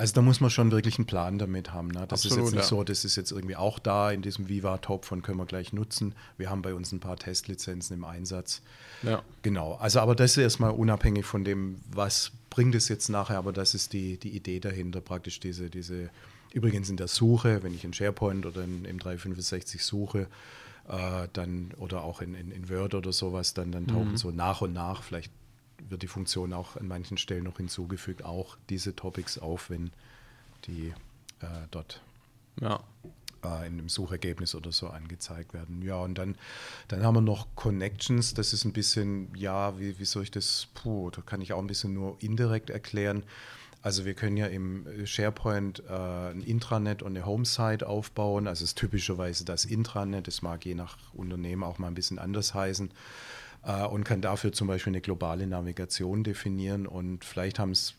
also 0.00 0.14
da 0.14 0.22
muss 0.22 0.40
man 0.40 0.48
schon 0.48 0.70
wirklich 0.72 0.98
einen 0.98 1.06
Plan 1.06 1.38
damit 1.38 1.74
haben. 1.74 1.88
Ne? 1.88 2.06
Das 2.08 2.24
Absolut, 2.24 2.38
ist 2.38 2.44
jetzt 2.44 2.54
nicht 2.54 2.62
ja. 2.62 2.68
so, 2.68 2.84
das 2.84 3.04
ist 3.04 3.16
jetzt 3.16 3.32
irgendwie 3.32 3.56
auch 3.56 3.78
da 3.78 4.10
in 4.10 4.22
diesem 4.22 4.48
Viva-Topf 4.48 5.12
und 5.12 5.20
können 5.20 5.36
wir 5.36 5.44
gleich 5.44 5.74
nutzen. 5.74 6.14
Wir 6.38 6.48
haben 6.48 6.62
bei 6.62 6.72
uns 6.72 6.90
ein 6.92 7.00
paar 7.00 7.16
Testlizenzen 7.16 7.98
im 7.98 8.04
Einsatz. 8.04 8.62
Ja. 9.02 9.22
Genau. 9.42 9.74
Also 9.74 10.00
aber 10.00 10.14
das 10.14 10.32
ist 10.32 10.38
erstmal 10.38 10.70
unabhängig 10.70 11.26
von 11.26 11.44
dem, 11.44 11.80
was 11.92 12.32
bringt 12.48 12.74
es 12.74 12.88
jetzt 12.88 13.10
nachher, 13.10 13.36
aber 13.36 13.52
das 13.52 13.74
ist 13.74 13.92
die, 13.92 14.16
die 14.16 14.30
Idee 14.30 14.58
dahinter, 14.58 15.02
praktisch 15.02 15.38
diese, 15.38 15.68
diese 15.68 16.08
Übrigens 16.52 16.88
in 16.88 16.96
der 16.96 17.08
Suche, 17.08 17.62
wenn 17.62 17.74
ich 17.74 17.84
in 17.84 17.92
SharePoint 17.92 18.44
oder 18.44 18.64
in 18.64 18.86
M365 18.86 19.82
suche, 19.82 20.26
äh, 20.88 21.28
dann 21.32 21.72
oder 21.76 22.02
auch 22.02 22.22
in, 22.22 22.34
in, 22.34 22.50
in, 22.50 22.68
Word 22.68 22.94
oder 22.94 23.12
sowas, 23.12 23.54
dann, 23.54 23.70
dann 23.70 23.86
tauchen 23.86 24.12
mhm. 24.12 24.16
so 24.16 24.30
nach 24.30 24.60
und 24.60 24.72
nach, 24.72 25.02
vielleicht 25.02 25.30
wird 25.88 26.02
die 26.02 26.08
Funktion 26.08 26.52
auch 26.52 26.76
an 26.76 26.88
manchen 26.88 27.18
Stellen 27.18 27.44
noch 27.44 27.56
hinzugefügt, 27.56 28.24
auch 28.24 28.56
diese 28.68 28.94
Topics 28.94 29.38
auf, 29.38 29.70
wenn 29.70 29.90
die 30.66 30.92
äh, 31.40 31.46
dort 31.70 32.02
ja. 32.60 32.80
äh, 33.44 33.66
in 33.66 33.74
einem 33.74 33.88
Suchergebnis 33.88 34.54
oder 34.54 34.72
so 34.72 34.88
angezeigt 34.88 35.54
werden. 35.54 35.82
Ja, 35.82 35.96
und 35.96 36.16
dann, 36.16 36.36
dann 36.88 37.02
haben 37.02 37.14
wir 37.14 37.20
noch 37.20 37.46
Connections, 37.54 38.34
das 38.34 38.52
ist 38.52 38.64
ein 38.64 38.72
bisschen, 38.72 39.34
ja, 39.34 39.78
wie, 39.78 39.98
wie 39.98 40.04
soll 40.04 40.24
ich 40.24 40.30
das, 40.30 40.68
puh, 40.74 41.10
da 41.10 41.22
kann 41.22 41.40
ich 41.40 41.52
auch 41.52 41.60
ein 41.60 41.66
bisschen 41.66 41.94
nur 41.94 42.16
indirekt 42.20 42.70
erklären. 42.70 43.24
Also 43.82 44.04
wir 44.04 44.12
können 44.12 44.36
ja 44.36 44.46
im 44.46 44.86
SharePoint 45.06 45.82
äh, 45.88 45.92
ein 45.92 46.42
Intranet 46.42 47.02
und 47.02 47.16
eine 47.16 47.24
Homesite 47.24 47.88
aufbauen. 47.88 48.46
Also 48.46 48.64
es 48.64 48.72
ist 48.72 48.78
typischerweise 48.78 49.46
das 49.46 49.64
Intranet, 49.64 50.26
das 50.26 50.42
mag 50.42 50.66
je 50.66 50.74
nach 50.74 50.98
Unternehmen 51.14 51.62
auch 51.62 51.78
mal 51.78 51.86
ein 51.86 51.94
bisschen 51.94 52.18
anders 52.18 52.52
heißen 52.52 52.90
äh, 53.64 53.84
und 53.86 54.04
kann 54.04 54.20
dafür 54.20 54.52
zum 54.52 54.68
Beispiel 54.68 54.92
eine 54.92 55.00
globale 55.00 55.46
Navigation 55.46 56.24
definieren. 56.24 56.86
Und 56.86 57.24
vielleicht 57.24 57.58
haben 57.58 57.72
es 57.72 57.94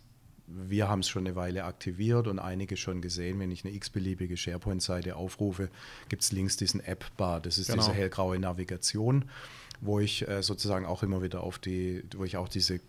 wir 0.53 0.89
haben 0.89 0.99
es 0.99 1.09
schon 1.09 1.25
eine 1.25 1.35
Weile 1.35 1.63
aktiviert 1.63 2.27
und 2.27 2.39
einige 2.39 2.75
schon 2.77 3.01
gesehen. 3.01 3.39
Wenn 3.39 3.51
ich 3.51 3.63
eine 3.63 3.73
x-beliebige 3.73 4.35
SharePoint-Seite 4.35 5.15
aufrufe, 5.15 5.69
gibt 6.09 6.23
es 6.23 6.31
links 6.31 6.57
diesen 6.57 6.81
App-Bar. 6.81 7.39
Das 7.39 7.57
ist 7.57 7.67
genau. 7.67 7.81
diese 7.81 7.93
hellgraue 7.93 8.37
Navigation, 8.39 9.25
wo 9.79 9.99
ich 9.99 10.27
äh, 10.27 10.43
sozusagen 10.43 10.85
auch 10.85 11.03
immer 11.03 11.21
wieder 11.21 11.41
auf 11.41 11.59
die, 11.59 12.03
wo 12.15 12.25
ich 12.25 12.37
auch 12.37 12.49
diese 12.49 12.81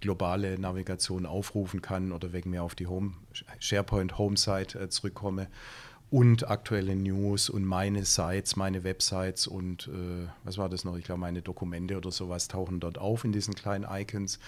globale 0.00 0.58
Navigation 0.58 1.26
aufrufen 1.26 1.82
kann 1.82 2.12
oder 2.12 2.32
wegen 2.32 2.50
mir 2.50 2.62
auf 2.62 2.74
die 2.74 2.86
Home, 2.86 3.12
SharePoint 3.58 4.16
Home-Site 4.16 4.80
äh, 4.80 4.88
zurückkomme 4.88 5.48
und 6.10 6.50
aktuelle 6.50 6.96
News 6.96 7.48
und 7.48 7.64
meine 7.64 8.04
Sites, 8.04 8.56
meine 8.56 8.82
Websites 8.82 9.46
und 9.46 9.88
äh, 9.88 10.28
was 10.44 10.58
war 10.58 10.68
das 10.68 10.84
noch? 10.84 10.96
Ich 10.96 11.04
glaube, 11.04 11.20
meine 11.20 11.40
Dokumente 11.40 11.96
oder 11.96 12.10
sowas 12.10 12.48
tauchen 12.48 12.80
dort 12.80 12.98
auf 12.98 13.24
in 13.24 13.32
diesen 13.32 13.54
kleinen 13.54 13.86
Icons. 13.88 14.38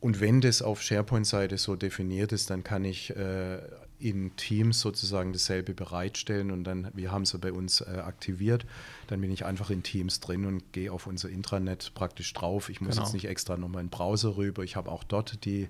Und 0.00 0.20
wenn 0.20 0.40
das 0.40 0.62
auf 0.62 0.80
SharePoint-Seite 0.82 1.58
so 1.58 1.76
definiert 1.76 2.32
ist, 2.32 2.50
dann 2.50 2.64
kann 2.64 2.84
ich 2.84 3.14
äh, 3.14 3.58
in 3.98 4.34
Teams 4.36 4.80
sozusagen 4.80 5.32
dasselbe 5.32 5.74
bereitstellen 5.74 6.50
und 6.50 6.64
dann, 6.64 6.88
wir 6.94 7.12
haben 7.12 7.22
es 7.22 7.32
ja 7.32 7.38
bei 7.38 7.52
uns 7.52 7.82
äh, 7.82 7.98
aktiviert, 7.98 8.64
dann 9.08 9.20
bin 9.20 9.30
ich 9.30 9.44
einfach 9.44 9.70
in 9.70 9.82
Teams 9.82 10.20
drin 10.20 10.46
und 10.46 10.72
gehe 10.72 10.90
auf 10.90 11.06
unser 11.06 11.28
Intranet 11.28 11.92
praktisch 11.94 12.32
drauf. 12.32 12.70
Ich 12.70 12.80
muss 12.80 12.94
genau. 12.94 13.04
jetzt 13.04 13.12
nicht 13.12 13.26
extra 13.26 13.56
nochmal 13.56 13.82
in 13.82 13.88
den 13.88 13.90
Browser 13.90 14.36
rüber. 14.36 14.62
Ich 14.62 14.76
habe 14.76 14.90
auch 14.90 15.04
dort 15.04 15.44
die, 15.44 15.68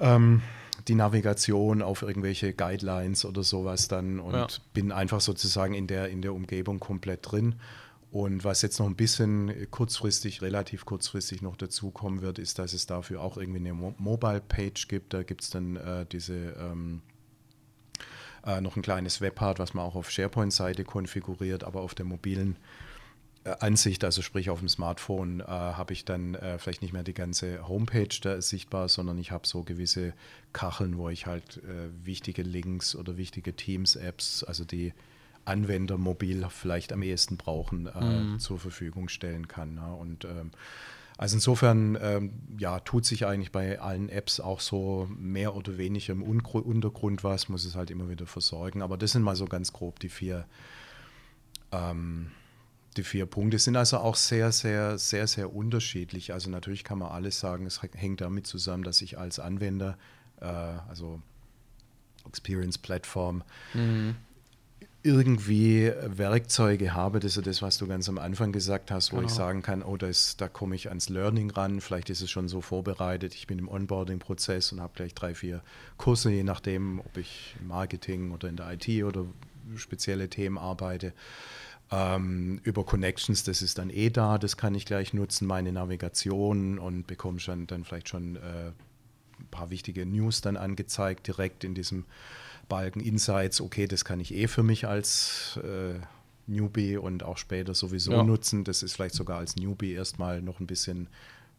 ähm, 0.00 0.42
die 0.86 0.94
Navigation 0.94 1.82
auf 1.82 2.02
irgendwelche 2.02 2.52
Guidelines 2.54 3.24
oder 3.24 3.42
sowas 3.42 3.88
dann 3.88 4.20
und 4.20 4.34
ja. 4.34 4.46
bin 4.72 4.92
einfach 4.92 5.20
sozusagen 5.20 5.74
in 5.74 5.86
der, 5.86 6.08
in 6.08 6.22
der 6.22 6.34
Umgebung 6.34 6.80
komplett 6.80 7.30
drin. 7.30 7.56
Und 8.10 8.42
was 8.42 8.62
jetzt 8.62 8.78
noch 8.78 8.86
ein 8.86 8.96
bisschen 8.96 9.70
kurzfristig, 9.70 10.40
relativ 10.40 10.86
kurzfristig 10.86 11.42
noch 11.42 11.56
dazukommen 11.56 12.22
wird, 12.22 12.38
ist, 12.38 12.58
dass 12.58 12.72
es 12.72 12.86
dafür 12.86 13.20
auch 13.20 13.36
irgendwie 13.36 13.58
eine 13.58 13.74
Mo 13.74 13.94
Mobile-Page 13.98 14.88
gibt. 14.88 15.12
Da 15.12 15.22
gibt 15.22 15.42
es 15.42 15.50
dann 15.50 15.76
äh, 15.76 16.06
diese 16.06 16.54
ähm, 16.58 17.02
äh, 18.46 18.62
noch 18.62 18.76
ein 18.76 18.82
kleines 18.82 19.20
Webpart, 19.20 19.58
was 19.58 19.74
man 19.74 19.84
auch 19.84 19.94
auf 19.94 20.10
SharePoint-Seite 20.10 20.84
konfiguriert, 20.84 21.64
aber 21.64 21.82
auf 21.82 21.94
der 21.94 22.06
mobilen 22.06 22.56
Ansicht, 23.60 24.04
also 24.04 24.22
sprich 24.22 24.50
auf 24.50 24.60
dem 24.60 24.68
Smartphone, 24.68 25.40
äh, 25.40 25.44
habe 25.46 25.92
ich 25.92 26.04
dann 26.04 26.34
äh, 26.34 26.58
vielleicht 26.58 26.82
nicht 26.82 26.92
mehr 26.92 27.02
die 27.02 27.14
ganze 27.14 27.66
Homepage 27.68 28.08
da 28.20 28.40
sichtbar, 28.40 28.88
sondern 28.88 29.18
ich 29.18 29.30
habe 29.30 29.46
so 29.46 29.62
gewisse 29.62 30.14
Kacheln, 30.52 30.98
wo 30.98 31.08
ich 31.08 31.26
halt 31.26 31.58
äh, 31.58 31.88
wichtige 32.04 32.42
Links 32.42 32.94
oder 32.94 33.16
wichtige 33.16 33.54
Teams-Apps, 33.54 34.44
also 34.44 34.64
die 34.64 34.92
Anwender 35.44 35.96
mobil 35.96 36.46
vielleicht 36.50 36.92
am 36.92 37.02
ehesten 37.02 37.36
brauchen, 37.36 37.86
äh, 37.86 38.00
mhm. 38.00 38.38
zur 38.38 38.58
Verfügung 38.58 39.08
stellen 39.08 39.48
kann. 39.48 39.76
Ja. 39.76 39.92
Und 39.92 40.24
ähm, 40.24 40.50
also 41.18 41.34
insofern 41.34 41.98
ähm, 42.00 42.32
ja, 42.58 42.78
tut 42.78 43.04
sich 43.04 43.26
eigentlich 43.26 43.50
bei 43.50 43.80
allen 43.80 44.08
Apps 44.08 44.38
auch 44.38 44.60
so 44.60 45.08
mehr 45.18 45.56
oder 45.56 45.76
weniger 45.76 46.12
im 46.12 46.22
Unkru 46.22 46.60
Untergrund 46.60 47.24
was, 47.24 47.48
muss 47.48 47.64
es 47.64 47.74
halt 47.74 47.90
immer 47.90 48.08
wieder 48.08 48.26
versorgen. 48.26 48.82
Aber 48.82 48.96
das 48.96 49.12
sind 49.12 49.22
mal 49.22 49.34
so 49.34 49.46
ganz 49.46 49.72
grob 49.72 49.98
die 49.98 50.10
vier, 50.10 50.46
ähm, 51.72 52.30
die 52.98 53.02
vier 53.04 53.26
Punkte. 53.26 53.58
Sind 53.58 53.76
also 53.76 53.98
auch 53.98 54.16
sehr, 54.16 54.52
sehr, 54.52 54.98
sehr, 54.98 55.26
sehr 55.26 55.54
unterschiedlich. 55.54 56.32
Also 56.32 56.50
natürlich 56.50 56.84
kann 56.84 56.98
man 56.98 57.10
alles 57.10 57.40
sagen, 57.40 57.66
es 57.66 57.80
hängt 57.94 58.20
damit 58.20 58.46
zusammen, 58.46 58.82
dass 58.82 59.00
ich 59.00 59.18
als 59.18 59.38
Anwender, 59.38 59.96
äh, 60.40 60.44
also 60.44 61.20
Experience 62.26 62.78
Plattform, 62.78 63.42
mhm 63.72 64.16
irgendwie 65.04 65.92
Werkzeuge 66.04 66.92
habe, 66.92 67.20
das 67.20 67.36
ist 67.36 67.46
das, 67.46 67.62
was 67.62 67.78
du 67.78 67.86
ganz 67.86 68.08
am 68.08 68.18
Anfang 68.18 68.50
gesagt 68.50 68.90
hast, 68.90 69.12
wo 69.12 69.16
genau. 69.16 69.28
ich 69.28 69.34
sagen 69.34 69.62
kann, 69.62 69.82
oh, 69.82 69.96
das, 69.96 70.36
da 70.36 70.48
komme 70.48 70.74
ich 70.74 70.88
ans 70.88 71.08
Learning 71.08 71.50
ran, 71.50 71.80
vielleicht 71.80 72.10
ist 72.10 72.20
es 72.20 72.30
schon 72.30 72.48
so 72.48 72.60
vorbereitet, 72.60 73.34
ich 73.34 73.46
bin 73.46 73.58
im 73.58 73.68
Onboarding-Prozess 73.68 74.72
und 74.72 74.80
habe 74.80 74.92
gleich 74.96 75.14
drei, 75.14 75.34
vier 75.34 75.62
Kurse, 75.96 76.30
je 76.30 76.42
nachdem, 76.42 77.00
ob 77.00 77.16
ich 77.16 77.54
im 77.60 77.68
Marketing 77.68 78.32
oder 78.32 78.48
in 78.48 78.56
der 78.56 78.72
IT 78.72 79.04
oder 79.04 79.24
spezielle 79.76 80.28
Themen 80.28 80.58
arbeite. 80.58 81.12
Ähm, 81.90 82.60
über 82.64 82.84
Connections, 82.84 83.44
das 83.44 83.62
ist 83.62 83.78
dann 83.78 83.88
eh 83.88 84.10
da, 84.10 84.36
das 84.36 84.56
kann 84.56 84.74
ich 84.74 84.84
gleich 84.84 85.14
nutzen, 85.14 85.46
meine 85.46 85.72
Navigation 85.72 86.78
und 86.78 87.06
bekomme 87.06 87.40
schon 87.40 87.66
dann 87.66 87.84
vielleicht 87.84 88.10
schon 88.10 88.36
äh, 88.36 88.72
ein 89.40 89.46
paar 89.50 89.70
wichtige 89.70 90.04
News 90.04 90.42
dann 90.42 90.56
angezeigt, 90.56 91.26
direkt 91.26 91.64
in 91.64 91.74
diesem 91.74 92.04
Balken 92.68 93.00
Insights, 93.00 93.60
okay, 93.60 93.86
das 93.86 94.04
kann 94.04 94.20
ich 94.20 94.34
eh 94.34 94.48
für 94.48 94.62
mich 94.62 94.86
als 94.86 95.58
äh, 95.62 95.98
Newbie 96.46 96.96
und 96.96 97.22
auch 97.22 97.38
später 97.38 97.74
sowieso 97.74 98.12
ja. 98.12 98.22
nutzen. 98.22 98.64
Das 98.64 98.82
ist 98.82 98.94
vielleicht 98.94 99.14
sogar 99.14 99.38
als 99.38 99.56
Newbie 99.56 99.92
erstmal 99.92 100.42
noch 100.42 100.60
ein 100.60 100.66
bisschen, 100.66 101.08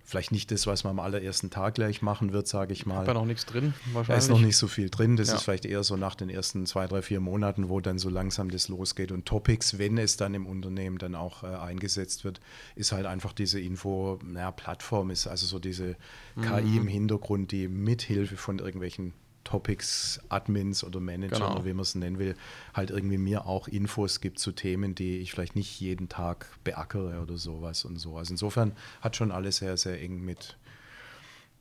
vielleicht 0.09 0.31
nicht 0.31 0.51
das, 0.51 0.67
was 0.67 0.83
man 0.83 0.91
am 0.91 0.99
allerersten 0.99 1.49
Tag 1.49 1.75
gleich 1.75 2.01
machen 2.01 2.33
wird, 2.33 2.47
sage 2.47 2.73
ich 2.73 2.85
mal. 2.85 3.05
Da 3.05 3.13
noch 3.13 3.25
nichts 3.25 3.45
drin, 3.45 3.73
wahrscheinlich. 3.93 4.07
Da 4.07 4.15
ist 4.15 4.29
noch 4.29 4.39
nicht 4.39 4.57
so 4.57 4.67
viel 4.67 4.89
drin. 4.89 5.15
Das 5.15 5.29
ja. 5.29 5.35
ist 5.35 5.43
vielleicht 5.43 5.65
eher 5.65 5.83
so 5.83 5.95
nach 5.95 6.15
den 6.15 6.29
ersten 6.29 6.65
zwei, 6.65 6.87
drei, 6.87 7.01
vier 7.01 7.19
Monaten, 7.19 7.69
wo 7.69 7.79
dann 7.79 7.99
so 7.99 8.09
langsam 8.09 8.49
das 8.49 8.67
losgeht. 8.67 9.11
Und 9.11 9.25
Topics, 9.25 9.77
wenn 9.77 9.97
es 9.97 10.17
dann 10.17 10.33
im 10.33 10.45
Unternehmen 10.45 10.97
dann 10.97 11.15
auch 11.15 11.43
äh, 11.43 11.47
eingesetzt 11.47 12.23
wird, 12.23 12.39
ist 12.75 12.91
halt 12.91 13.05
einfach 13.05 13.33
diese 13.33 13.59
Info, 13.59 14.19
naja, 14.23 14.51
Plattform 14.51 15.11
ist 15.11 15.27
also 15.27 15.45
so 15.45 15.59
diese 15.59 15.95
mhm. 16.35 16.41
KI 16.41 16.77
im 16.77 16.87
Hintergrund, 16.87 17.51
die 17.51 17.67
mithilfe 17.67 18.37
von 18.37 18.59
irgendwelchen 18.59 19.13
Topics, 19.43 20.19
Admins 20.29 20.83
oder 20.83 20.99
Manager 20.99 21.35
genau. 21.35 21.55
oder 21.55 21.65
wie 21.65 21.73
man 21.73 21.81
es 21.81 21.95
nennen 21.95 22.19
will, 22.19 22.35
halt 22.73 22.91
irgendwie 22.91 23.17
mir 23.17 23.45
auch 23.45 23.67
Infos 23.67 24.21
gibt 24.21 24.39
zu 24.39 24.51
Themen, 24.51 24.95
die 24.95 25.19
ich 25.19 25.31
vielleicht 25.31 25.55
nicht 25.55 25.79
jeden 25.79 26.09
Tag 26.09 26.47
beackere 26.63 27.21
oder 27.21 27.37
sowas 27.37 27.85
und 27.85 27.97
so. 27.97 28.17
Also 28.17 28.33
insofern 28.33 28.73
hat 29.01 29.15
schon 29.15 29.31
alles 29.31 29.57
sehr, 29.57 29.77
sehr 29.77 30.01
eng 30.01 30.23
mit 30.23 30.57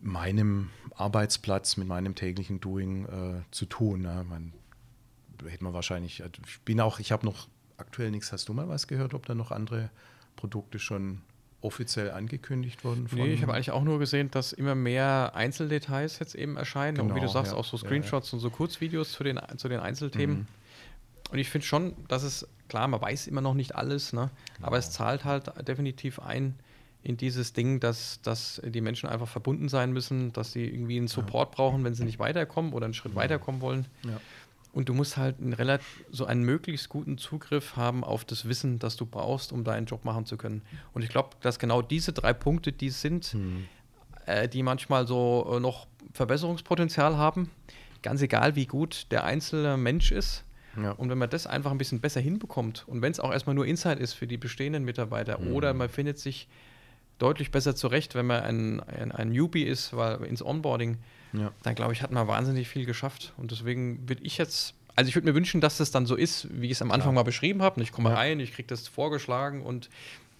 meinem 0.00 0.70
Arbeitsplatz, 0.94 1.76
mit 1.76 1.88
meinem 1.88 2.14
täglichen 2.14 2.60
Doing 2.60 3.06
äh, 3.06 3.42
zu 3.50 3.66
tun. 3.66 4.02
Ne? 4.02 4.24
Man, 4.28 4.52
hätte 5.46 5.64
man 5.64 5.72
wahrscheinlich, 5.72 6.22
also 6.22 6.34
ich 6.46 6.60
bin 6.60 6.80
auch, 6.80 6.98
ich 7.00 7.12
habe 7.12 7.26
noch 7.26 7.48
aktuell 7.76 8.10
nichts, 8.10 8.32
hast 8.32 8.48
du 8.48 8.54
mal 8.54 8.68
was 8.68 8.86
gehört, 8.86 9.14
ob 9.14 9.26
da 9.26 9.34
noch 9.34 9.50
andere 9.50 9.90
Produkte 10.36 10.78
schon 10.78 11.22
offiziell 11.60 12.10
angekündigt 12.10 12.84
worden? 12.84 13.08
Von 13.08 13.18
nee, 13.18 13.32
ich 13.32 13.42
habe 13.42 13.54
eigentlich 13.54 13.70
auch 13.70 13.82
nur 13.82 13.98
gesehen, 13.98 14.30
dass 14.30 14.52
immer 14.52 14.74
mehr 14.74 15.32
Einzeldetails 15.34 16.18
jetzt 16.18 16.34
eben 16.34 16.56
erscheinen. 16.56 16.96
Genau, 16.96 17.08
und 17.08 17.14
wie 17.14 17.20
du 17.20 17.26
genau, 17.26 17.32
sagst, 17.32 17.52
ja, 17.52 17.58
auch 17.58 17.64
so 17.64 17.76
Screenshots 17.76 18.28
ja, 18.28 18.32
ja. 18.32 18.36
und 18.36 18.40
so 18.40 18.50
Kurzvideos 18.50 19.12
zu 19.12 19.24
den, 19.24 19.40
zu 19.56 19.68
den 19.68 19.80
Einzelthemen. 19.80 20.38
Mhm. 20.38 20.46
Und 21.30 21.38
ich 21.38 21.50
finde 21.50 21.66
schon, 21.66 21.94
dass 22.08 22.22
es, 22.22 22.46
klar, 22.68 22.88
man 22.88 23.00
weiß 23.00 23.26
immer 23.26 23.40
noch 23.40 23.54
nicht 23.54 23.74
alles, 23.74 24.12
ne? 24.12 24.30
Genau. 24.56 24.66
aber 24.66 24.78
es 24.78 24.90
zahlt 24.90 25.24
halt 25.24 25.52
definitiv 25.66 26.20
ein 26.20 26.54
in 27.02 27.16
dieses 27.16 27.52
Ding, 27.52 27.80
dass, 27.80 28.20
dass 28.22 28.60
die 28.64 28.80
Menschen 28.80 29.08
einfach 29.08 29.28
verbunden 29.28 29.68
sein 29.68 29.92
müssen, 29.92 30.32
dass 30.32 30.52
sie 30.52 30.64
irgendwie 30.64 30.98
einen 30.98 31.08
Support 31.08 31.52
brauchen, 31.52 31.84
wenn 31.84 31.94
sie 31.94 32.04
nicht 32.04 32.18
weiterkommen 32.18 32.72
oder 32.72 32.86
einen 32.86 32.94
Schritt 32.94 33.14
weiterkommen 33.14 33.60
wollen. 33.60 33.86
Ja. 34.04 34.20
Und 34.78 34.88
du 34.88 34.94
musst 34.94 35.16
halt 35.16 35.40
einen 35.40 35.54
relativ, 35.54 36.04
so 36.08 36.24
einen 36.24 36.44
möglichst 36.44 36.88
guten 36.88 37.18
Zugriff 37.18 37.74
haben 37.74 38.04
auf 38.04 38.24
das 38.24 38.46
Wissen, 38.46 38.78
das 38.78 38.94
du 38.94 39.06
brauchst, 39.06 39.52
um 39.52 39.64
deinen 39.64 39.86
Job 39.86 40.04
machen 40.04 40.24
zu 40.24 40.36
können. 40.36 40.62
Und 40.92 41.02
ich 41.02 41.08
glaube, 41.08 41.30
dass 41.40 41.58
genau 41.58 41.82
diese 41.82 42.12
drei 42.12 42.32
Punkte, 42.32 42.70
die 42.70 42.90
sind, 42.90 43.34
mhm. 43.34 43.66
äh, 44.26 44.48
die 44.48 44.62
manchmal 44.62 45.04
so 45.04 45.54
äh, 45.56 45.58
noch 45.58 45.88
Verbesserungspotenzial 46.12 47.16
haben, 47.16 47.50
ganz 48.02 48.22
egal 48.22 48.54
wie 48.54 48.66
gut 48.66 49.08
der 49.10 49.24
einzelne 49.24 49.76
Mensch 49.76 50.12
ist. 50.12 50.44
Ja. 50.80 50.92
Und 50.92 51.10
wenn 51.10 51.18
man 51.18 51.28
das 51.28 51.48
einfach 51.48 51.72
ein 51.72 51.78
bisschen 51.78 52.00
besser 52.00 52.20
hinbekommt 52.20 52.86
und 52.86 53.02
wenn 53.02 53.10
es 53.10 53.18
auch 53.18 53.32
erstmal 53.32 53.56
nur 53.56 53.66
Insight 53.66 53.98
ist 53.98 54.12
für 54.12 54.28
die 54.28 54.36
bestehenden 54.36 54.84
Mitarbeiter 54.84 55.40
mhm. 55.40 55.54
oder 55.54 55.74
man 55.74 55.88
findet 55.88 56.20
sich 56.20 56.46
deutlich 57.18 57.50
besser 57.50 57.74
zurecht, 57.74 58.14
wenn 58.14 58.26
man 58.26 58.44
ein, 58.44 58.80
ein, 58.80 59.10
ein 59.10 59.30
Newbie 59.30 59.64
ist, 59.64 59.96
weil 59.96 60.22
ins 60.22 60.40
Onboarding, 60.40 60.98
ja. 61.32 61.52
dann 61.62 61.74
glaube 61.74 61.92
ich, 61.92 62.02
hat 62.02 62.10
man 62.10 62.26
wahnsinnig 62.26 62.68
viel 62.68 62.84
geschafft. 62.84 63.32
Und 63.36 63.50
deswegen 63.50 64.08
würde 64.08 64.22
ich 64.24 64.38
jetzt, 64.38 64.74
also 64.96 65.08
ich 65.08 65.14
würde 65.14 65.26
mir 65.26 65.34
wünschen, 65.34 65.60
dass 65.60 65.78
das 65.78 65.90
dann 65.90 66.06
so 66.06 66.14
ist, 66.14 66.48
wie 66.50 66.66
ich 66.66 66.72
es 66.72 66.82
am 66.82 66.90
Anfang 66.90 67.10
ja. 67.10 67.16
mal 67.16 67.22
beschrieben 67.22 67.62
habe. 67.62 67.80
Ich 67.82 67.92
komme 67.92 68.14
rein, 68.14 68.40
ich 68.40 68.52
kriege 68.52 68.68
das 68.68 68.88
vorgeschlagen 68.88 69.62
und 69.62 69.88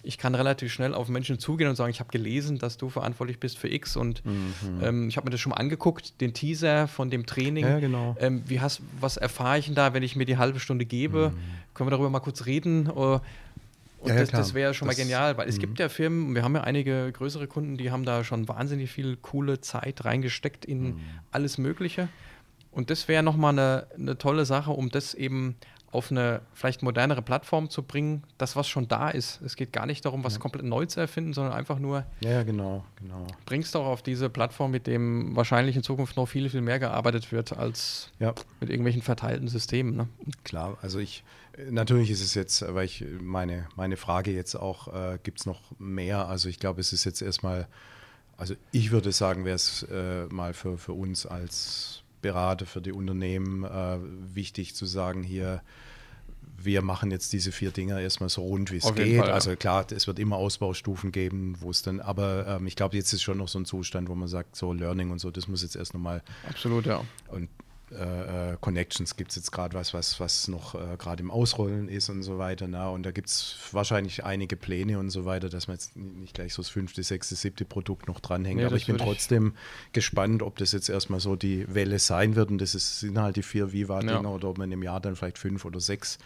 ich 0.01 0.17
kann 0.17 0.33
relativ 0.33 0.71
schnell 0.71 0.93
auf 0.93 1.09
Menschen 1.09 1.39
zugehen 1.39 1.69
und 1.69 1.75
sagen, 1.75 1.91
ich 1.91 1.99
habe 1.99 2.09
gelesen, 2.09 2.57
dass 2.57 2.77
du 2.77 2.89
verantwortlich 2.89 3.39
bist 3.39 3.57
für 3.57 3.67
X 3.67 3.97
und 3.97 4.25
mhm. 4.25 4.53
ähm, 4.81 5.09
ich 5.09 5.17
habe 5.17 5.25
mir 5.25 5.31
das 5.31 5.41
schon 5.41 5.49
mal 5.49 5.57
angeguckt, 5.57 6.21
den 6.21 6.33
Teaser 6.33 6.87
von 6.87 7.09
dem 7.09 7.25
Training. 7.25 7.65
Ja, 7.65 7.79
genau. 7.79 8.15
Ähm, 8.19 8.43
wie 8.45 8.61
hast, 8.61 8.81
was 8.99 9.17
erfahre 9.17 9.59
ich 9.59 9.65
denn 9.65 9.75
da, 9.75 9.93
wenn 9.93 10.03
ich 10.03 10.15
mir 10.15 10.25
die 10.25 10.37
halbe 10.37 10.59
Stunde 10.59 10.85
gebe? 10.85 11.31
Mhm. 11.31 11.39
Können 11.73 11.87
wir 11.87 11.91
darüber 11.91 12.09
mal 12.09 12.19
kurz 12.19 12.45
reden? 12.45 12.89
Und 14.01 14.09
ja, 14.09 14.15
das, 14.15 14.29
das 14.29 14.53
wäre 14.53 14.73
schon 14.73 14.87
das, 14.87 14.97
mal 14.97 15.03
genial, 15.03 15.37
weil 15.37 15.49
es 15.49 15.57
mhm. 15.57 15.61
gibt 15.61 15.79
ja 15.79 15.89
Firmen, 15.89 16.33
wir 16.35 16.43
haben 16.43 16.55
ja 16.55 16.61
einige 16.61 17.11
größere 17.11 17.47
Kunden, 17.47 17.77
die 17.77 17.91
haben 17.91 18.05
da 18.05 18.23
schon 18.23 18.47
wahnsinnig 18.47 18.91
viel 18.91 19.17
coole 19.17 19.59
Zeit 19.61 20.05
reingesteckt 20.05 20.65
in 20.65 20.83
mhm. 20.83 20.99
alles 21.31 21.57
Mögliche. 21.57 22.07
Und 22.71 22.89
das 22.89 23.07
wäre 23.07 23.23
nochmal 23.23 23.53
eine, 23.53 23.87
eine 23.95 24.17
tolle 24.17 24.45
Sache, 24.45 24.71
um 24.71 24.89
das 24.89 25.13
eben 25.13 25.55
auf 25.91 26.11
eine 26.11 26.41
vielleicht 26.53 26.83
modernere 26.83 27.21
Plattform 27.21 27.69
zu 27.69 27.83
bringen, 27.83 28.23
das, 28.37 28.55
was 28.55 28.67
schon 28.67 28.87
da 28.87 29.09
ist. 29.09 29.41
Es 29.41 29.55
geht 29.55 29.73
gar 29.73 29.85
nicht 29.85 30.05
darum, 30.05 30.23
was 30.23 30.35
ja. 30.35 30.39
komplett 30.39 30.63
neu 30.65 30.85
zu 30.85 30.99
erfinden, 30.99 31.33
sondern 31.33 31.53
einfach 31.53 31.79
nur, 31.79 32.05
ja, 32.19 32.43
genau, 32.43 32.85
genau. 33.01 33.25
bringst 33.45 33.73
doch 33.73 33.85
auf 33.85 34.03
diese 34.03 34.29
Plattform, 34.29 34.71
mit 34.71 34.85
dem 34.85 35.35
wahrscheinlich 35.35 35.75
in 35.75 35.83
Zukunft 35.83 36.15
noch 36.15 36.27
viel, 36.27 36.49
viel 36.49 36.61
mehr 36.61 36.79
gearbeitet 36.79 37.31
wird, 37.31 37.57
als 37.57 38.11
ja. 38.19 38.33
mit 38.59 38.69
irgendwelchen 38.69 39.01
verteilten 39.01 39.47
Systemen. 39.47 39.95
Ne? 39.95 40.07
Klar, 40.43 40.77
also 40.81 40.99
ich, 40.99 41.23
natürlich 41.69 42.11
ist 42.11 42.21
es 42.21 42.33
jetzt, 42.33 42.63
weil 42.73 42.85
ich 42.85 43.03
meine, 43.21 43.67
meine 43.75 43.97
Frage 43.97 44.31
jetzt 44.31 44.55
auch, 44.55 44.93
äh, 44.93 45.19
gibt 45.23 45.39
es 45.39 45.45
noch 45.45 45.61
mehr? 45.79 46.27
Also 46.27 46.49
ich 46.49 46.59
glaube, 46.59 46.81
es 46.81 46.93
ist 46.93 47.05
jetzt 47.05 47.21
erstmal, 47.21 47.67
also 48.37 48.55
ich 48.71 48.91
würde 48.91 49.11
sagen, 49.11 49.45
wäre 49.45 49.55
es 49.55 49.83
äh, 49.83 50.25
mal 50.27 50.53
für, 50.53 50.77
für 50.77 50.93
uns 50.93 51.25
als 51.25 52.03
Berater, 52.21 52.65
für 52.65 52.81
die 52.81 52.91
Unternehmen 52.91 53.63
äh, 53.63 53.97
wichtig 54.33 54.75
zu 54.75 54.85
sagen, 54.85 55.23
hier, 55.23 55.61
wir 56.57 56.81
machen 56.81 57.11
jetzt 57.11 57.31
diese 57.31 57.51
vier 57.51 57.71
Dinge 57.71 58.01
erstmal 58.01 58.29
so 58.29 58.41
rund 58.41 58.71
wie 58.71 58.77
es 58.77 58.93
geht. 58.95 59.19
Fall, 59.19 59.29
ja. 59.29 59.33
Also 59.33 59.55
klar, 59.55 59.85
es 59.91 60.07
wird 60.07 60.19
immer 60.19 60.35
Ausbaustufen 60.35 61.11
geben, 61.11 61.55
wo 61.59 61.71
es 61.71 61.81
dann, 61.81 62.01
aber 62.01 62.45
ähm, 62.47 62.67
ich 62.67 62.75
glaube, 62.75 62.97
jetzt 62.97 63.13
ist 63.13 63.21
schon 63.21 63.37
noch 63.37 63.47
so 63.47 63.59
ein 63.59 63.65
Zustand, 63.65 64.09
wo 64.09 64.15
man 64.15 64.27
sagt, 64.27 64.55
so 64.55 64.73
Learning 64.73 65.11
und 65.11 65.19
so, 65.19 65.31
das 65.31 65.47
muss 65.47 65.61
jetzt 65.61 65.75
erst 65.75 65.93
nochmal. 65.93 66.21
Absolut, 66.47 66.85
ja. 66.85 67.01
Und 67.29 67.49
äh, 67.91 68.53
äh, 68.53 68.57
Connections 68.59 69.15
gibt 69.15 69.31
es 69.31 69.37
jetzt 69.37 69.51
gerade 69.51 69.73
was, 69.73 69.93
was, 69.93 70.19
was 70.19 70.47
noch 70.47 70.75
äh, 70.75 70.97
gerade 70.97 71.23
im 71.23 71.31
Ausrollen 71.31 71.89
ist 71.89 72.09
und 72.09 72.23
so 72.23 72.37
weiter. 72.37 72.67
Na? 72.67 72.89
Und 72.89 73.03
da 73.03 73.11
gibt 73.11 73.29
es 73.29 73.55
wahrscheinlich 73.71 74.23
einige 74.23 74.55
Pläne 74.55 74.99
und 74.99 75.09
so 75.09 75.25
weiter, 75.25 75.49
dass 75.49 75.67
man 75.67 75.75
jetzt 75.75 75.95
nicht 75.95 76.33
gleich 76.33 76.53
so 76.53 76.61
das 76.61 76.69
fünfte, 76.69 77.03
sechste, 77.03 77.35
siebte 77.35 77.65
Produkt 77.65 78.07
noch 78.07 78.19
dranhängt. 78.19 78.59
Nee, 78.59 78.65
Aber 78.65 78.75
ich 78.75 78.85
bin 78.85 78.97
trotzdem 78.97 79.53
ich 79.87 79.93
gespannt, 79.93 80.43
ob 80.43 80.57
das 80.57 80.71
jetzt 80.71 80.89
erstmal 80.89 81.19
so 81.19 81.35
die 81.35 81.73
Welle 81.73 81.99
sein 81.99 82.35
wird. 82.35 82.51
Und 82.51 82.59
das 82.59 82.75
ist, 82.75 82.99
sind 82.99 83.17
halt 83.19 83.35
die 83.35 83.43
vier 83.43 83.71
Viva-Dinger 83.71 84.23
ja. 84.23 84.29
oder 84.29 84.49
ob 84.49 84.57
man 84.57 84.71
im 84.71 84.83
Jahr 84.83 84.99
dann 84.99 85.15
vielleicht 85.15 85.37
fünf 85.37 85.65
oder 85.65 85.79
sechs 85.79 86.19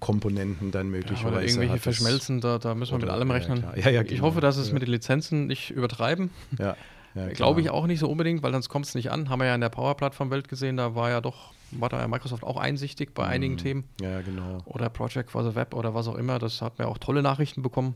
Komponenten 0.00 0.72
dann 0.72 0.90
möglicherweise. 0.90 1.24
Ja, 1.24 1.32
oder 1.32 1.42
irgendwelche 1.42 1.78
verschmelzen, 1.78 2.40
da, 2.40 2.58
da 2.58 2.74
müssen 2.74 2.92
wir 2.92 2.98
mit 2.98 3.08
allem 3.08 3.30
rechnen. 3.30 3.64
Ja, 3.76 3.90
ja, 3.90 4.02
ich 4.02 4.08
genau. 4.08 4.22
hoffe, 4.24 4.40
dass 4.40 4.56
es 4.56 4.72
mit 4.72 4.82
den 4.82 4.90
Lizenzen 4.90 5.46
nicht 5.46 5.70
übertreiben. 5.70 6.30
Ja. 6.58 6.76
Ja, 7.16 7.28
Glaube 7.28 7.62
ich 7.62 7.70
auch 7.70 7.86
nicht 7.86 8.00
so 8.00 8.10
unbedingt, 8.10 8.42
weil 8.42 8.52
sonst 8.52 8.68
kommt 8.68 8.84
es 8.84 8.94
nicht 8.94 9.10
an. 9.10 9.30
Haben 9.30 9.40
wir 9.40 9.46
ja 9.46 9.54
in 9.54 9.62
der 9.62 9.70
Power-Plattform-Welt 9.70 10.48
gesehen, 10.48 10.76
da 10.76 10.94
war 10.94 11.08
ja 11.08 11.22
doch, 11.22 11.54
war 11.70 11.88
da 11.88 11.98
ja 11.98 12.08
Microsoft 12.08 12.44
auch 12.44 12.58
einsichtig 12.58 13.14
bei 13.14 13.24
mhm. 13.24 13.30
einigen 13.30 13.56
Themen. 13.56 13.84
Ja, 14.02 14.20
genau. 14.20 14.58
Oder 14.66 14.90
Project 14.90 15.30
for 15.30 15.42
the 15.42 15.54
Web 15.54 15.74
oder 15.74 15.94
was 15.94 16.08
auch 16.08 16.16
immer. 16.16 16.38
Das 16.38 16.60
hat 16.60 16.78
mir 16.78 16.86
auch 16.86 16.98
tolle 16.98 17.22
Nachrichten 17.22 17.62
bekommen. 17.62 17.94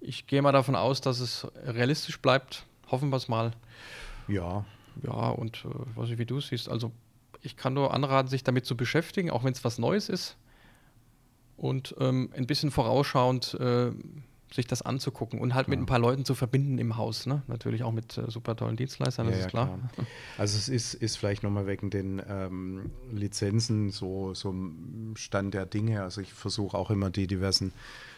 Ich 0.00 0.28
gehe 0.28 0.40
mal 0.42 0.52
davon 0.52 0.76
aus, 0.76 1.00
dass 1.00 1.18
es 1.18 1.48
realistisch 1.64 2.20
bleibt. 2.20 2.66
Hoffen 2.88 3.10
wir 3.10 3.16
es 3.16 3.26
mal. 3.26 3.50
Ja. 4.28 4.64
Ja, 5.02 5.30
und 5.30 5.64
äh, 5.64 5.98
weiß 5.98 6.10
ich, 6.10 6.18
wie 6.18 6.26
du 6.26 6.38
es 6.38 6.46
siehst. 6.46 6.68
Also, 6.68 6.92
ich 7.42 7.56
kann 7.56 7.74
nur 7.74 7.92
anraten, 7.92 8.28
sich 8.28 8.44
damit 8.44 8.64
zu 8.64 8.76
beschäftigen, 8.76 9.30
auch 9.30 9.42
wenn 9.42 9.52
es 9.52 9.64
was 9.64 9.78
Neues 9.78 10.08
ist. 10.08 10.36
Und 11.56 11.96
ähm, 11.98 12.30
ein 12.36 12.46
bisschen 12.46 12.70
vorausschauend. 12.70 13.54
Äh, 13.54 13.90
sich 14.52 14.66
das 14.66 14.82
anzugucken 14.82 15.40
und 15.40 15.54
halt 15.54 15.66
ja. 15.66 15.70
mit 15.70 15.80
ein 15.80 15.86
paar 15.86 15.98
Leuten 15.98 16.24
zu 16.24 16.34
verbinden 16.34 16.78
im 16.78 16.96
Haus. 16.96 17.26
Ne? 17.26 17.42
Natürlich 17.48 17.82
auch 17.82 17.92
mit 17.92 18.16
äh, 18.16 18.30
super 18.30 18.56
tollen 18.56 18.76
Dienstleistern, 18.76 19.26
das 19.26 19.36
ja, 19.36 19.40
ist 19.42 19.48
klar. 19.48 19.78
klar. 19.94 20.06
Also 20.38 20.56
es 20.56 20.68
ist, 20.68 20.94
ist 20.94 21.16
vielleicht 21.16 21.42
nochmal 21.42 21.66
wegen 21.66 21.90
den 21.90 22.22
ähm, 22.28 22.90
Lizenzen 23.10 23.90
so, 23.90 24.34
so 24.34 24.54
Stand 25.14 25.54
der 25.54 25.66
Dinge. 25.66 26.02
Also 26.02 26.20
ich 26.20 26.32
versuche 26.32 26.76
auch 26.76 26.90
immer 26.90 27.10
die 27.10 27.26
diversen 27.26 27.72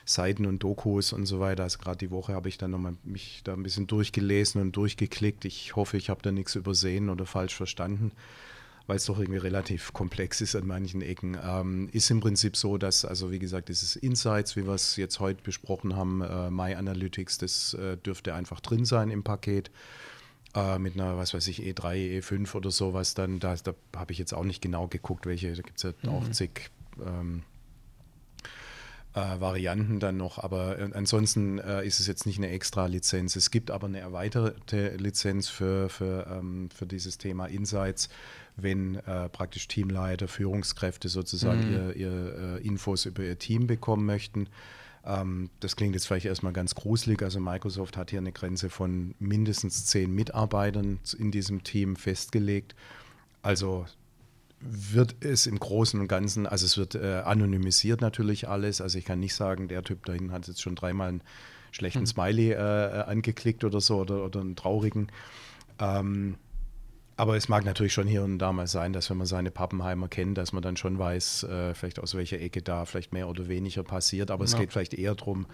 Seiten 0.04 0.46
und 0.46 0.62
Dokus 0.62 1.12
und 1.12 1.26
so 1.26 1.40
weiter. 1.40 1.62
Also 1.62 1.78
gerade 1.78 1.98
die 1.98 2.10
Woche 2.10 2.34
habe 2.34 2.48
ich 2.48 2.58
dann 2.58 2.70
nochmal 2.70 2.94
mich 3.04 3.40
da 3.44 3.54
ein 3.54 3.62
bisschen 3.62 3.86
durchgelesen 3.86 4.60
und 4.60 4.72
durchgeklickt. 4.72 5.44
Ich 5.44 5.76
hoffe, 5.76 5.96
ich 5.96 6.10
habe 6.10 6.22
da 6.22 6.30
nichts 6.30 6.54
übersehen 6.54 7.08
oder 7.08 7.26
falsch 7.26 7.54
verstanden 7.54 8.12
weil 8.88 8.96
es 8.96 9.04
doch 9.04 9.18
irgendwie 9.18 9.38
relativ 9.38 9.92
komplex 9.92 10.40
ist 10.40 10.56
an 10.56 10.66
manchen 10.66 11.02
Ecken. 11.02 11.36
Ähm, 11.40 11.88
ist 11.92 12.10
im 12.10 12.20
Prinzip 12.20 12.56
so, 12.56 12.78
dass, 12.78 13.04
also 13.04 13.30
wie 13.30 13.38
gesagt, 13.38 13.68
dieses 13.68 13.96
Insights, 13.96 14.56
wie 14.56 14.66
wir 14.66 14.72
es 14.74 14.96
jetzt 14.96 15.20
heute 15.20 15.42
besprochen 15.42 15.94
haben, 15.94 16.22
äh, 16.22 16.50
My 16.50 16.74
Analytics, 16.74 17.36
das 17.36 17.74
äh, 17.74 17.98
dürfte 17.98 18.34
einfach 18.34 18.60
drin 18.60 18.86
sein 18.86 19.10
im 19.10 19.22
Paket. 19.22 19.70
Äh, 20.54 20.78
mit 20.78 20.94
einer, 20.94 21.18
was 21.18 21.34
weiß 21.34 21.46
ich, 21.48 21.62
E3, 21.62 22.20
E5 22.20 22.54
oder 22.54 22.70
sowas, 22.70 23.12
dann, 23.12 23.38
da, 23.38 23.54
da 23.56 23.74
habe 23.94 24.12
ich 24.12 24.18
jetzt 24.18 24.32
auch 24.32 24.44
nicht 24.44 24.62
genau 24.62 24.88
geguckt, 24.88 25.26
welche, 25.26 25.54
da 25.54 25.60
gibt 25.60 25.76
es 25.76 25.82
ja 25.82 25.92
mhm. 26.02 26.08
auch 26.08 26.30
zig 26.30 26.70
ähm, 27.04 27.42
äh, 29.14 29.40
Varianten 29.40 30.00
dann 30.00 30.16
noch. 30.16 30.38
Aber 30.38 30.78
äh, 30.78 30.90
ansonsten 30.94 31.58
äh, 31.58 31.86
ist 31.86 32.00
es 32.00 32.06
jetzt 32.06 32.26
nicht 32.26 32.38
eine 32.38 32.50
extra 32.50 32.86
Lizenz. 32.86 33.36
Es 33.36 33.50
gibt 33.50 33.70
aber 33.70 33.86
eine 33.86 34.00
erweiterte 34.00 34.96
Lizenz 34.96 35.48
für, 35.48 35.88
für, 35.88 36.26
ähm, 36.30 36.68
für 36.74 36.86
dieses 36.86 37.18
Thema 37.18 37.46
Insights, 37.46 38.08
wenn 38.56 38.96
äh, 38.96 39.28
praktisch 39.28 39.68
Teamleiter, 39.68 40.28
Führungskräfte 40.28 41.08
sozusagen 41.08 41.66
mhm. 41.66 41.72
ihr, 41.72 41.96
ihr 41.96 42.58
äh, 42.62 42.66
Infos 42.66 43.06
über 43.06 43.22
ihr 43.22 43.38
Team 43.38 43.66
bekommen 43.66 44.04
möchten. 44.06 44.48
Ähm, 45.04 45.50
das 45.60 45.76
klingt 45.76 45.94
jetzt 45.94 46.06
vielleicht 46.06 46.26
erstmal 46.26 46.52
ganz 46.52 46.74
gruselig. 46.74 47.22
Also 47.22 47.40
Microsoft 47.40 47.96
hat 47.96 48.10
hier 48.10 48.20
eine 48.20 48.32
Grenze 48.32 48.68
von 48.68 49.14
mindestens 49.18 49.86
zehn 49.86 50.14
Mitarbeitern 50.14 51.00
in 51.18 51.30
diesem 51.30 51.62
Team 51.62 51.96
festgelegt. 51.96 52.74
Also 53.42 53.86
wird 54.60 55.16
es 55.20 55.46
im 55.46 55.58
Großen 55.58 56.00
und 56.00 56.08
Ganzen, 56.08 56.46
also 56.46 56.66
es 56.66 56.76
wird 56.76 56.94
äh, 56.94 57.22
anonymisiert 57.24 58.00
natürlich 58.00 58.48
alles. 58.48 58.80
Also 58.80 58.98
ich 58.98 59.04
kann 59.04 59.20
nicht 59.20 59.34
sagen, 59.34 59.68
der 59.68 59.82
Typ 59.82 60.04
dahin 60.04 60.32
hat 60.32 60.48
jetzt 60.48 60.62
schon 60.62 60.74
dreimal 60.74 61.08
einen 61.08 61.22
schlechten 61.70 62.00
hm. 62.00 62.06
Smiley 62.06 62.52
äh, 62.52 62.54
äh, 62.54 63.02
angeklickt 63.04 63.64
oder 63.64 63.80
so 63.80 63.98
oder, 63.98 64.24
oder 64.24 64.40
einen 64.40 64.56
traurigen. 64.56 65.12
Ähm, 65.78 66.36
aber 67.16 67.36
es 67.36 67.48
mag 67.48 67.64
natürlich 67.64 67.92
schon 67.92 68.06
hier 68.06 68.22
und 68.22 68.38
da 68.38 68.52
mal 68.52 68.68
sein, 68.68 68.92
dass 68.92 69.10
wenn 69.10 69.16
man 69.16 69.26
seine 69.26 69.50
Pappenheimer 69.50 70.08
kennt, 70.08 70.38
dass 70.38 70.52
man 70.52 70.62
dann 70.62 70.76
schon 70.76 70.98
weiß, 70.98 71.44
äh, 71.44 71.74
vielleicht 71.74 71.98
aus 71.98 72.14
welcher 72.14 72.40
Ecke 72.40 72.62
da 72.62 72.84
vielleicht 72.84 73.12
mehr 73.12 73.28
oder 73.28 73.48
weniger 73.48 73.82
passiert. 73.82 74.30
Aber 74.30 74.44
ja. 74.44 74.52
es 74.52 74.56
geht 74.56 74.72
vielleicht 74.72 74.94
eher 74.94 75.16
darum, 75.16 75.46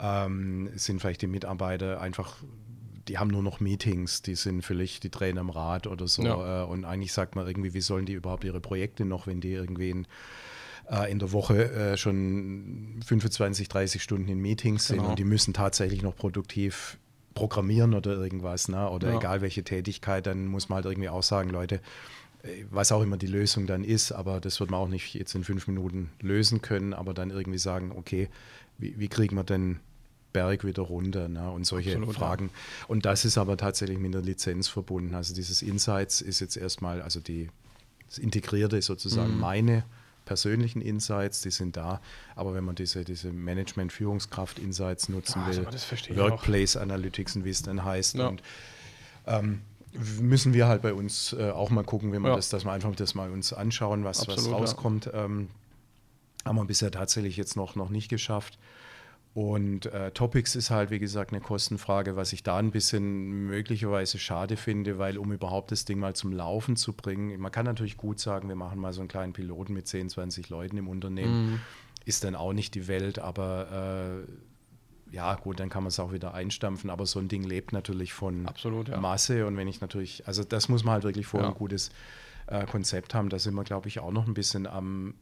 ähm, 0.00 0.68
sind 0.74 1.00
vielleicht 1.00 1.22
die 1.22 1.28
Mitarbeiter 1.28 2.00
einfach 2.00 2.38
die 3.08 3.18
haben 3.18 3.28
nur 3.28 3.42
noch 3.42 3.60
Meetings, 3.60 4.22
die 4.22 4.34
sind 4.34 4.62
vielleicht 4.62 5.04
die 5.04 5.10
Trainer 5.10 5.40
im 5.40 5.50
Rad 5.50 5.86
oder 5.86 6.08
so. 6.08 6.22
Ja. 6.22 6.62
Äh, 6.62 6.66
und 6.66 6.84
eigentlich 6.84 7.12
sagt 7.12 7.36
man 7.36 7.46
irgendwie, 7.46 7.74
wie 7.74 7.80
sollen 7.80 8.06
die 8.06 8.14
überhaupt 8.14 8.44
ihre 8.44 8.60
Projekte 8.60 9.04
noch, 9.04 9.26
wenn 9.26 9.40
die 9.40 9.52
irgendwie 9.52 9.90
in, 9.90 10.06
äh, 10.90 11.10
in 11.10 11.18
der 11.18 11.32
Woche 11.32 11.70
äh, 11.72 11.96
schon 11.96 13.00
25, 13.04 13.68
30 13.68 14.02
Stunden 14.02 14.28
in 14.28 14.38
Meetings 14.38 14.88
sind 14.88 14.98
genau. 14.98 15.10
und 15.10 15.18
die 15.18 15.24
müssen 15.24 15.54
tatsächlich 15.54 16.02
noch 16.02 16.16
produktiv 16.16 16.98
programmieren 17.34 17.94
oder 17.94 18.12
irgendwas, 18.12 18.68
ne? 18.68 18.88
oder 18.90 19.10
ja. 19.10 19.18
egal 19.18 19.42
welche 19.42 19.62
Tätigkeit, 19.62 20.26
dann 20.26 20.46
muss 20.46 20.68
man 20.68 20.76
halt 20.76 20.86
irgendwie 20.86 21.10
auch 21.10 21.22
sagen, 21.22 21.50
Leute, 21.50 21.80
was 22.70 22.92
auch 22.92 23.02
immer 23.02 23.16
die 23.16 23.26
Lösung 23.26 23.66
dann 23.66 23.84
ist, 23.84 24.12
aber 24.12 24.40
das 24.40 24.60
wird 24.60 24.70
man 24.70 24.80
auch 24.80 24.88
nicht 24.88 25.14
jetzt 25.14 25.34
in 25.34 25.44
fünf 25.44 25.66
Minuten 25.66 26.10
lösen 26.20 26.62
können, 26.62 26.94
aber 26.94 27.14
dann 27.14 27.30
irgendwie 27.30 27.58
sagen, 27.58 27.92
okay, 27.94 28.28
wie, 28.78 28.98
wie 28.98 29.08
kriegen 29.08 29.36
wir 29.36 29.44
denn 29.44 29.80
Berg 30.36 30.64
wieder 30.64 30.82
runter 30.82 31.28
ne? 31.28 31.50
und 31.50 31.64
solche 31.64 31.92
Absolut, 31.92 32.14
Fragen. 32.14 32.50
Ja. 32.52 32.86
Und 32.88 33.06
das 33.06 33.24
ist 33.24 33.38
aber 33.38 33.56
tatsächlich 33.56 33.98
mit 33.98 34.12
der 34.12 34.20
Lizenz 34.20 34.68
verbunden. 34.68 35.14
Also 35.14 35.34
dieses 35.34 35.62
Insights 35.62 36.20
ist 36.20 36.40
jetzt 36.40 36.58
erstmal, 36.58 37.00
also 37.00 37.20
die, 37.20 37.48
das 38.06 38.18
Integrierte 38.18 38.76
ist 38.76 38.84
sozusagen 38.84 39.32
mhm. 39.32 39.40
meine 39.40 39.84
persönlichen 40.26 40.82
Insights, 40.82 41.40
die 41.40 41.50
sind 41.50 41.78
da. 41.78 42.02
Aber 42.34 42.52
wenn 42.52 42.64
man 42.64 42.74
diese, 42.74 43.02
diese 43.02 43.32
Management-Führungskraft-Insights 43.32 45.08
nutzen 45.08 45.40
ja, 45.40 45.56
will, 45.56 46.18
Workplace 46.18 46.76
Analytics 46.76 47.36
und 47.36 47.46
wie 47.46 47.50
es 47.50 47.62
dann 47.62 47.82
heißt. 47.82 48.16
Ja. 48.16 48.28
Und 48.28 48.42
ähm, 49.26 49.62
müssen 50.20 50.52
wir 50.52 50.66
halt 50.68 50.82
bei 50.82 50.92
uns 50.92 51.32
äh, 51.32 51.50
auch 51.50 51.70
mal 51.70 51.82
gucken, 51.82 52.12
wenn 52.12 52.20
man 52.20 52.32
ja. 52.32 52.36
das, 52.36 52.50
dass 52.50 52.66
wir 52.66 52.72
einfach 52.72 52.94
das 52.94 53.14
mal 53.14 53.30
uns 53.30 53.54
anschauen, 53.54 54.04
was, 54.04 54.20
Absolut, 54.20 54.52
was 54.52 54.60
rauskommt. 54.60 55.10
Ähm, 55.14 55.48
haben 56.44 56.56
wir 56.56 56.66
bisher 56.66 56.90
tatsächlich 56.90 57.38
jetzt 57.38 57.56
noch, 57.56 57.74
noch 57.74 57.88
nicht 57.88 58.10
geschafft. 58.10 58.58
Und 59.36 59.84
äh, 59.92 60.12
Topics 60.12 60.56
ist 60.56 60.70
halt, 60.70 60.90
wie 60.90 60.98
gesagt, 60.98 61.30
eine 61.30 61.42
Kostenfrage, 61.42 62.16
was 62.16 62.32
ich 62.32 62.42
da 62.42 62.56
ein 62.56 62.70
bisschen 62.70 63.46
möglicherweise 63.48 64.18
schade 64.18 64.56
finde, 64.56 64.96
weil 64.96 65.18
um 65.18 65.30
überhaupt 65.30 65.72
das 65.72 65.84
Ding 65.84 65.98
mal 65.98 66.16
zum 66.16 66.32
Laufen 66.32 66.74
zu 66.74 66.94
bringen, 66.94 67.38
man 67.38 67.52
kann 67.52 67.66
natürlich 67.66 67.98
gut 67.98 68.18
sagen, 68.18 68.48
wir 68.48 68.56
machen 68.56 68.80
mal 68.80 68.94
so 68.94 69.02
einen 69.02 69.08
kleinen 69.08 69.34
Piloten 69.34 69.74
mit 69.74 69.86
10, 69.88 70.08
20 70.08 70.48
Leuten 70.48 70.78
im 70.78 70.88
Unternehmen, 70.88 71.50
mhm. 71.50 71.60
ist 72.06 72.24
dann 72.24 72.34
auch 72.34 72.54
nicht 72.54 72.74
die 72.74 72.88
Welt, 72.88 73.18
aber 73.18 74.24
äh, 75.12 75.14
ja, 75.14 75.34
gut, 75.34 75.60
dann 75.60 75.68
kann 75.68 75.82
man 75.82 75.88
es 75.88 76.00
auch 76.00 76.14
wieder 76.14 76.32
einstampfen, 76.32 76.88
aber 76.88 77.04
so 77.04 77.18
ein 77.18 77.28
Ding 77.28 77.42
lebt 77.42 77.74
natürlich 77.74 78.14
von 78.14 78.46
Absolut, 78.46 78.88
ja. 78.88 78.98
Masse 78.98 79.46
und 79.46 79.58
wenn 79.58 79.68
ich 79.68 79.82
natürlich, 79.82 80.26
also 80.26 80.44
das 80.44 80.70
muss 80.70 80.82
man 80.82 80.94
halt 80.94 81.04
wirklich 81.04 81.26
vorher 81.26 81.50
ja. 81.50 81.54
ein 81.54 81.58
gutes 81.58 81.90
äh, 82.46 82.64
Konzept 82.64 83.12
haben, 83.12 83.28
da 83.28 83.38
sind 83.38 83.52
wir, 83.52 83.64
glaube 83.64 83.88
ich, 83.88 84.00
auch 84.00 84.12
noch 84.12 84.26
ein 84.26 84.32
bisschen 84.32 84.66
am 84.66 85.12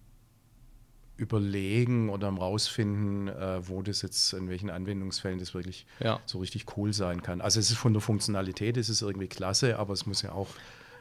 Überlegen 1.17 2.09
oder 2.09 2.29
am 2.29 2.39
Rausfinden, 2.39 3.29
äh, 3.29 3.67
wo 3.69 3.83
das 3.83 4.03
jetzt, 4.03 4.33
in 4.33 4.49
welchen 4.49 4.71
Anwendungsfällen 4.71 5.39
das 5.39 5.55
wirklich 5.55 5.87
Ja. 6.01 6.21
so 6.27 6.39
richtig 6.39 6.77
cool 6.77 6.93
sein 6.93 7.23
kann. 7.23 7.41
Also 7.41 7.61
es 7.61 7.71
ist 7.71 7.77
von 7.79 7.93
der 7.93 8.03
Funktionalität, 8.03 8.77
es 8.77 8.89
ist 8.89 9.03
irgendwie 9.03 9.29
klasse, 9.29 9.79
aber 9.79 9.93
es 9.93 10.07
muss 10.07 10.23
ja 10.23 10.33
auch 10.33 10.49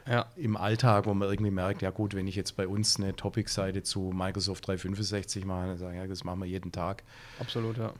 Ja. 0.06 0.26
im 0.36 0.56
Alltag, 0.56 1.06
wo 1.06 1.14
man 1.14 1.28
irgendwie 1.28 1.50
merkt, 1.50 1.82
ja 1.82 1.90
gut, 1.90 2.14
wenn 2.14 2.26
ich 2.26 2.36
jetzt 2.36 2.56
bei 2.56 2.68
uns 2.68 2.96
eine 2.98 3.16
Topic-Seite 3.16 3.82
zu 3.82 4.12
Microsoft 4.14 4.66
365 4.68 5.44
mache, 5.46 5.66
dann 5.68 5.78
sagen, 5.78 5.96
ja, 5.96 6.06
das 6.06 6.24
machen 6.24 6.40
wir 6.40 6.46
jeden 6.46 6.70
Tag. 6.72 7.02
Absolut, 7.40 7.78
ja. 7.78 7.92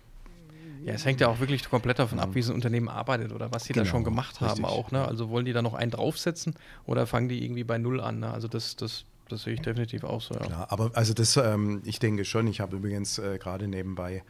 Ja, 0.84 0.92
es 0.92 1.04
hängt 1.06 1.20
ja 1.20 1.28
auch 1.28 1.40
wirklich 1.40 1.68
komplett 1.68 1.98
davon 1.98 2.18
ab, 2.20 2.34
wie 2.34 2.42
so 2.42 2.52
ein 2.52 2.56
Unternehmen 2.56 2.88
arbeitet 2.90 3.32
oder 3.32 3.50
was 3.50 3.64
sie 3.64 3.72
da 3.72 3.80
Genau, 3.82 3.90
schon 3.90 4.04
gemacht 4.04 4.40
haben 4.42 4.50
richtig, 4.64 4.66
auch. 4.66 4.90
Ne? 4.90 5.02
Also 5.06 5.30
wollen 5.30 5.46
die 5.46 5.54
da 5.54 5.62
noch 5.62 5.72
einen 5.72 5.90
draufsetzen 5.90 6.54
oder 6.84 7.06
fangen 7.06 7.28
die 7.30 7.42
irgendwie 7.42 7.64
bei 7.64 7.78
Null 7.78 8.00
an? 8.02 8.18
Ne? 8.20 8.30
Also 8.30 8.48
das, 8.48 8.76
das, 8.76 9.04
das 9.28 9.42
sehe 9.42 9.54
ich 9.54 9.60
definitiv 9.62 10.04
auch 10.04 10.20
so, 10.20 10.34
ja. 10.34 10.40
Klar, 10.40 10.66
aber 10.70 10.90
also 10.94 11.14
das, 11.14 11.36
ähm, 11.36 11.82
ich 11.84 11.98
denke 11.98 12.24
schon, 12.24 12.46
ich 12.46 12.60
habe 12.60 12.76
übrigens 12.76 13.18
äh, 13.18 13.38
gerade 13.38 13.68
nebenbei, 13.68 14.22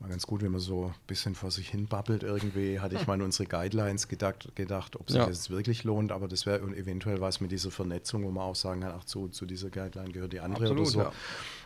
mal 0.00 0.08
ganz 0.10 0.28
gut, 0.28 0.42
wenn 0.42 0.52
man 0.52 0.60
so 0.60 0.86
ein 0.86 0.94
bisschen 1.08 1.34
vor 1.34 1.50
sich 1.50 1.70
hin 1.70 1.86
babbelt 1.88 2.22
irgendwie, 2.22 2.78
hatte 2.78 2.94
ich 2.94 3.08
mal 3.08 3.14
an 3.14 3.22
unsere 3.22 3.48
Guidelines 3.48 4.06
gedacht, 4.06 4.48
gedacht 4.54 4.94
ob 4.94 5.10
sich 5.10 5.18
Ja. 5.18 5.26
das 5.26 5.38
jetzt 5.38 5.50
wirklich 5.50 5.82
lohnt, 5.82 6.12
aber 6.12 6.28
das 6.28 6.46
wäre 6.46 6.60
eventuell 6.76 7.20
was 7.20 7.40
mit 7.40 7.50
dieser 7.50 7.72
Vernetzung, 7.72 8.22
wo 8.22 8.30
man 8.30 8.44
auch 8.44 8.54
sagen 8.54 8.82
kann, 8.82 8.92
ach 8.96 9.02
zu, 9.04 9.26
zu 9.28 9.44
dieser 9.44 9.70
Guideline 9.70 10.12
gehört 10.12 10.32
die 10.32 10.38
andere 10.38 10.62
Absolut, 10.66 10.82
oder 10.82 10.90
so. 10.90 11.00
ja. 11.00 11.12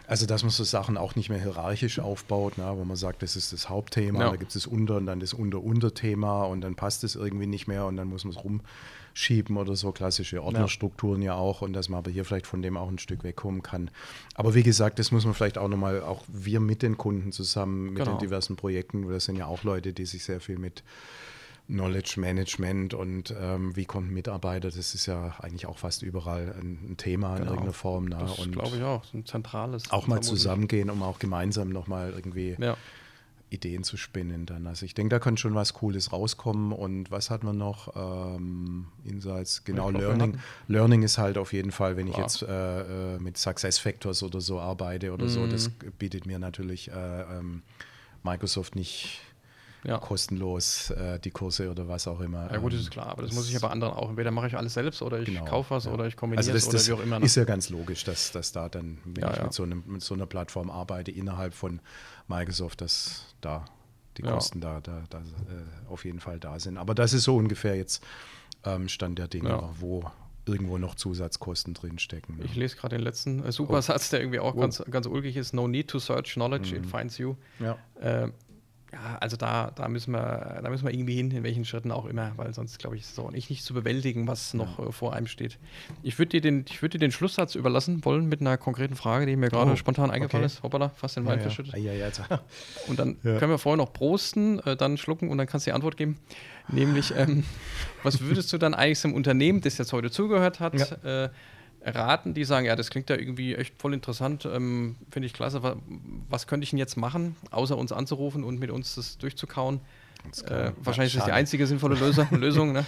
Also, 0.06 0.24
dass 0.26 0.42
man 0.42 0.50
so 0.50 0.64
Sachen 0.64 0.96
auch 0.96 1.14
nicht 1.14 1.28
mehr 1.28 1.40
hierarchisch 1.40 1.98
aufbaut, 2.00 2.54
na, 2.56 2.74
wo 2.76 2.84
man 2.84 2.96
sagt, 2.96 3.22
das 3.22 3.36
ist 3.36 3.52
das 3.52 3.68
Hauptthema, 3.68 4.20
Ja. 4.20 4.30
da 4.30 4.36
gibt 4.36 4.54
es 4.56 4.62
das 4.62 4.66
Unter- 4.66 4.96
und 4.96 5.04
dann 5.06 5.20
das 5.20 5.34
Unter-Unterthema 5.34 6.44
und 6.44 6.62
dann 6.62 6.74
passt 6.74 7.04
es 7.04 7.14
irgendwie 7.16 7.46
nicht 7.46 7.66
mehr 7.68 7.84
und 7.86 7.96
dann 7.96 8.08
muss 8.08 8.24
man 8.24 8.32
es 8.34 8.42
rumschieben 9.12 9.56
oder 9.56 9.76
so, 9.76 9.92
klassische 9.92 10.42
Ordnerstrukturen 10.42 11.22
ja. 11.22 11.34
auch 11.34 11.62
und 11.62 11.72
dass 11.74 11.88
man 11.88 11.98
aber 11.98 12.10
hier 12.10 12.24
vielleicht 12.24 12.46
von 12.46 12.62
dem 12.62 12.76
auch 12.76 12.88
ein 12.88 12.98
Stück 12.98 13.24
wegkommen 13.24 13.62
kann. 13.62 13.90
Aber 14.34 14.54
wie 14.54 14.62
gesagt, 14.62 14.98
das 14.98 15.12
muss 15.12 15.24
man 15.24 15.34
vielleicht 15.34 15.58
auch 15.58 15.68
nochmal, 15.68 16.02
auch 16.02 16.22
wir 16.28 16.60
mit 16.60 16.82
den 16.82 16.96
Kunden 16.96 17.32
zusammen, 17.32 17.92
mit 17.92 17.96
Genau. 18.04 18.12
den 18.16 18.18
diversen 18.18 18.56
Projekten, 18.56 19.08
das 19.08 19.26
sind 19.26 19.36
ja 19.36 19.46
auch 19.46 19.64
Leute, 19.64 19.92
die 19.92 20.06
sich 20.06 20.24
sehr 20.24 20.40
viel 20.40 20.58
mit 20.58 20.82
Knowledge 21.68 22.14
Management 22.20 22.92
und 22.92 23.32
ähm, 23.40 23.76
wie 23.76 23.84
kommt 23.84 24.10
Mitarbeiter, 24.10 24.68
das 24.70 24.94
ist 24.94 25.06
ja 25.06 25.34
eigentlich 25.40 25.66
auch 25.66 25.78
fast 25.78 26.02
überall 26.02 26.54
ein, 26.58 26.78
ein 26.92 26.96
Thema 26.96 27.32
in 27.36 27.38
Genau. 27.38 27.50
irgendeiner 27.50 27.72
Form. 27.72 28.06
Na, 28.06 28.18
Das 28.18 28.38
und 28.38 28.52
glaube 28.52 28.76
ich 28.76 28.82
auch, 28.82 29.04
ein 29.14 29.24
zentrales. 29.26 29.90
auch 29.90 30.06
mal 30.08 30.20
zusammengehen, 30.22 30.90
um 30.90 31.02
auch 31.02 31.18
gemeinsam 31.18 31.68
nochmal 31.68 32.12
irgendwie 32.14 32.56
Ja. 32.58 32.76
Ideen 33.52 33.84
zu 33.84 33.96
spinnen 33.96 34.46
dann. 34.46 34.66
Also 34.66 34.86
ich 34.86 34.94
denke, 34.94 35.10
da 35.10 35.18
kann 35.18 35.36
schon 35.36 35.54
was 35.54 35.74
Cooles 35.74 36.12
rauskommen. 36.12 36.72
Und 36.72 37.10
was 37.10 37.30
hat 37.30 37.44
man 37.44 37.56
noch? 37.58 37.94
Ähm, 37.96 38.86
Insights, 39.04 39.64
genau, 39.64 39.90
Ich 39.90 39.96
glaub, 39.96 40.02
Learning. 40.08 40.38
Learning 40.68 41.02
ist 41.02 41.18
halt 41.18 41.38
auf 41.38 41.52
jeden 41.52 41.72
Fall, 41.72 41.96
wenn 41.96 42.06
ich 42.06 42.14
Klar. 42.14 42.26
jetzt 42.26 42.42
äh, 42.42 43.14
äh, 43.14 43.18
mit 43.18 43.36
Success 43.36 43.78
Factors 43.78 44.22
oder 44.22 44.40
so 44.40 44.60
arbeite 44.60 45.12
oder 45.12 45.28
so, 45.28 45.46
das 45.46 45.68
Mhm. 45.68 45.92
bietet 45.98 46.26
mir 46.26 46.38
natürlich 46.38 46.90
äh, 46.90 47.22
ähm, 47.22 47.62
Microsoft 48.22 48.76
nicht 48.76 49.20
Ja. 49.84 49.98
kostenlos 49.98 50.90
äh, 50.90 51.18
die 51.18 51.30
Kurse 51.32 51.68
oder 51.70 51.88
was 51.88 52.06
auch 52.06 52.20
immer. 52.20 52.50
Ja 52.52 52.58
gut, 52.58 52.72
das 52.72 52.78
Ähm, 52.80 52.84
ist 52.84 52.90
klar, 52.92 53.06
aber 53.08 53.22
das, 53.22 53.32
muss 53.32 53.48
ich 53.48 53.54
ja 53.54 53.58
bei 53.60 53.68
anderen 53.70 53.94
auch. 53.94 54.08
Entweder 54.10 54.30
mache 54.30 54.46
ich 54.46 54.56
alles 54.56 54.74
selbst 54.74 55.02
oder 55.02 55.18
ich 55.18 55.26
Genau, 55.26 55.44
kaufe 55.44 55.70
was 55.74 55.86
ja. 55.86 55.92
oder 55.92 56.06
ich 56.06 56.16
kombiniere 56.16 56.38
also 56.40 56.52
das, 56.52 56.62
es 56.62 56.68
oder 56.68 56.78
das 56.78 56.88
wie 56.88 56.92
auch 56.92 57.00
immer. 57.00 57.18
ne? 57.18 57.24
ist 57.24 57.34
ja 57.34 57.44
ganz 57.44 57.68
logisch, 57.68 58.04
dass, 58.04 58.30
dass 58.30 58.52
da 58.52 58.68
dann, 58.68 58.98
wenn 59.04 59.22
Ja, 59.24 59.34
ich. 59.34 59.42
Mit, 59.42 59.52
so 59.52 59.64
einem, 59.64 59.82
mit 59.86 60.02
so 60.02 60.14
einer 60.14 60.26
Plattform 60.26 60.70
arbeite 60.70 61.10
innerhalb 61.10 61.52
von 61.54 61.80
Microsoft, 62.28 62.80
dass 62.80 63.34
da 63.40 63.64
die. 64.16 64.22
Kosten 64.22 64.60
da, 64.60 64.80
da, 64.80 65.02
da 65.10 65.18
äh, 65.18 65.22
auf 65.88 66.04
jeden 66.04 66.20
Fall 66.20 66.38
da 66.38 66.60
sind. 66.60 66.76
Aber 66.78 66.94
das 66.94 67.12
ist 67.12 67.24
so 67.24 67.34
ungefähr 67.36 67.74
jetzt 67.76 68.04
ähm, 68.64 68.88
Stand 68.88 69.18
der 69.18 69.26
Dinge, 69.26 69.68
wo 69.80 70.04
irgendwo 70.46 70.76
noch 70.78 70.94
Zusatzkosten 70.96 71.72
drinstecken. 71.74 72.36
ne? 72.38 72.44
Ich 72.44 72.54
lese 72.54 72.76
gerade 72.76 72.96
den 72.96 73.02
letzten 73.04 73.42
äh, 73.44 73.50
super 73.52 73.78
Oh. 73.78 73.80
Satz, 73.80 74.10
der 74.10 74.20
irgendwie 74.20 74.38
auch 74.40 74.54
Oh. 74.54 74.60
ganz, 74.60 74.82
ganz 74.90 75.06
ulkig 75.06 75.36
ist. 75.36 75.54
No 75.54 75.66
need 75.66 75.88
to 75.88 75.98
search 75.98 76.34
knowledge, 76.34 76.70
Mhm. 76.76 76.84
it 76.84 76.86
finds 76.90 77.18
you. 77.18 77.34
Ja. 77.58 77.78
Äh, 78.00 78.28
ja, 78.92 79.16
also 79.20 79.36
da, 79.36 79.70
da, 79.74 79.88
müssen 79.88 80.12
wir, 80.12 80.60
da 80.62 80.68
müssen 80.68 80.84
wir 80.86 80.92
irgendwie 80.92 81.14
hin, 81.16 81.30
in 81.30 81.42
welchen 81.42 81.64
Schritten 81.64 81.90
auch 81.90 82.04
immer, 82.04 82.32
weil 82.36 82.52
sonst, 82.52 82.78
glaube 82.78 82.96
ich, 82.96 83.02
ist 83.02 83.12
es 83.12 83.18
auch 83.18 83.30
nicht, 83.30 83.48
nicht 83.48 83.64
zu 83.64 83.72
bewältigen, 83.74 84.26
was 84.28 84.52
noch 84.54 84.78
äh, 84.78 84.92
vor 84.92 85.14
einem 85.14 85.26
steht. 85.26 85.58
Ich 86.02 86.18
würde 86.18 86.28
dir, 86.30 86.40
den, 86.42 86.64
ich 86.68 86.82
würd 86.82 86.94
dir 86.94 86.98
den 86.98 87.10
Schlusssatz 87.12 87.54
überlassen 87.54 88.04
wollen 88.04 88.26
mit 88.28 88.40
einer 88.42 88.58
konkreten 88.58 88.94
Frage, 88.94 89.24
die 89.26 89.34
mir 89.36 89.48
gerade 89.48 89.70
Oh, 89.72 89.76
spontan 89.76 90.10
eingefallen 90.10 90.44
okay. 90.44 90.54
ist. 90.54 90.62
Hoppala, 90.62 90.90
fast 90.90 91.16
den 91.16 91.24
Ja, 91.24 91.30
Wein 91.30 91.38
ja. 91.38 91.42
verschüttet. 91.44 91.74
Ja, 91.78 91.92
ja. 91.92 92.10
Und 92.88 92.98
dann 92.98 93.16
Ja. 93.22 93.38
können 93.38 93.50
wir 93.52 93.58
vorher 93.58 93.78
noch 93.78 93.92
prosten, 93.92 94.58
äh, 94.60 94.76
dann 94.76 94.96
schlucken 94.98 95.30
und 95.30 95.38
dann 95.38 95.46
kannst 95.46 95.66
du 95.66 95.70
die 95.70 95.74
Antwort 95.74 95.96
geben. 95.96 96.18
Nämlich, 96.68 97.12
ähm, 97.16 97.44
was 98.02 98.20
würdest 98.20 98.52
du 98.52 98.58
dann 98.58 98.74
eigentlich 98.74 99.00
zum 99.00 99.14
Unternehmen, 99.14 99.60
das 99.62 99.78
jetzt 99.78 99.92
heute 99.92 100.10
zugehört 100.10 100.60
hat, 100.60 100.74
äh, 101.04 101.28
raten, 101.84 102.34
die 102.34 102.44
sagen, 102.44 102.66
ja, 102.66 102.76
das 102.76 102.90
klingt 102.90 103.10
ja 103.10 103.16
irgendwie 103.16 103.54
echt 103.54 103.80
voll 103.80 103.94
interessant, 103.94 104.44
ähm, 104.46 104.96
finde 105.10 105.26
ich 105.26 105.32
klasse. 105.32 105.62
Was, 105.62 105.76
was 106.28 106.46
könnte 106.46 106.64
ich 106.64 106.70
denn 106.70 106.78
jetzt 106.78 106.96
machen, 106.96 107.36
außer 107.50 107.76
uns 107.76 107.92
anzurufen 107.92 108.44
und 108.44 108.58
mit 108.60 108.70
uns 108.70 108.94
das 108.94 109.18
durchzukauen? 109.18 109.80
Äh, 110.46 110.70
wahrscheinlich 110.78 111.14
ist 111.14 111.18
das 111.18 111.24
die 111.26 111.32
einzige 111.32 111.66
sinnvolle 111.66 111.96
Lösung. 111.96 112.28
Lösung 112.38 112.72
ne? 112.72 112.84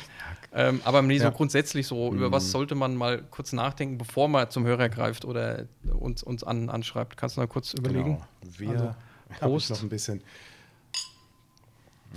ähm, 0.53 0.81
aber 0.85 1.03
nee, 1.03 1.19
so 1.19 1.25
Ja. 1.25 1.31
grundsätzlich 1.31 1.85
so, 1.87 2.15
über 2.15 2.31
was 2.31 2.45
Mhm. 2.47 2.51
sollte 2.51 2.75
man 2.77 2.95
mal 2.95 3.23
kurz 3.31 3.53
nachdenken, 3.53 3.99
bevor 3.99 4.29
man 4.29 4.49
zum 4.51 4.65
Hörer 4.65 4.89
greift 4.89 5.25
oder 5.25 5.67
uns, 5.93 6.23
uns 6.23 6.45
an, 6.45 6.71
anschreibt? 6.71 7.17
Kannst 7.17 7.37
du 7.37 7.41
mal 7.41 7.49
kurz 7.49 7.75
überlegen? 7.75 8.05
Genau. 8.05 8.57
Wir 8.59 8.71
Also, 8.71 8.95
Prost. 9.41 9.71
noch 9.71 9.83
ein 9.83 9.89
bisschen. 9.89 10.23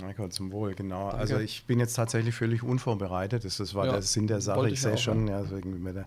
Na 0.00 0.12
Gott, 0.12 0.32
zum 0.32 0.52
Wohl, 0.52 0.74
genau. 0.76 1.06
Danke. 1.06 1.16
Also 1.18 1.38
ich 1.38 1.64
bin 1.66 1.80
jetzt 1.80 1.94
tatsächlich 1.94 2.34
völlig 2.36 2.62
unvorbereitet. 2.62 3.44
Das, 3.44 3.56
das 3.56 3.74
war 3.74 3.86
Ja, 3.86 3.92
der 3.92 4.02
Sinn 4.02 4.28
der 4.28 4.40
Sache. 4.40 4.58
wollte 4.58 4.68
Ich 4.74 4.78
ich 4.78 4.82
sehe 4.82 4.96
schon, 4.96 5.26
ja, 5.26 5.44
so 5.44 5.56
irgendwie 5.56 5.80
mit 5.80 5.96
der 5.96 6.06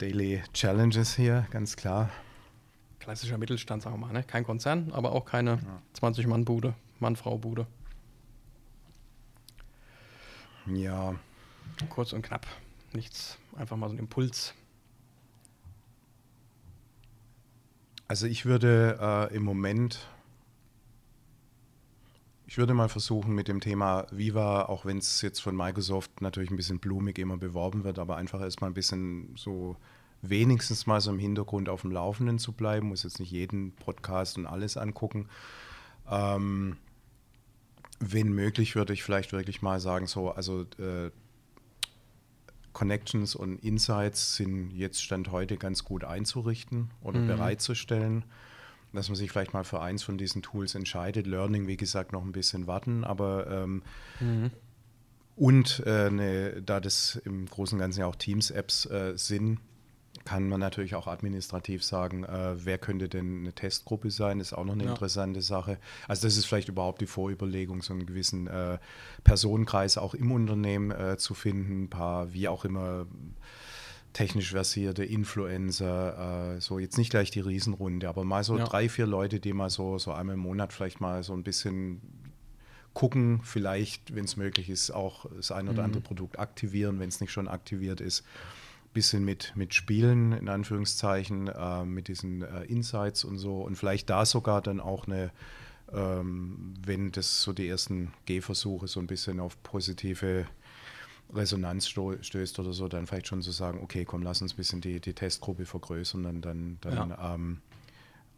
Daily 0.00 0.42
Challenges 0.52 1.14
hier, 1.14 1.46
ganz 1.50 1.76
klar. 1.76 2.10
Klassischer 2.98 3.38
Mittelstand, 3.38 3.82
sagen 3.82 3.96
wir 3.96 4.06
mal. 4.06 4.12
Ne? 4.12 4.22
Kein 4.24 4.44
Konzern, 4.44 4.92
aber 4.92 5.12
auch 5.12 5.24
keine 5.24 5.58
20-Mann-Bude, 5.98 6.74
Mann-Frau-Bude. 6.98 7.66
Ja, 10.66 11.14
Kurz 11.88 12.12
und 12.12 12.22
knapp. 12.22 12.46
Nichts, 12.92 13.38
einfach 13.56 13.76
mal 13.76 13.88
so 13.88 13.94
ein 13.94 13.98
Impuls. 13.98 14.54
also 18.10 18.26
ich 18.26 18.44
würde 18.44 18.98
äh, 19.00 19.36
im 19.36 19.44
Moment, 19.44 20.08
ich 22.44 22.58
würde 22.58 22.74
mal 22.74 22.88
versuchen 22.88 23.36
mit 23.36 23.46
dem 23.46 23.60
Thema 23.60 24.08
Viva, 24.10 24.64
auch 24.64 24.84
wenn 24.84 24.98
es 24.98 25.22
jetzt 25.22 25.38
von 25.38 25.54
Microsoft 25.54 26.20
natürlich 26.20 26.50
ein 26.50 26.56
bisschen 26.56 26.80
blumig 26.80 27.20
immer 27.20 27.36
beworben 27.36 27.84
wird, 27.84 28.00
aber 28.00 28.16
einfach 28.16 28.40
erstmal 28.40 28.68
ein 28.68 28.74
bisschen 28.74 29.32
so 29.36 29.76
wenigstens 30.22 30.86
mal 30.86 31.00
so 31.00 31.10
im 31.10 31.18
Hintergrund 31.18 31.68
auf 31.68 31.82
dem 31.82 31.90
Laufenden 31.92 32.38
zu 32.38 32.52
bleiben, 32.52 32.88
muss 32.88 33.02
jetzt 33.04 33.20
nicht 33.20 33.30
jeden 33.30 33.72
Podcast 33.72 34.36
und 34.38 34.46
alles 34.46 34.76
angucken. 34.76 35.28
Ähm, 36.10 36.76
wenn 38.00 38.32
möglich, 38.32 38.76
würde 38.76 38.92
ich 38.92 39.02
vielleicht 39.02 39.32
wirklich 39.32 39.62
mal 39.62 39.80
sagen, 39.80 40.06
so, 40.06 40.30
also 40.30 40.62
äh, 40.78 41.10
Connections 42.72 43.34
und 43.34 43.62
Insights 43.64 44.36
sind 44.36 44.70
jetzt 44.70 45.02
Stand 45.02 45.30
heute 45.32 45.56
ganz 45.56 45.84
gut 45.84 46.04
einzurichten 46.04 46.90
oder 47.02 47.20
Mhm. 47.20 47.26
bereitzustellen, 47.26 48.24
dass 48.92 49.08
man 49.08 49.16
sich 49.16 49.30
vielleicht 49.30 49.52
mal 49.52 49.64
für 49.64 49.80
eins 49.80 50.02
von 50.02 50.18
diesen 50.18 50.42
Tools 50.42 50.74
entscheidet. 50.74 51.26
Learning, 51.26 51.66
wie 51.66 51.76
gesagt, 51.76 52.12
noch 52.12 52.24
ein 52.24 52.32
bisschen 52.32 52.66
warten, 52.66 53.04
aber 53.04 53.46
ähm, 53.50 53.82
und 55.36 55.82
äh, 55.86 56.10
ne, 56.10 56.62
da 56.64 56.80
das 56.80 57.16
im 57.24 57.46
Großen 57.46 57.76
und 57.76 57.80
Ganzen 57.80 58.00
ja 58.00 58.06
auch 58.06 58.16
Teams-Apps 58.16 58.86
äh, 58.86 59.12
sind, 59.16 59.58
kann 60.24 60.48
man 60.48 60.60
natürlich 60.60 60.94
auch 60.94 61.06
administrativ 61.06 61.82
sagen, 61.82 62.24
äh, 62.24 62.54
wer 62.64 62.78
könnte 62.78 63.08
denn 63.08 63.40
eine 63.40 63.52
Testgruppe 63.52 64.10
sein, 64.10 64.38
ist 64.40 64.52
auch 64.52 64.64
noch 64.64 64.74
eine 64.74 64.84
Ja. 64.84 64.90
interessante 64.90 65.40
Sache. 65.42 65.78
Also 66.08 66.26
das 66.26 66.36
ist 66.36 66.44
vielleicht 66.46 66.68
überhaupt 66.68 67.00
die 67.00 67.06
Vorüberlegung, 67.06 67.82
so 67.82 67.92
einen 67.94 68.06
gewissen 68.06 68.46
äh, 68.46 68.78
Personenkreis 69.24 69.96
auch 69.98 70.14
im 70.14 70.30
Unternehmen 70.32 70.90
äh, 70.90 71.16
zu 71.16 71.34
finden, 71.34 71.84
ein 71.84 71.90
paar 71.90 72.32
wie 72.32 72.48
auch 72.48 72.64
immer 72.64 73.06
technisch 74.12 74.50
versierte 74.50 75.04
Influencer, 75.04 76.56
äh, 76.56 76.60
so 76.60 76.78
jetzt 76.78 76.98
nicht 76.98 77.10
gleich 77.10 77.30
die 77.30 77.40
Riesenrunde, 77.40 78.08
aber 78.08 78.24
mal 78.24 78.42
so 78.44 78.58
Ja. 78.58 78.64
drei, 78.64 78.88
vier 78.88 79.06
Leute, 79.06 79.38
die 79.40 79.52
mal 79.52 79.70
so, 79.70 79.98
so 79.98 80.12
einmal 80.12 80.34
im 80.34 80.40
Monat 80.40 80.72
vielleicht 80.72 81.00
mal 81.00 81.22
so 81.22 81.32
ein 81.32 81.44
bisschen 81.44 82.00
gucken, 82.92 83.40
vielleicht, 83.44 84.14
wenn 84.16 84.24
es 84.24 84.36
möglich 84.36 84.68
ist, 84.68 84.90
auch 84.90 85.26
das 85.36 85.52
ein 85.52 85.68
oder 85.68 85.82
Mhm. 85.82 85.84
andere 85.84 86.00
Produkt 86.02 86.40
aktivieren, 86.40 86.98
wenn 86.98 87.08
es 87.08 87.20
nicht 87.20 87.30
schon 87.30 87.46
aktiviert 87.46 88.00
ist. 88.00 88.24
Bisschen 88.92 89.24
mit, 89.24 89.52
mit 89.54 89.74
Spielen, 89.74 90.32
in 90.32 90.48
Anführungszeichen, 90.48 91.48
äh, 91.48 91.84
mit 91.84 92.08
diesen 92.08 92.42
äh, 92.42 92.64
Insights 92.64 93.24
und 93.24 93.38
so. 93.38 93.62
Und 93.62 93.76
vielleicht 93.76 94.10
da 94.10 94.26
sogar 94.26 94.62
dann 94.62 94.80
auch 94.80 95.06
eine, 95.06 95.30
ähm, 95.92 96.74
wenn 96.84 97.12
das 97.12 97.42
so 97.42 97.52
die 97.52 97.68
ersten 97.68 98.12
Gehversuche 98.26 98.88
so 98.88 98.98
ein 99.00 99.06
bisschen 99.06 99.38
auf 99.38 99.62
positive 99.62 100.46
Resonanz 101.32 101.88
stößt 101.88 102.58
oder 102.58 102.72
so, 102.72 102.88
dann 102.88 103.06
vielleicht 103.06 103.28
schon 103.28 103.42
zu 103.42 103.52
sagen, 103.52 103.80
okay, 103.82 104.04
komm, 104.04 104.22
lass 104.22 104.42
uns 104.42 104.54
ein 104.54 104.56
bisschen 104.56 104.80
die, 104.80 105.00
die 105.00 105.14
Testgruppe 105.14 105.66
vergrößern 105.66 106.26
und 106.26 106.42
dann, 106.42 106.78
dann 106.80 107.14
ähm, 107.20 107.60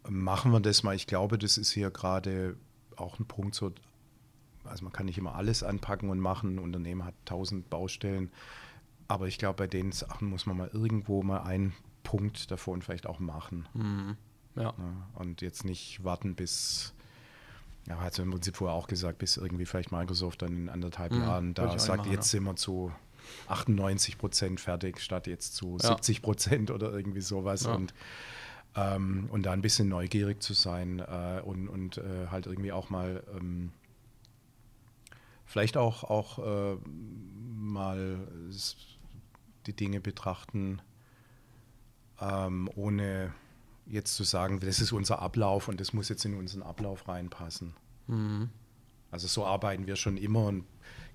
machen 0.07 0.51
wir 0.51 0.59
das 0.59 0.83
mal. 0.83 0.95
Ich 0.95 1.07
glaube, 1.07 1.37
das 1.37 1.57
ist 1.57 1.71
hier 1.71 1.89
gerade 1.89 2.55
auch 2.95 3.19
ein 3.19 3.25
Punkt 3.25 3.55
so, 3.55 3.71
also 4.63 4.83
man 4.83 4.93
kann 4.93 5.07
nicht 5.07 5.17
immer 5.17 5.35
alles 5.35 5.63
anpacken 5.63 6.09
und 6.09 6.19
machen. 6.19 6.55
Ein 6.55 6.59
Unternehmen 6.59 7.03
hat 7.03 7.15
tausend 7.25 7.69
Baustellen. 7.69 8.31
Aber 9.07 9.27
ich 9.27 9.37
glaube, 9.37 9.57
bei 9.57 9.67
den 9.67 9.91
Sachen 9.91 10.29
muss 10.29 10.45
man 10.45 10.57
mal 10.57 10.69
irgendwo 10.73 11.23
mal 11.23 11.41
einen 11.43 11.73
Punkt 12.03 12.51
davon 12.51 12.81
vielleicht 12.81 13.05
auch 13.07 13.19
machen. 13.19 13.67
Mhm. 13.73 14.17
Ja. 14.55 14.73
Und 15.15 15.41
jetzt 15.41 15.65
nicht 15.65 16.03
warten 16.03 16.35
bis, 16.35 16.93
ja, 17.87 17.99
hat 17.99 18.17
im 18.19 18.31
Prinzip 18.31 18.55
vorher 18.55 18.75
auch 18.75 18.87
gesagt, 18.87 19.17
bis 19.17 19.37
irgendwie 19.37 19.65
vielleicht 19.65 19.91
Microsoft 19.91 20.41
dann 20.41 20.53
in 20.53 20.69
anderthalb 20.69 21.11
Mhm, 21.11 21.21
Jahren 21.21 21.53
da 21.53 21.77
sagt, 21.79 21.99
machen, 22.03 22.11
jetzt 22.11 22.31
ja. 22.33 22.39
sind 22.39 22.43
wir 22.43 22.55
zu 22.55 22.91
98 23.47 24.17
Prozent 24.17 24.59
fertig, 24.59 24.99
statt 24.99 25.27
jetzt 25.27 25.55
zu 25.55 25.77
Ja. 25.81 25.89
70 25.89 26.21
Prozent 26.21 26.71
oder 26.71 26.91
irgendwie 26.91 27.21
sowas. 27.21 27.63
Ja. 27.63 27.73
Und, 27.73 27.93
ähm, 28.75 29.27
und 29.31 29.43
da 29.43 29.51
ein 29.51 29.61
bisschen 29.61 29.87
neugierig 29.89 30.41
zu 30.41 30.53
sein 30.53 30.99
äh, 30.99 31.41
und, 31.43 31.67
und 31.67 31.97
äh, 31.97 32.27
halt 32.29 32.45
irgendwie 32.45 32.71
auch 32.71 32.89
mal 32.89 33.23
ähm, 33.35 33.71
vielleicht 35.45 35.77
auch, 35.77 36.03
auch 36.03 36.39
äh, 36.39 36.77
mal 37.55 38.27
die 39.67 39.75
Dinge 39.75 39.99
betrachten, 39.99 40.81
ähm, 42.19 42.69
ohne 42.75 43.33
jetzt 43.85 44.15
zu 44.15 44.23
sagen, 44.23 44.59
das 44.59 44.79
ist 44.79 44.91
unser 44.91 45.19
Ablauf 45.21 45.67
und 45.67 45.79
das 45.79 45.93
muss 45.93 46.09
jetzt 46.09 46.25
in 46.25 46.35
unseren 46.35 46.63
Ablauf 46.63 47.07
reinpassen. 47.07 47.73
Mhm. 48.07 48.49
Also 49.11 49.27
so 49.27 49.45
arbeiten 49.45 49.85
wir 49.87 49.95
schon 49.95 50.17
immer 50.17 50.45
und 50.47 50.65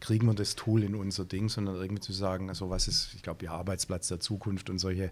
kriegen 0.01 0.27
wir 0.27 0.35
das 0.35 0.55
Tool 0.55 0.85
in 0.85 0.95
unser 0.95 1.25
Ding, 1.25 1.49
sondern 1.49 1.75
irgendwie 1.75 2.01
zu 2.01 2.13
sagen, 2.13 2.49
also 2.49 2.71
was 2.71 2.87
ist, 2.87 3.15
ich 3.15 3.23
glaube, 3.23 3.45
ja, 3.45 3.53
Arbeitsplatz 3.53 4.07
der 4.09 4.21
Zukunft 4.21 4.71
und 4.71 4.79
solche 4.79 5.11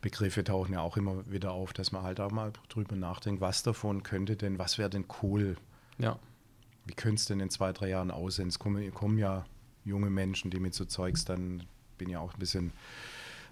Begriffe 0.00 0.44
tauchen 0.44 0.74
ja 0.74 0.80
auch 0.80 0.96
immer 0.96 1.28
wieder 1.28 1.50
auf, 1.50 1.72
dass 1.72 1.90
man 1.90 2.04
halt 2.04 2.20
auch 2.20 2.30
mal 2.30 2.52
drüber 2.68 2.94
nachdenkt, 2.94 3.40
was 3.40 3.64
davon 3.64 4.04
könnte 4.04 4.36
denn, 4.36 4.58
was 4.58 4.78
wäre 4.78 4.90
denn 4.90 5.06
cool, 5.22 5.56
Ja. 5.98 6.18
wie 6.86 6.94
könnte 6.94 7.16
es 7.16 7.24
denn 7.24 7.40
in 7.40 7.50
zwei, 7.50 7.72
drei 7.72 7.88
Jahren 7.88 8.12
aussehen? 8.12 8.48
Es 8.48 8.60
kommen, 8.60 8.94
kommen 8.94 9.18
ja 9.18 9.44
junge 9.84 10.10
Menschen, 10.10 10.50
die 10.52 10.60
mit 10.60 10.74
so 10.74 10.84
Zeugs 10.84 11.24
dann, 11.24 11.64
bin 11.98 12.08
ja 12.10 12.20
auch 12.20 12.32
ein 12.34 12.38
bisschen 12.38 12.72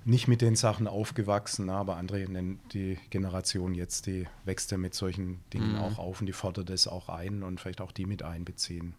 nicht 0.05 0.28
mit 0.28 0.40
den 0.40 0.55
Sachen 0.55 0.86
aufgewachsen, 0.86 1.68
aber 1.68 1.97
andere, 1.97 2.20
nennen 2.30 2.61
die 2.72 2.97
Generation 3.11 3.74
jetzt, 3.74 4.07
die 4.07 4.26
wächst 4.44 4.70
ja 4.70 4.78
mit 4.78 4.94
solchen 4.94 5.40
Dingen 5.53 5.72
Mhm. 5.72 5.78
auch 5.78 5.99
auf 5.99 6.20
und 6.20 6.26
die 6.26 6.32
fordert 6.32 6.70
das 6.70 6.86
auch 6.86 7.09
ein 7.09 7.42
und 7.42 7.61
vielleicht 7.61 7.80
auch 7.80 7.90
die 7.92 8.07
mit 8.07 8.22
einbeziehen. 8.22 8.94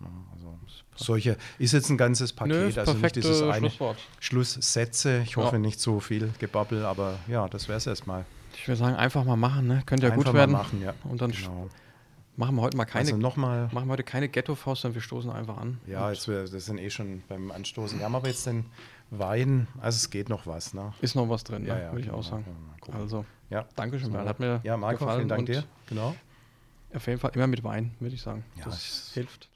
Ja, 0.00 0.06
also 0.34 0.58
solche 0.94 1.36
ist 1.58 1.72
jetzt 1.72 1.88
ein 1.90 1.96
ganzes 1.96 2.32
Paket, 2.32 2.74
Nö, 2.76 2.80
also 2.80 2.92
nicht 2.94 3.16
dieses 3.16 3.42
eine. 3.42 3.72
Schlusssätze. 4.20 5.22
Ich 5.24 5.36
hoffe 5.36 5.56
Ja. 5.56 5.58
nicht 5.58 5.80
so 5.80 6.00
viel 6.00 6.32
Gebabbel, 6.38 6.84
aber 6.84 7.18
ja, 7.28 7.48
das 7.48 7.68
wäre 7.68 7.78
es 7.78 7.86
erstmal. 7.86 8.24
Ich 8.54 8.68
würde 8.68 8.78
sagen, 8.78 8.94
einfach 8.96 9.24
mal 9.24 9.36
machen, 9.36 9.66
ne? 9.66 9.82
Könnte 9.86 10.06
ja 10.06 10.12
Einfach 10.12 10.26
gut 10.26 10.32
mal 10.34 10.38
werden. 10.40 10.52
machen, 10.52 10.82
ja. 10.82 10.94
Und 11.04 11.20
dann 11.22 11.30
Genau. 11.32 11.68
Machen 12.36 12.56
wir 12.56 12.62
heute 12.62 12.76
mal 12.76 12.84
keine, 12.84 13.06
Also 13.06 13.16
nochmal. 13.16 13.68
machen 13.72 13.86
wir 13.88 13.92
heute 13.92 14.02
keine 14.04 14.28
Ghetto-Faust, 14.28 14.82
sondern 14.82 14.94
wir 14.96 15.02
stoßen 15.02 15.30
einfach 15.30 15.56
an. 15.58 15.78
Ja, 15.86 16.10
jetzt, 16.10 16.28
wir 16.28 16.44
das 16.46 16.66
sind 16.66 16.78
eh 16.78 16.90
schon 16.90 17.22
beim 17.28 17.50
Anstoßen. 17.50 17.98
Wir 17.98 18.04
haben 18.06 18.14
aber 18.14 18.28
jetzt 18.28 18.46
den 18.46 18.66
Wein, 19.10 19.68
also 19.80 19.96
es 19.96 20.10
geht 20.10 20.28
noch 20.28 20.46
was, 20.46 20.74
ne? 20.74 20.92
ist 21.00 21.14
noch 21.14 21.28
was 21.28 21.44
drin, 21.44 21.64
Ja, 21.66 21.74
ne? 21.74 21.80
ja, 21.82 21.86
würde 21.92 22.00
ich 22.00 22.06
genau. 22.06 22.18
auch 22.18 22.24
sagen. 22.24 22.44
Ja, 22.86 22.92
mal. 22.94 23.00
Also, 23.02 23.24
Ja. 23.50 23.66
Dankeschön, 23.76 24.06
So. 24.08 24.12
Bernd. 24.12 24.28
Hat 24.28 24.40
mir 24.40 24.60
Ja, 24.64 24.76
Marco, 24.76 24.98
gefallen 24.98 25.18
vielen 25.20 25.28
Dank 25.28 25.46
dir. 25.46 25.64
Genau. 25.88 26.14
Auf 26.94 27.06
jeden 27.06 27.18
Fall 27.20 27.30
immer 27.34 27.46
mit 27.46 27.62
Wein, 27.64 27.94
würde 28.00 28.14
ich 28.14 28.22
sagen. 28.22 28.44
Ja, 28.56 28.64
das 28.64 29.10
hilft. 29.14 29.48